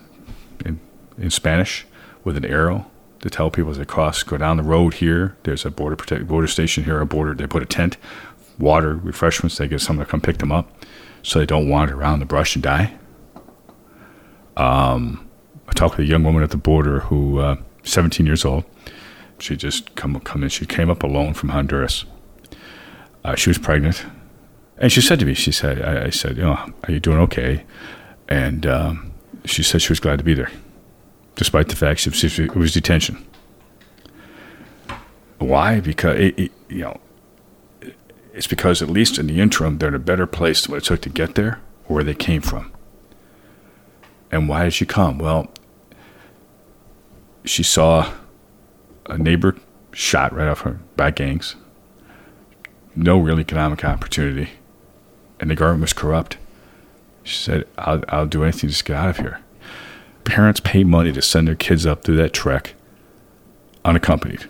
in, 0.66 0.80
in 1.18 1.30
Spanish 1.30 1.86
with 2.24 2.36
an 2.36 2.46
arrow 2.46 2.90
to 3.22 3.30
tell 3.30 3.52
people 3.52 3.72
as 3.72 3.78
they 3.78 3.86
cross, 3.86 4.24
go 4.24 4.38
down 4.38 4.58
the 4.58 4.64
road 4.64 4.96
here. 4.96 5.38
There's 5.44 5.66
a 5.66 5.72
border 5.72 5.96
protect 5.96 6.28
border 6.28 6.48
station 6.48 6.86
here, 6.86 7.00
a 7.00 7.06
border. 7.06 7.34
They 7.34 7.48
put 7.48 7.64
a 7.64 7.66
tent, 7.66 7.98
water, 8.58 8.96
refreshments. 8.96 9.58
They 9.58 9.68
get 9.68 9.82
someone 9.82 10.06
to 10.06 10.10
come 10.10 10.22
pick 10.22 10.38
them 10.38 10.52
up, 10.52 10.72
so 11.22 11.40
they 11.40 11.46
don't 11.46 11.70
wander 11.70 11.96
around 11.96 12.20
the 12.20 12.26
brush 12.26 12.56
and 12.56 12.64
die. 12.64 12.98
Um, 14.56 15.30
I 15.68 15.74
talked 15.74 15.98
with 15.98 16.08
a 16.08 16.10
young 16.10 16.24
woman 16.24 16.44
at 16.44 16.52
the 16.52 16.58
border 16.58 17.02
who, 17.02 17.40
uh, 17.40 17.58
17 17.84 18.26
years 18.26 18.46
old. 18.46 18.64
She 19.40 19.56
just 19.56 19.96
come 19.96 20.20
come 20.22 20.44
in. 20.44 20.50
She 20.50 20.66
came 20.66 20.90
up 20.90 21.04
alone 21.04 21.34
from 21.34 21.50
Honduras. 21.50 22.06
Uh, 23.24 23.36
she 23.36 23.50
was 23.50 23.58
pregnant, 23.58 24.06
and 24.80 24.92
she 24.92 25.02
said 25.02 25.20
to 25.20 25.26
me, 25.26 25.34
she 25.34 25.52
said, 25.52 25.82
I, 25.82 26.06
I 26.06 26.10
said, 26.10 26.38
you 26.38 26.44
know, 26.44 26.56
are 26.56 26.92
you 26.92 27.00
doing 27.00 27.20
okay? 27.20 27.64
And 28.28 28.66
um, 28.66 29.14
she 29.46 29.62
said 29.62 29.82
she 29.82 29.92
was 29.92 30.00
glad 30.00 30.20
to 30.20 30.26
be 30.26 30.34
there, 30.34 30.52
despite 31.36 31.68
the 31.68 31.76
fact 31.76 32.00
she, 32.00 32.10
she, 32.12 32.44
it 32.44 32.56
was 32.56 32.74
detention. 32.74 33.26
Why? 35.38 35.80
Because 35.80 36.20
it, 36.20 36.40
it, 36.40 36.52
you 36.70 36.82
know, 36.82 37.00
it's 38.34 38.48
because 38.48 38.82
at 38.82 38.90
least 38.90 39.18
in 39.18 39.28
the 39.28 39.40
interim 39.40 39.78
they're 39.78 39.90
in 39.90 39.96
a 39.96 40.00
better 40.00 40.28
place 40.28 40.64
than 40.64 40.72
what 40.72 40.84
it 40.84 40.86
took 40.86 41.02
to 41.02 41.10
get 41.10 41.36
there, 41.36 41.60
or 41.88 41.96
where 41.96 42.04
they 42.04 42.14
came 42.14 42.42
from. 42.42 42.72
And 44.32 44.48
why 44.48 44.64
did 44.64 44.74
she 44.74 44.86
come? 44.86 45.18
Well, 45.18 45.52
she 47.46 47.64
saw 47.64 48.14
a 49.08 49.18
neighbor 49.18 49.56
shot 49.92 50.34
right 50.34 50.48
off 50.48 50.62
her 50.62 50.80
by 50.96 51.12
gangs. 51.12 51.56
No 52.96 53.18
real 53.18 53.40
economic 53.40 53.84
opportunity, 53.84 54.52
and 55.40 55.50
the 55.50 55.56
government 55.56 55.82
was 55.82 55.94
corrupt. 55.94 56.38
She 57.24 57.36
said, 57.36 57.68
"I'll, 57.78 58.04
I'll 58.10 58.26
do 58.26 58.44
anything 58.44 58.62
to 58.62 58.68
just 58.68 58.86
get 58.86 58.96
out 58.96 59.10
of 59.10 59.18
here." 59.18 59.40
Parents 60.24 60.60
pay 60.60 60.84
money 60.84 61.12
to 61.12 61.22
send 61.22 61.48
their 61.48 61.56
kids 61.56 61.86
up 61.86 62.04
through 62.04 62.18
that 62.18 62.34
trek 62.34 62.76
unaccompanied. 63.84 64.48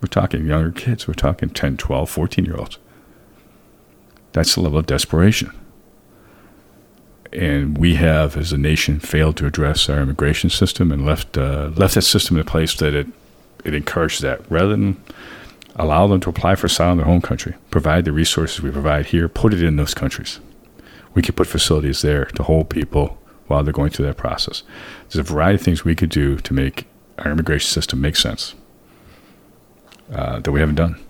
We're 0.00 0.08
talking 0.08 0.46
younger 0.46 0.72
kids. 0.72 1.08
We're 1.08 1.14
talking 1.14 1.50
10, 1.50 1.76
12, 1.76 2.10
14 2.10 2.44
year 2.44 2.56
olds. 2.56 2.78
That's 4.32 4.54
the 4.54 4.60
level 4.60 4.78
of 4.78 4.86
desperation. 4.86 5.50
And 7.32 7.78
we 7.78 7.94
have, 7.96 8.36
as 8.36 8.52
a 8.52 8.58
nation, 8.58 9.00
failed 9.00 9.36
to 9.38 9.46
address 9.46 9.88
our 9.88 10.00
immigration 10.00 10.50
system 10.50 10.92
and 10.92 11.04
left 11.04 11.36
uh, 11.36 11.70
left 11.74 11.94
that 11.94 12.02
system 12.02 12.36
in 12.36 12.42
a 12.42 12.44
place 12.44 12.74
that 12.76 12.94
it 12.94 13.08
it 13.64 13.74
encouraged 13.74 14.22
that 14.22 14.48
rather 14.50 14.68
than 14.68 15.02
allow 15.76 16.06
them 16.06 16.20
to 16.20 16.30
apply 16.30 16.54
for 16.54 16.66
asylum 16.66 16.92
in 16.92 16.98
their 16.98 17.06
home 17.06 17.22
country, 17.22 17.54
provide 17.70 18.04
the 18.04 18.12
resources 18.12 18.62
we 18.62 18.70
provide 18.70 19.06
here, 19.06 19.28
put 19.28 19.54
it 19.54 19.62
in 19.62 19.76
those 19.76 19.94
countries. 19.94 20.40
We 21.14 21.22
could 21.22 21.36
put 21.36 21.46
facilities 21.46 22.02
there 22.02 22.24
to 22.24 22.42
hold 22.42 22.68
people 22.68 23.18
while 23.46 23.62
they're 23.62 23.72
going 23.72 23.90
through 23.90 24.06
that 24.06 24.16
process. 24.16 24.62
There's 25.08 25.28
a 25.28 25.32
variety 25.32 25.56
of 25.56 25.62
things 25.62 25.84
we 25.84 25.94
could 25.94 26.10
do 26.10 26.36
to 26.36 26.54
make 26.54 26.86
our 27.18 27.30
immigration 27.30 27.68
system 27.68 28.00
make 28.00 28.16
sense 28.16 28.54
uh, 30.12 30.40
that 30.40 30.52
we 30.52 30.60
haven't 30.60 30.74
done. 30.74 31.00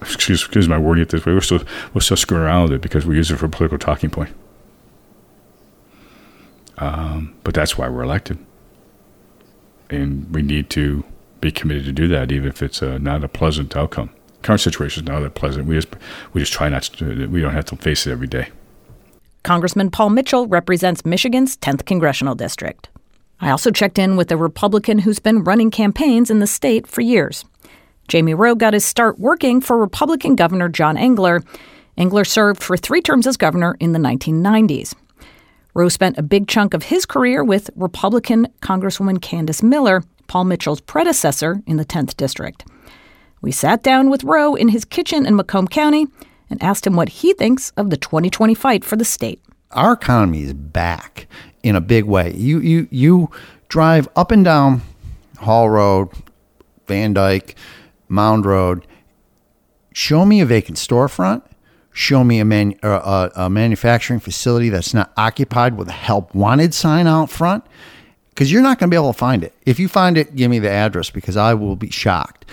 Excuse, 0.00 0.40
excuse 0.40 0.68
my 0.68 0.78
wording 0.78 1.02
it 1.02 1.10
this 1.10 1.26
way. 1.26 1.34
We're 1.34 1.42
still 1.42 1.62
we're 1.92 2.00
still 2.00 2.16
screwing 2.16 2.42
around 2.42 2.64
with 2.64 2.72
it 2.72 2.80
because 2.80 3.04
we 3.04 3.16
use 3.16 3.30
it 3.30 3.36
for 3.36 3.46
a 3.46 3.50
political 3.50 3.78
talking 3.78 4.08
point. 4.08 4.30
Um, 6.78 7.34
but 7.44 7.52
that's 7.52 7.76
why 7.76 7.88
we're 7.88 8.04
elected, 8.04 8.38
and 9.90 10.32
we 10.32 10.40
need 10.40 10.70
to 10.70 11.04
be 11.40 11.50
committed 11.50 11.84
to 11.84 11.92
do 11.92 12.08
that, 12.08 12.32
even 12.32 12.48
if 12.48 12.62
it's 12.62 12.82
uh, 12.82 12.98
not 12.98 13.24
a 13.24 13.28
pleasant 13.28 13.76
outcome. 13.76 14.10
Current 14.42 14.60
situation 14.60 15.04
is 15.04 15.08
not 15.08 15.20
that 15.20 15.34
pleasant. 15.34 15.66
We 15.66 15.74
just 15.74 15.88
we 16.32 16.40
just 16.40 16.52
try 16.52 16.68
not 16.68 16.84
to. 16.84 17.26
We 17.28 17.40
don't 17.40 17.52
have 17.52 17.66
to 17.66 17.76
face 17.76 18.06
it 18.06 18.12
every 18.12 18.26
day. 18.28 18.48
Congressman 19.42 19.90
Paul 19.90 20.10
Mitchell 20.10 20.46
represents 20.46 21.04
Michigan's 21.04 21.56
10th 21.56 21.86
congressional 21.86 22.34
district. 22.34 22.88
I 23.40 23.50
also 23.50 23.70
checked 23.70 23.98
in 23.98 24.16
with 24.16 24.30
a 24.32 24.36
Republican 24.36 24.98
who's 25.00 25.20
been 25.20 25.44
running 25.44 25.70
campaigns 25.70 26.30
in 26.30 26.40
the 26.40 26.46
state 26.46 26.86
for 26.86 27.00
years. 27.00 27.44
Jamie 28.08 28.34
Roe 28.34 28.54
got 28.54 28.74
his 28.74 28.84
start 28.84 29.18
working 29.18 29.60
for 29.60 29.78
Republican 29.78 30.34
Governor 30.34 30.68
John 30.68 30.96
Engler. 30.96 31.42
Engler 31.96 32.24
served 32.24 32.62
for 32.62 32.76
three 32.76 33.00
terms 33.00 33.26
as 33.26 33.36
governor 33.36 33.76
in 33.80 33.92
the 33.92 33.98
1990s. 33.98 34.94
Rowe 35.74 35.88
spent 35.88 36.18
a 36.18 36.22
big 36.22 36.48
chunk 36.48 36.74
of 36.74 36.84
his 36.84 37.06
career 37.06 37.44
with 37.44 37.70
Republican 37.76 38.48
Congresswoman 38.60 39.18
Candice 39.18 39.62
Miller, 39.62 40.02
Paul 40.28 40.44
Mitchell's 40.44 40.80
predecessor 40.80 41.60
in 41.66 41.78
the 41.78 41.84
10th 41.84 42.16
district. 42.16 42.64
We 43.40 43.50
sat 43.50 43.82
down 43.82 44.10
with 44.10 44.24
Roe 44.24 44.54
in 44.54 44.68
his 44.68 44.84
kitchen 44.84 45.26
in 45.26 45.34
Macomb 45.34 45.68
County 45.68 46.06
and 46.48 46.62
asked 46.62 46.86
him 46.86 46.94
what 46.94 47.08
he 47.08 47.32
thinks 47.32 47.70
of 47.76 47.90
the 47.90 47.96
2020 47.96 48.54
fight 48.54 48.84
for 48.84 48.96
the 48.96 49.04
state. 49.04 49.40
Our 49.72 49.92
economy 49.92 50.42
is 50.42 50.54
back 50.54 51.26
in 51.62 51.74
a 51.76 51.80
big 51.80 52.04
way. 52.04 52.32
You 52.34 52.60
you 52.60 52.88
you 52.90 53.30
drive 53.68 54.08
up 54.16 54.30
and 54.30 54.44
down 54.44 54.82
Hall 55.38 55.68
Road, 55.68 56.10
Van 56.86 57.12
Dyke, 57.12 57.54
Mound 58.08 58.46
Road. 58.46 58.86
Show 59.92 60.24
me 60.24 60.40
a 60.40 60.46
vacant 60.46 60.78
storefront. 60.78 61.42
Show 61.92 62.22
me 62.22 62.38
a, 62.38 62.44
man, 62.44 62.78
uh, 62.82 63.28
a, 63.34 63.44
a 63.44 63.50
manufacturing 63.50 64.20
facility 64.20 64.68
that's 64.68 64.94
not 64.94 65.12
occupied 65.16 65.76
with 65.76 65.88
a 65.88 65.92
help 65.92 66.32
wanted 66.34 66.72
sign 66.72 67.08
out 67.08 67.28
front 67.28 67.64
because 68.38 68.52
you're 68.52 68.62
not 68.62 68.78
going 68.78 68.88
to 68.88 68.94
be 68.94 68.96
able 68.96 69.12
to 69.12 69.18
find 69.18 69.42
it. 69.42 69.52
If 69.66 69.80
you 69.80 69.88
find 69.88 70.16
it, 70.16 70.36
give 70.36 70.48
me 70.48 70.60
the 70.60 70.70
address 70.70 71.10
because 71.10 71.36
I 71.36 71.54
will 71.54 71.74
be 71.74 71.90
shocked. 71.90 72.44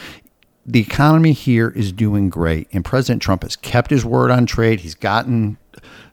The 0.66 0.80
economy 0.80 1.32
here 1.32 1.70
is 1.70 1.92
doing 1.92 2.28
great, 2.28 2.68
and 2.74 2.84
President 2.84 3.22
Trump 3.22 3.44
has 3.44 3.56
kept 3.56 3.92
his 3.92 4.04
word 4.04 4.32
on 4.32 4.48
trade. 4.48 4.80
He's 4.80 4.96
gotten 4.96 5.60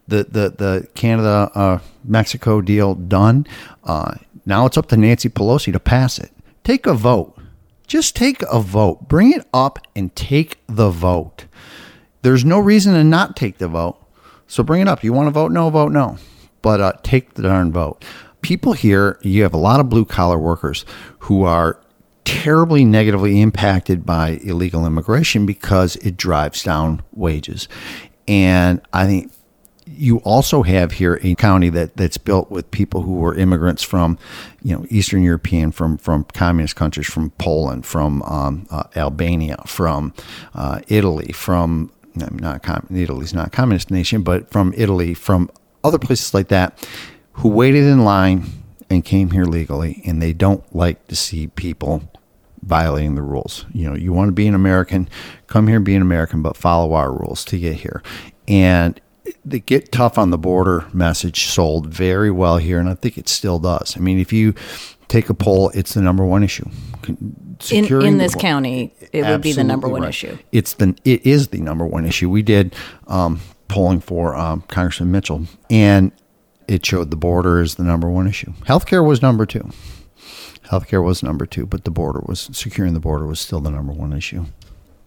the 0.07 0.25
the 0.25 0.51
the 0.51 0.89
Canada 0.95 1.51
uh, 1.55 1.79
Mexico 2.05 2.61
deal 2.61 2.95
done. 2.95 3.47
Uh, 3.83 4.17
now 4.45 4.67
it's 4.67 4.77
up 4.77 4.89
to 4.89 4.97
Nancy 4.99 5.31
Pelosi 5.31 5.73
to 5.73 5.81
pass 5.81 6.19
it. 6.19 6.33
Take 6.65 6.87
a 6.87 6.93
vote. 6.93 7.35
Just 7.87 8.15
take 8.15 8.43
a 8.43 8.61
vote. 8.61 9.09
Bring 9.09 9.33
it 9.33 9.47
up 9.55 9.79
and 9.97 10.15
take 10.15 10.59
the 10.67 10.91
vote. 10.91 11.47
There's 12.21 12.45
no 12.45 12.59
reason 12.59 12.93
to 12.93 13.05
not 13.05 13.37
take 13.37 13.57
the 13.57 13.69
vote. 13.69 13.97
So 14.47 14.63
bring 14.63 14.83
it 14.83 14.89
up. 14.89 15.03
You 15.03 15.15
want 15.15 15.29
to 15.29 15.33
vote 15.33 15.51
no, 15.51 15.71
vote 15.71 15.93
no. 15.93 16.19
But 16.61 16.81
uh, 16.83 16.93
take 17.03 17.35
the 17.35 17.43
darn 17.43 17.73
vote. 17.73 18.05
People 18.43 18.73
here, 18.73 19.19
you 19.23 19.43
have 19.45 19.55
a 19.55 19.59
lot 19.59 19.81
of 19.81 19.89
blue 19.89 20.05
collar 20.05 20.39
workers 20.39 20.85
who 21.21 21.45
are 21.45 21.81
terribly 22.25 22.85
negatively 22.85 23.41
impacted 23.41 24.05
by 24.07 24.41
illegal 24.43 24.87
immigration 24.87 25.47
because 25.47 25.97
it 25.97 26.17
drives 26.17 26.63
down 26.63 27.03
wages. 27.13 27.69
And 28.29 28.81
I 28.93 29.07
think 29.07 29.33
you 29.87 30.19
also 30.19 30.63
have 30.63 30.93
here 30.93 31.19
a 31.23 31.35
county 31.35 31.69
that 31.71 31.97
that's 31.97 32.19
built 32.19 32.51
with 32.51 32.71
people 32.71 33.03
who 33.03 33.15
were 33.15 33.35
immigrants 33.35 33.83
from, 33.83 34.19
you 34.63 34.77
know, 34.77 34.87
Eastern 34.89 35.23
European, 35.23 35.73
from 35.73 35.99
from 35.99 36.25
communist 36.25 36.77
countries, 36.77 37.07
from 37.07 37.31
Poland, 37.31 37.85
from 37.85 38.23
um, 38.23 38.67
uh, 38.71 38.85
Albania, 38.97 39.63
from 39.67 40.15
uh, 40.55 40.81
Italy, 40.89 41.33
from 41.33 41.91
not 42.15 42.63
com- 42.63 42.87
Italy's 42.95 43.35
not 43.35 43.49
a 43.49 43.51
communist 43.51 43.91
nation, 43.91 44.23
but 44.23 44.51
from 44.51 44.73
Italy, 44.77 45.15
from 45.15 45.51
other 45.85 45.99
places 45.99 46.33
like 46.33 46.49
that, 46.49 46.87
who 47.35 47.49
waited 47.49 47.85
in 47.85 48.05
line 48.05 48.45
and 48.91 49.05
came 49.05 49.31
here 49.31 49.45
legally, 49.45 50.03
and 50.05 50.21
they 50.21 50.33
don't 50.33 50.75
like 50.75 51.07
to 51.09 51.17
see 51.17 51.47
people 51.49 52.03
violating 52.63 53.15
the 53.15 53.23
rules. 53.23 53.67
You 53.73 53.89
know, 53.89 53.97
you 53.97 54.13
want 54.13 54.29
to 54.29 54.33
be 54.33 54.47
an 54.47 54.55
American, 54.55 55.09
come 55.47 55.67
here 55.67 55.77
and 55.77 55.85
be 55.85 55.95
an 55.95 56.03
American, 56.03 56.43
but 56.43 56.57
follow 56.57 56.95
our 56.95 57.13
rules 57.13 57.45
to 57.47 57.59
get 57.59 57.77
here. 57.77 58.03
And 58.47 59.01
the 59.45 59.61
get 59.61 59.93
tough 59.93 60.19
on 60.19 60.31
the 60.31 60.39
border 60.39 60.87
message 60.93 61.47
sold 61.47 61.87
very 61.87 62.31
well 62.31 62.59
here, 62.59 62.79
and 62.79 62.89
I 62.89 62.95
think 62.95 63.19
it 63.19 63.29
still 63.29 63.59
does. 63.59 63.97
I 63.97 64.01
mean, 64.01 64.19
if 64.19 64.33
you 64.33 64.55
take 65.09 65.29
a 65.29 65.35
poll, 65.35 65.71
it's 65.71 65.95
the 65.95 66.03
number 66.03 66.25
one 66.25 66.43
issue. 66.43 66.69
In, 67.71 67.85
in 68.03 68.19
this 68.19 68.35
county, 68.35 68.95
it 69.13 69.25
would 69.25 69.43
be 69.43 69.53
the 69.53 69.65
number 69.65 69.89
one 69.89 70.03
right. 70.03 70.09
issue. 70.09 70.39
It's 70.51 70.75
the 70.75 70.97
it 71.05 71.25
is 71.25 71.49
the 71.49 71.61
number 71.61 71.87
one 71.87 72.05
issue. 72.05 72.29
We 72.29 72.43
did 72.43 72.75
um, 73.07 73.41
polling 73.69 74.01
for 74.01 74.35
um, 74.37 74.63
Congressman 74.63 75.11
Mitchell, 75.13 75.47
and 75.71 76.13
it 76.69 76.85
showed 76.85 77.11
the 77.11 77.17
border 77.17 77.61
is 77.61 77.75
the 77.77 77.83
number 77.85 78.09
one 78.09 78.27
issue. 78.27 78.53
Healthcare 78.67 79.07
was 79.07 79.23
number 79.23 79.47
two. 79.47 79.71
Healthcare 80.71 81.05
was 81.05 81.23
number 81.23 81.45
two, 81.47 81.67
but 81.67 81.85
the 81.85 81.91
border 81.91 82.23
was 82.27 82.49
securing 82.53 82.95
the 82.95 83.01
border 83.01 83.27
was 83.27 83.41
still 83.41 83.61
the 83.61 83.71
number 83.71 83.93
one 83.93 84.13
issue. 84.13 84.47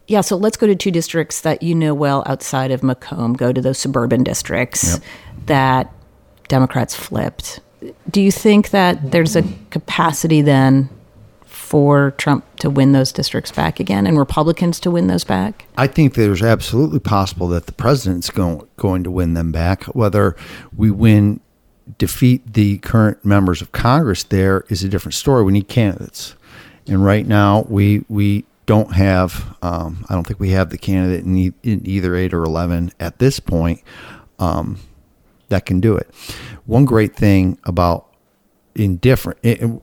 Yeah, 0.07 0.21
so 0.21 0.35
let's 0.35 0.57
go 0.57 0.67
to 0.67 0.75
two 0.75 0.91
districts 0.91 1.41
that 1.41 1.63
you 1.63 1.73
know 1.73 1.93
well 1.95 2.21
outside 2.27 2.69
of 2.69 2.83
Macomb. 2.83 3.33
Go 3.33 3.51
to 3.51 3.61
those 3.61 3.79
suburban 3.79 4.23
districts 4.23 4.93
Yep. 4.93 5.03
that 5.47 5.93
Democrats 6.47 6.93
flipped. 6.95 7.59
Do 8.11 8.21
you 8.21 8.31
think 8.31 8.69
that 8.69 9.11
there's 9.11 9.35
a 9.35 9.43
capacity 9.71 10.41
then 10.41 10.89
for 11.45 12.11
Trump 12.17 12.45
to 12.57 12.69
win 12.69 12.91
those 12.91 13.11
districts 13.11 13.51
back 13.51 13.79
again 13.79 14.05
and 14.05 14.17
Republicans 14.19 14.79
to 14.81 14.91
win 14.91 15.07
those 15.07 15.23
back? 15.23 15.65
I 15.77 15.87
think 15.87 16.13
there's 16.13 16.43
absolutely 16.43 16.99
possible 16.99 17.47
that 17.47 17.65
the 17.65 17.71
president's 17.71 18.29
going 18.29 18.67
going 18.77 19.03
to 19.03 19.11
win 19.11 19.33
them 19.33 19.51
back. 19.51 19.85
Whether 19.85 20.35
we 20.75 20.91
win, 20.91 21.39
defeat 21.97 22.53
the 22.53 22.77
current 22.79 23.23
members 23.23 23.61
of 23.61 23.71
Congress, 23.71 24.23
there 24.23 24.65
is 24.69 24.83
a 24.83 24.89
different 24.89 25.13
story. 25.13 25.43
We 25.43 25.53
need 25.53 25.67
candidates, 25.67 26.35
and 26.87 27.03
right 27.05 27.25
now 27.25 27.65
we 27.69 28.05
we 28.09 28.45
don't 28.65 28.93
have. 28.93 29.55
Um, 29.61 30.05
I 30.09 30.13
don't 30.15 30.25
think 30.25 30.39
we 30.39 30.49
have 30.51 30.69
the 30.69 30.77
candidate 30.77 31.23
in, 31.25 31.37
e- 31.37 31.53
in 31.63 31.81
either 31.85 32.15
eight 32.15 32.33
or 32.33 32.43
eleven 32.43 32.91
at 32.99 33.19
this 33.19 33.39
point 33.39 33.81
um, 34.39 34.77
that 35.49 35.65
can 35.65 35.79
do 35.79 35.95
it. 35.95 36.09
One 36.65 36.85
great 36.85 37.15
thing 37.15 37.59
about 37.63 38.07
indifferent 38.75 39.39
i- 39.45 39.79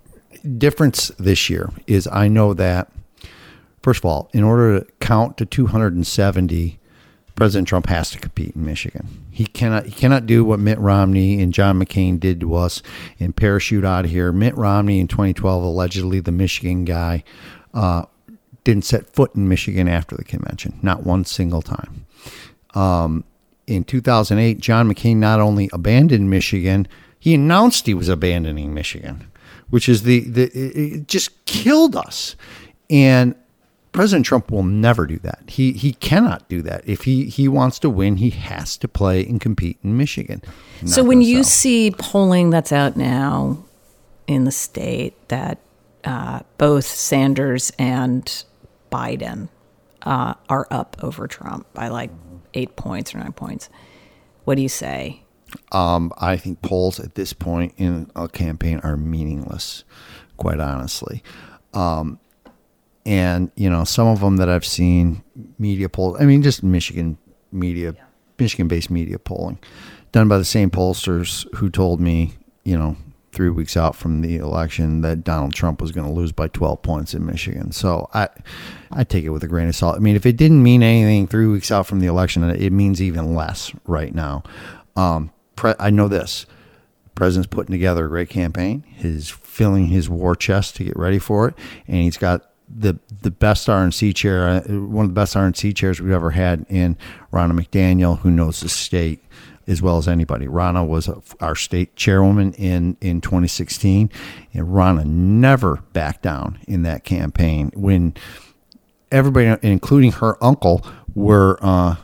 difference 0.58 1.08
this 1.18 1.48
year 1.48 1.70
is 1.86 2.08
I 2.08 2.28
know 2.28 2.52
that 2.54 2.90
first 3.82 4.00
of 4.00 4.04
all, 4.04 4.28
in 4.32 4.42
order 4.44 4.80
to 4.80 4.86
count 5.00 5.36
to 5.38 5.46
270, 5.46 6.78
President 7.36 7.68
Trump 7.68 7.86
has 7.86 8.10
to 8.10 8.18
compete 8.18 8.54
in 8.54 8.64
Michigan. 8.64 9.21
He 9.32 9.46
cannot 9.46 9.86
he 9.86 9.92
cannot 9.92 10.26
do 10.26 10.44
what 10.44 10.60
Mitt 10.60 10.78
Romney 10.78 11.40
and 11.40 11.54
John 11.54 11.82
McCain 11.82 12.20
did 12.20 12.38
to 12.40 12.54
us 12.54 12.82
and 13.18 13.34
parachute 13.34 13.84
out 13.84 14.04
of 14.04 14.10
here. 14.10 14.30
Mitt 14.30 14.54
Romney 14.56 15.00
in 15.00 15.08
2012, 15.08 15.64
allegedly 15.64 16.20
the 16.20 16.30
Michigan 16.30 16.84
guy, 16.84 17.24
uh, 17.72 18.04
didn't 18.62 18.84
set 18.84 19.12
foot 19.14 19.34
in 19.34 19.48
Michigan 19.48 19.88
after 19.88 20.16
the 20.16 20.24
convention, 20.24 20.78
not 20.82 21.04
one 21.04 21.24
single 21.24 21.62
time. 21.62 22.04
Um, 22.74 23.24
in 23.66 23.84
2008, 23.84 24.60
John 24.60 24.92
McCain 24.92 25.16
not 25.16 25.40
only 25.40 25.70
abandoned 25.72 26.28
Michigan, 26.28 26.86
he 27.18 27.34
announced 27.34 27.86
he 27.86 27.94
was 27.94 28.10
abandoning 28.10 28.74
Michigan, 28.74 29.30
which 29.70 29.88
is 29.88 30.02
the, 30.02 30.20
the 30.28 30.50
it 30.52 31.08
just 31.08 31.44
killed 31.46 31.96
us. 31.96 32.36
And 32.90 33.34
President 33.92 34.24
Trump 34.24 34.50
will 34.50 34.62
never 34.62 35.06
do 35.06 35.18
that. 35.18 35.42
He 35.46 35.72
he 35.72 35.92
cannot 35.92 36.48
do 36.48 36.62
that. 36.62 36.82
If 36.88 37.04
he 37.04 37.26
he 37.26 37.46
wants 37.46 37.78
to 37.80 37.90
win, 37.90 38.16
he 38.16 38.30
has 38.30 38.76
to 38.78 38.88
play 38.88 39.24
and 39.24 39.40
compete 39.40 39.78
in 39.84 39.96
Michigan. 39.96 40.42
So 40.86 41.04
when 41.04 41.20
you 41.20 41.44
see 41.44 41.90
polling 41.90 42.50
that's 42.50 42.72
out 42.72 42.96
now 42.96 43.64
in 44.26 44.44
the 44.44 44.50
state 44.50 45.28
that 45.28 45.58
uh, 46.04 46.40
both 46.56 46.86
Sanders 46.86 47.70
and 47.78 48.44
Biden 48.90 49.48
uh, 50.02 50.34
are 50.48 50.66
up 50.70 50.96
over 51.02 51.26
Trump 51.26 51.72
by 51.74 51.88
like 51.88 52.10
eight 52.54 52.76
points 52.76 53.14
or 53.14 53.18
nine 53.18 53.32
points, 53.32 53.68
what 54.44 54.54
do 54.54 54.62
you 54.62 54.68
say? 54.70 55.22
Um, 55.70 56.12
I 56.16 56.38
think 56.38 56.62
polls 56.62 56.98
at 56.98 57.14
this 57.14 57.34
point 57.34 57.74
in 57.76 58.10
a 58.16 58.26
campaign 58.26 58.80
are 58.82 58.96
meaningless, 58.96 59.84
quite 60.38 60.60
honestly. 60.60 61.22
Um, 61.74 62.18
and 63.04 63.50
you 63.56 63.68
know, 63.68 63.84
some 63.84 64.06
of 64.06 64.20
them 64.20 64.36
that 64.36 64.48
I've 64.48 64.64
seen 64.64 65.22
media 65.58 65.88
polls. 65.88 66.16
I 66.20 66.24
mean, 66.24 66.42
just 66.42 66.62
Michigan 66.62 67.18
media, 67.50 67.94
Michigan-based 68.38 68.90
media 68.90 69.18
polling, 69.18 69.58
done 70.12 70.28
by 70.28 70.38
the 70.38 70.44
same 70.44 70.70
pollsters 70.70 71.52
who 71.56 71.70
told 71.70 72.00
me, 72.00 72.34
you 72.64 72.76
know, 72.76 72.96
three 73.32 73.48
weeks 73.48 73.76
out 73.76 73.96
from 73.96 74.20
the 74.20 74.36
election 74.36 75.00
that 75.00 75.24
Donald 75.24 75.54
Trump 75.54 75.80
was 75.80 75.90
going 75.90 76.06
to 76.06 76.12
lose 76.12 76.32
by 76.32 76.48
12 76.48 76.82
points 76.82 77.14
in 77.14 77.24
Michigan. 77.24 77.72
So 77.72 78.08
I, 78.12 78.28
I 78.90 79.04
take 79.04 79.24
it 79.24 79.30
with 79.30 79.42
a 79.42 79.48
grain 79.48 79.68
of 79.68 79.74
salt. 79.74 79.96
I 79.96 80.00
mean, 80.00 80.16
if 80.16 80.26
it 80.26 80.36
didn't 80.36 80.62
mean 80.62 80.82
anything 80.82 81.26
three 81.26 81.46
weeks 81.46 81.70
out 81.70 81.86
from 81.86 82.00
the 82.00 82.06
election, 82.06 82.44
it 82.44 82.72
means 82.72 83.00
even 83.00 83.34
less 83.34 83.72
right 83.86 84.14
now. 84.14 84.42
Um, 84.96 85.32
pre- 85.56 85.74
I 85.78 85.90
know 85.90 86.08
this. 86.08 86.44
President's 87.14 87.48
putting 87.48 87.72
together 87.72 88.06
a 88.06 88.08
great 88.08 88.28
campaign. 88.28 88.84
He's 88.86 89.30
filling 89.30 89.86
his 89.86 90.08
war 90.08 90.34
chest 90.34 90.76
to 90.76 90.84
get 90.84 90.96
ready 90.96 91.18
for 91.18 91.48
it, 91.48 91.54
and 91.86 91.96
he's 92.02 92.16
got 92.16 92.51
the 92.74 92.98
the 93.22 93.30
best 93.30 93.68
RNC 93.68 94.14
chair, 94.14 94.48
uh, 94.48 94.60
one 94.62 95.04
of 95.04 95.10
the 95.10 95.14
best 95.14 95.34
RNC 95.34 95.74
chairs 95.76 96.00
we've 96.00 96.12
ever 96.12 96.30
had 96.30 96.66
in 96.68 96.96
Ronna 97.32 97.58
McDaniel, 97.58 98.18
who 98.20 98.30
knows 98.30 98.60
the 98.60 98.68
state 98.68 99.22
as 99.66 99.80
well 99.80 99.98
as 99.98 100.08
anybody. 100.08 100.46
Ronna 100.46 100.86
was 100.86 101.08
our 101.40 101.54
state 101.54 101.94
chairwoman 101.96 102.52
in 102.54 102.96
in 103.00 103.20
2016, 103.20 104.10
and 104.54 104.66
Ronna 104.68 105.04
never 105.04 105.82
backed 105.92 106.22
down 106.22 106.58
in 106.66 106.82
that 106.82 107.04
campaign 107.04 107.70
when 107.74 108.14
everybody, 109.10 109.56
including 109.62 110.12
her 110.12 110.42
uncle, 110.42 110.86
were. 111.14 111.58
Uh, 111.60 111.96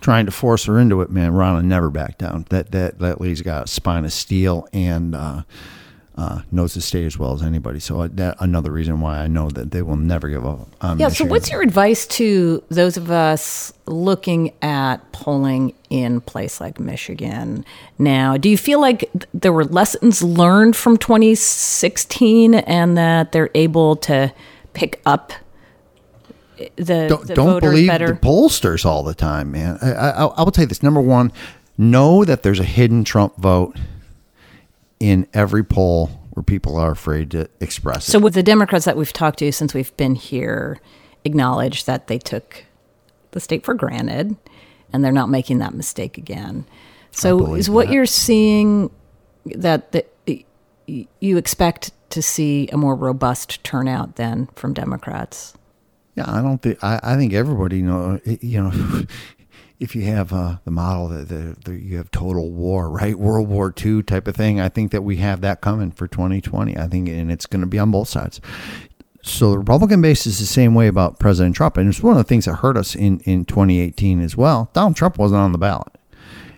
trying 0.00 0.24
to 0.24 0.32
force 0.32 0.64
her 0.64 0.78
into 0.78 1.02
it, 1.02 1.10
man, 1.10 1.32
Ronna 1.32 1.62
never 1.62 1.90
backed 1.90 2.20
down. 2.20 2.46
That 2.48 2.72
that 2.72 3.00
that 3.00 3.20
lady's 3.20 3.42
got 3.42 3.64
a 3.64 3.66
spine 3.66 4.06
of 4.06 4.12
steel 4.14 4.66
and 4.72 5.14
uh, 5.14 5.42
uh, 6.20 6.42
knows 6.52 6.74
the 6.74 6.82
state 6.82 7.06
as 7.06 7.18
well 7.18 7.32
as 7.32 7.42
anybody. 7.42 7.80
So 7.80 8.02
uh, 8.02 8.08
that 8.12 8.36
another 8.40 8.70
reason 8.70 9.00
why 9.00 9.20
I 9.20 9.26
know 9.26 9.48
that 9.48 9.70
they 9.70 9.80
will 9.80 9.96
never 9.96 10.28
give 10.28 10.44
up. 10.44 10.68
On 10.82 10.98
yeah. 10.98 11.08
So 11.08 11.24
what's 11.24 11.50
your 11.50 11.62
advice 11.62 12.06
to 12.08 12.62
those 12.68 12.98
of 12.98 13.10
us 13.10 13.72
looking 13.86 14.52
at 14.60 14.98
polling 15.12 15.72
in 15.88 16.20
place 16.20 16.60
like 16.60 16.78
Michigan 16.78 17.64
now? 17.98 18.36
Do 18.36 18.50
you 18.50 18.58
feel 18.58 18.82
like 18.82 19.10
there 19.32 19.50
were 19.50 19.64
lessons 19.64 20.22
learned 20.22 20.76
from 20.76 20.98
2016 20.98 22.52
and 22.54 22.98
that 22.98 23.32
they're 23.32 23.50
able 23.54 23.96
to 23.96 24.30
pick 24.74 25.00
up? 25.06 25.32
The, 26.76 27.06
don't, 27.08 27.26
the 27.26 27.34
don't 27.34 27.60
believe 27.60 27.88
better? 27.88 28.08
the 28.08 28.20
pollsters 28.20 28.84
all 28.84 29.02
the 29.02 29.14
time, 29.14 29.52
man. 29.52 29.78
I, 29.80 29.92
I, 29.92 30.24
I 30.26 30.42
will 30.42 30.50
tell 30.50 30.64
you 30.64 30.68
this: 30.68 30.82
number 30.82 31.00
one, 31.00 31.32
know 31.78 32.26
that 32.26 32.42
there's 32.42 32.60
a 32.60 32.64
hidden 32.64 33.04
Trump 33.04 33.36
vote 33.38 33.74
in 35.00 35.26
every 35.32 35.64
poll 35.64 36.08
where 36.30 36.44
people 36.44 36.76
are 36.76 36.92
afraid 36.92 37.30
to 37.32 37.48
express 37.58 38.08
it. 38.08 38.12
So, 38.12 38.18
with 38.18 38.34
the 38.34 38.42
Democrats 38.42 38.84
that 38.84 38.96
we've 38.96 39.12
talked 39.12 39.40
to 39.40 39.50
since 39.50 39.74
we've 39.74 39.96
been 39.96 40.14
here, 40.14 40.78
acknowledge 41.24 41.86
that 41.86 42.06
they 42.06 42.18
took 42.18 42.64
the 43.32 43.40
state 43.40 43.64
for 43.64 43.74
granted, 43.74 44.36
and 44.92 45.04
they're 45.04 45.12
not 45.12 45.28
making 45.28 45.58
that 45.58 45.74
mistake 45.74 46.18
again. 46.18 46.66
So, 47.10 47.54
is 47.54 47.68
what 47.68 47.88
that. 47.88 47.94
you're 47.94 48.06
seeing 48.06 48.90
that 49.46 49.92
the, 49.92 50.04
you 50.86 51.36
expect 51.36 51.92
to 52.10 52.22
see 52.22 52.68
a 52.72 52.76
more 52.76 52.94
robust 52.94 53.62
turnout 53.64 54.16
then 54.16 54.48
from 54.54 54.74
Democrats? 54.74 55.54
Yeah, 56.16 56.30
I 56.30 56.42
don't 56.42 56.58
think. 56.58 56.82
I, 56.82 57.00
I 57.02 57.16
think 57.16 57.32
everybody 57.32 57.82
know. 57.82 58.20
You 58.24 58.64
know, 58.64 59.02
if 59.80 59.96
you 59.96 60.02
have 60.02 60.32
uh, 60.32 60.58
the 60.64 60.70
model 60.70 61.08
that 61.08 61.56
you 61.66 61.96
have 61.96 62.10
total 62.10 62.50
war, 62.50 62.90
right, 62.90 63.18
World 63.18 63.48
War 63.48 63.74
II 63.76 64.02
type 64.02 64.28
of 64.28 64.36
thing, 64.36 64.60
I 64.60 64.68
think 64.68 64.92
that 64.92 65.02
we 65.02 65.16
have 65.16 65.40
that 65.40 65.62
coming 65.62 65.90
for 65.90 66.06
2020. 66.06 66.76
I 66.76 66.86
think, 66.86 67.08
and 67.08 67.32
it's 67.32 67.46
going 67.46 67.62
to 67.62 67.66
be 67.66 67.78
on 67.78 67.90
both 67.90 68.08
sides. 68.08 68.42
So 69.22 69.50
the 69.50 69.58
Republican 69.58 70.02
base 70.02 70.26
is 70.26 70.38
the 70.38 70.46
same 70.46 70.74
way 70.74 70.86
about 70.86 71.18
President 71.18 71.56
Trump, 71.56 71.78
and 71.78 71.88
it's 71.88 72.02
one 72.02 72.12
of 72.12 72.18
the 72.18 72.28
things 72.28 72.44
that 72.44 72.56
hurt 72.56 72.76
us 72.76 72.94
in 72.94 73.20
in 73.20 73.46
2018 73.46 74.20
as 74.20 74.36
well. 74.36 74.70
Donald 74.74 74.96
Trump 74.96 75.18
wasn't 75.18 75.40
on 75.40 75.52
the 75.52 75.58
ballot, 75.58 75.96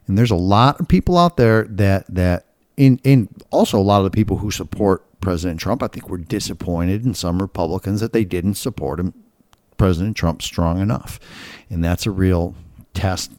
and 0.09 0.19
there's 0.19 0.31
a 0.33 0.37
lot 0.37 0.81
of 0.81 0.89
people 0.89 1.17
out 1.17 1.37
there 1.37 1.65
that 1.65 2.13
that 2.13 2.47
in 2.77 3.01
in 3.05 3.29
also 3.51 3.79
a 3.79 3.81
lot 3.81 3.99
of 3.99 4.05
the 4.05 4.11
people 4.11 4.39
who 4.39 4.51
support 4.51 5.05
President 5.21 5.61
Trump. 5.61 5.81
I 5.81 5.87
think 5.87 6.09
were 6.09 6.19
disappointed 6.19 7.05
in 7.05 7.15
some 7.15 7.41
Republicans 7.41 8.01
that 8.01 8.13
they 8.13 8.25
didn't 8.25 8.55
support 8.55 8.99
him 8.99 9.15
President 9.83 10.17
Trump 10.17 10.43
strong 10.43 10.81
enough. 10.81 11.19
And 11.69 11.83
that's 11.83 12.07
a 12.07 12.13
real 12.13 12.55
test 12.95 13.33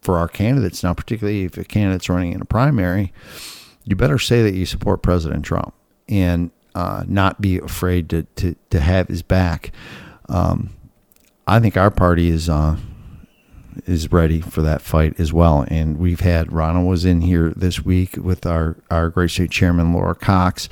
for 0.00 0.16
our 0.18 0.28
candidates 0.28 0.82
now, 0.82 0.94
particularly 0.94 1.44
if 1.44 1.56
a 1.56 1.64
candidate's 1.64 2.08
running 2.08 2.32
in 2.32 2.40
a 2.40 2.46
primary. 2.46 3.12
You 3.84 3.96
better 3.96 4.18
say 4.18 4.42
that 4.42 4.54
you 4.54 4.66
support 4.66 5.02
President 5.02 5.44
Trump 5.44 5.74
and 6.08 6.50
uh, 6.74 7.04
not 7.06 7.40
be 7.40 7.58
afraid 7.58 8.08
to, 8.10 8.22
to, 8.36 8.56
to 8.70 8.80
have 8.80 9.08
his 9.08 9.22
back. 9.22 9.72
Um, 10.28 10.70
I 11.46 11.60
think 11.60 11.76
our 11.76 11.90
party 11.90 12.28
is 12.28 12.48
uh, 12.48 12.76
is 13.86 14.12
ready 14.12 14.40
for 14.40 14.62
that 14.62 14.82
fight 14.82 15.18
as 15.18 15.32
well. 15.32 15.64
And 15.68 15.98
we've 15.98 16.20
had 16.20 16.48
Ronna 16.48 16.86
was 16.86 17.04
in 17.04 17.22
here 17.22 17.52
this 17.56 17.84
week 17.84 18.16
with 18.16 18.46
our, 18.46 18.76
our 18.90 19.08
great 19.08 19.30
state 19.30 19.50
chairman 19.50 19.92
Laura 19.92 20.14
Cox, 20.14 20.68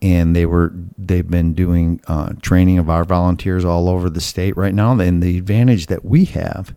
and 0.00 0.34
they 0.34 0.46
were 0.46 0.72
they've 0.96 1.28
been 1.28 1.54
doing 1.54 2.00
uh, 2.06 2.32
training 2.42 2.78
of 2.78 2.88
our 2.88 3.04
volunteers 3.04 3.64
all 3.64 3.88
over 3.88 4.08
the 4.08 4.20
state 4.20 4.56
right 4.56 4.74
now. 4.74 4.98
And 4.98 5.22
the 5.22 5.38
advantage 5.38 5.86
that 5.86 6.04
we 6.04 6.24
have 6.26 6.74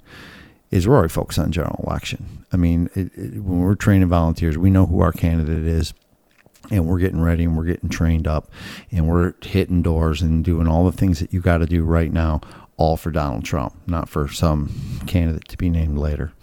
is 0.72 0.88
we're 0.88 0.96
already 0.96 1.10
focused 1.10 1.40
on 1.40 1.52
general 1.52 1.84
election. 1.88 2.46
I 2.52 2.58
mean, 2.58 2.90
it, 2.96 3.12
it, 3.16 3.42
when 3.42 3.60
we're 3.60 3.76
training 3.76 4.08
volunteers, 4.10 4.58
we 4.58 4.70
know 4.70 4.86
who 4.86 5.00
our 5.02 5.12
candidate 5.12 5.66
is. 5.66 5.94
And 6.70 6.86
we're 6.86 7.00
getting 7.00 7.22
ready 7.22 7.46
and 7.46 7.56
we're 7.56 7.64
getting 7.64 7.88
trained 7.88 8.28
up 8.28 8.52
and 8.92 9.08
we're 9.08 9.36
hitting 9.42 9.82
doors 9.82 10.22
and 10.22 10.44
doing 10.44 10.68
all 10.68 10.84
the 10.84 10.92
things 10.92 11.22
that 11.22 11.32
you 11.32 11.40
got 11.40 11.60
to 11.60 11.66
do 11.66 11.86
right 11.86 12.12
now, 12.12 12.42
all 12.76 12.98
for 12.98 13.10
Donald 13.10 13.46
Trump, 13.46 13.74
not 13.88 14.10
for 14.10 14.28
some 14.28 15.02
candidate 15.08 15.48
to 15.48 15.58
be 15.58 15.70
named 15.70 15.98
later. 15.98 16.34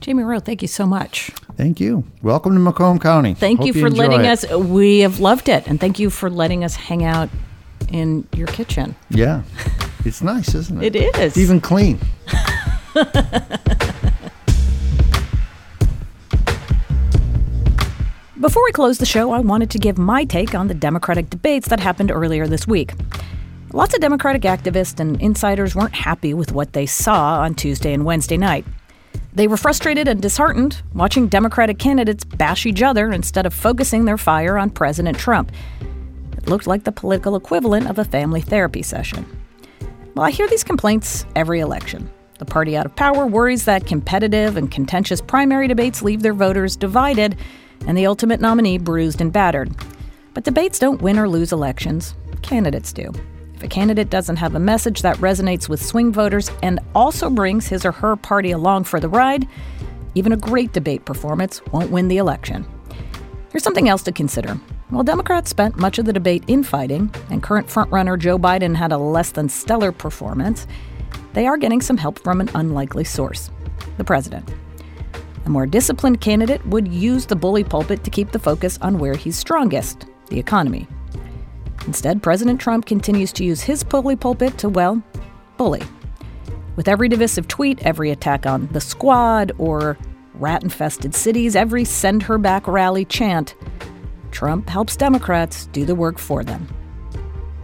Jamie 0.00 0.24
Roe, 0.24 0.40
thank 0.40 0.60
you 0.60 0.68
so 0.68 0.84
much. 0.84 1.30
Thank 1.56 1.80
you. 1.80 2.04
Welcome 2.20 2.52
to 2.52 2.58
Macomb 2.60 2.98
County. 2.98 3.32
Thank 3.32 3.60
Hope 3.60 3.66
you 3.68 3.72
for 3.72 3.86
enjoy 3.86 4.08
letting 4.08 4.26
it. 4.26 4.26
us. 4.26 4.50
We 4.50 5.00
have 5.00 5.20
loved 5.20 5.48
it, 5.48 5.66
and 5.66 5.80
thank 5.80 5.98
you 5.98 6.10
for 6.10 6.28
letting 6.28 6.62
us 6.64 6.74
hang 6.74 7.04
out 7.04 7.30
in 7.90 8.26
your 8.34 8.46
kitchen. 8.46 8.94
Yeah. 9.10 9.42
It's 10.04 10.22
nice, 10.22 10.54
isn't 10.54 10.82
it? 10.82 10.96
It 10.96 11.16
is. 11.16 11.18
It's 11.18 11.36
even 11.36 11.60
clean. 11.60 11.98
Before 18.40 18.64
we 18.64 18.72
close 18.72 18.96
the 18.96 19.04
show, 19.04 19.32
I 19.32 19.40
wanted 19.40 19.68
to 19.70 19.78
give 19.78 19.98
my 19.98 20.24
take 20.24 20.54
on 20.54 20.68
the 20.68 20.74
Democratic 20.74 21.28
debates 21.28 21.68
that 21.68 21.78
happened 21.78 22.10
earlier 22.10 22.46
this 22.46 22.66
week. 22.66 22.94
Lots 23.72 23.94
of 23.94 24.00
Democratic 24.00 24.42
activists 24.42 24.98
and 24.98 25.20
insiders 25.20 25.74
weren't 25.74 25.94
happy 25.94 26.32
with 26.32 26.52
what 26.52 26.72
they 26.72 26.86
saw 26.86 27.40
on 27.40 27.54
Tuesday 27.54 27.92
and 27.92 28.06
Wednesday 28.06 28.38
night. 28.38 28.64
They 29.34 29.46
were 29.46 29.58
frustrated 29.58 30.08
and 30.08 30.22
disheartened 30.22 30.82
watching 30.94 31.28
Democratic 31.28 31.78
candidates 31.78 32.24
bash 32.24 32.64
each 32.64 32.82
other 32.82 33.12
instead 33.12 33.44
of 33.44 33.52
focusing 33.52 34.06
their 34.06 34.18
fire 34.18 34.56
on 34.56 34.70
President 34.70 35.18
Trump. 35.18 35.52
It 36.36 36.48
looked 36.48 36.66
like 36.66 36.84
the 36.84 36.92
political 36.92 37.36
equivalent 37.36 37.88
of 37.88 37.98
a 37.98 38.04
family 38.04 38.40
therapy 38.40 38.82
session. 38.82 39.39
Well, 40.14 40.24
I 40.26 40.30
hear 40.30 40.48
these 40.48 40.64
complaints 40.64 41.24
every 41.36 41.60
election. 41.60 42.10
The 42.38 42.44
party 42.44 42.76
out 42.76 42.86
of 42.86 42.96
power 42.96 43.26
worries 43.26 43.64
that 43.66 43.86
competitive 43.86 44.56
and 44.56 44.70
contentious 44.70 45.20
primary 45.20 45.68
debates 45.68 46.02
leave 46.02 46.22
their 46.22 46.34
voters 46.34 46.74
divided 46.74 47.36
and 47.86 47.96
the 47.96 48.06
ultimate 48.06 48.40
nominee 48.40 48.78
bruised 48.78 49.20
and 49.20 49.32
battered. 49.32 49.70
But 50.34 50.44
debates 50.44 50.78
don't 50.78 51.00
win 51.00 51.18
or 51.18 51.28
lose 51.28 51.52
elections, 51.52 52.14
candidates 52.42 52.92
do. 52.92 53.12
If 53.54 53.62
a 53.62 53.68
candidate 53.68 54.10
doesn't 54.10 54.36
have 54.36 54.54
a 54.54 54.60
message 54.60 55.02
that 55.02 55.16
resonates 55.18 55.68
with 55.68 55.84
swing 55.84 56.12
voters 56.12 56.50
and 56.62 56.80
also 56.94 57.30
brings 57.30 57.68
his 57.68 57.84
or 57.84 57.92
her 57.92 58.16
party 58.16 58.50
along 58.50 58.84
for 58.84 59.00
the 59.00 59.08
ride, 59.08 59.46
even 60.14 60.32
a 60.32 60.36
great 60.36 60.72
debate 60.72 61.04
performance 61.04 61.60
won't 61.66 61.90
win 61.90 62.08
the 62.08 62.16
election. 62.16 62.66
Here's 63.52 63.62
something 63.62 63.88
else 63.88 64.02
to 64.04 64.12
consider. 64.12 64.58
While 64.90 65.04
Democrats 65.04 65.50
spent 65.50 65.78
much 65.78 66.00
of 66.00 66.04
the 66.04 66.12
debate 66.12 66.42
infighting, 66.48 67.14
and 67.30 67.40
current 67.40 67.68
frontrunner 67.68 68.18
Joe 68.18 68.38
Biden 68.38 68.74
had 68.74 68.90
a 68.90 68.98
less 68.98 69.30
than 69.30 69.48
stellar 69.48 69.92
performance, 69.92 70.66
they 71.32 71.46
are 71.46 71.56
getting 71.56 71.80
some 71.80 71.96
help 71.96 72.18
from 72.18 72.40
an 72.40 72.50
unlikely 72.54 73.04
source 73.04 73.50
the 73.98 74.04
president. 74.04 74.52
A 75.46 75.48
more 75.48 75.66
disciplined 75.66 76.20
candidate 76.20 76.64
would 76.66 76.88
use 76.88 77.24
the 77.24 77.36
bully 77.36 77.62
pulpit 77.62 78.02
to 78.02 78.10
keep 78.10 78.32
the 78.32 78.38
focus 78.38 78.78
on 78.82 78.98
where 78.98 79.14
he's 79.14 79.38
strongest 79.38 80.06
the 80.28 80.38
economy. 80.38 80.88
Instead, 81.86 82.22
President 82.22 82.60
Trump 82.60 82.86
continues 82.86 83.32
to 83.34 83.44
use 83.44 83.60
his 83.60 83.84
bully 83.84 84.16
pulpit 84.16 84.58
to, 84.58 84.68
well, 84.68 85.02
bully. 85.56 85.82
With 86.76 86.88
every 86.88 87.08
divisive 87.08 87.46
tweet, 87.46 87.80
every 87.82 88.10
attack 88.10 88.44
on 88.44 88.68
the 88.72 88.80
squad, 88.80 89.52
or 89.56 89.96
rat 90.34 90.62
infested 90.64 91.14
cities, 91.14 91.54
every 91.54 91.84
send 91.84 92.22
her 92.24 92.38
back 92.38 92.66
rally 92.66 93.04
chant, 93.04 93.54
Trump 94.30 94.68
helps 94.68 94.96
Democrats 94.96 95.66
do 95.66 95.84
the 95.84 95.94
work 95.94 96.18
for 96.18 96.42
them. 96.42 96.66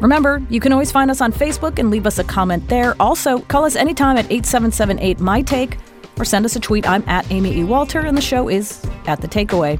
Remember, 0.00 0.42
you 0.50 0.60
can 0.60 0.72
always 0.72 0.92
find 0.92 1.10
us 1.10 1.20
on 1.20 1.32
Facebook 1.32 1.78
and 1.78 1.90
leave 1.90 2.06
us 2.06 2.18
a 2.18 2.24
comment 2.24 2.68
there. 2.68 2.94
Also, 3.00 3.38
call 3.40 3.64
us 3.64 3.76
anytime 3.76 4.18
at 4.18 4.26
8778 4.26 5.20
My 5.20 5.42
Take 5.42 5.78
or 6.18 6.24
send 6.24 6.44
us 6.44 6.56
a 6.56 6.60
tweet. 6.60 6.88
I'm 6.88 7.02
at 7.08 7.30
Amy 7.30 7.58
E. 7.58 7.64
Walter, 7.64 8.00
and 8.00 8.16
the 8.16 8.22
show 8.22 8.48
is 8.48 8.84
at 9.06 9.20
The 9.20 9.28
Takeaway. 9.28 9.78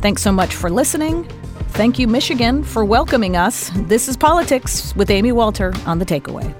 Thanks 0.00 0.22
so 0.22 0.32
much 0.32 0.54
for 0.54 0.70
listening. 0.70 1.24
Thank 1.70 1.98
you, 1.98 2.06
Michigan, 2.06 2.62
for 2.62 2.84
welcoming 2.84 3.36
us. 3.36 3.70
This 3.74 4.08
is 4.08 4.16
Politics 4.16 4.94
with 4.94 5.10
Amy 5.10 5.32
Walter 5.32 5.72
on 5.86 5.98
The 5.98 6.06
Takeaway. 6.06 6.54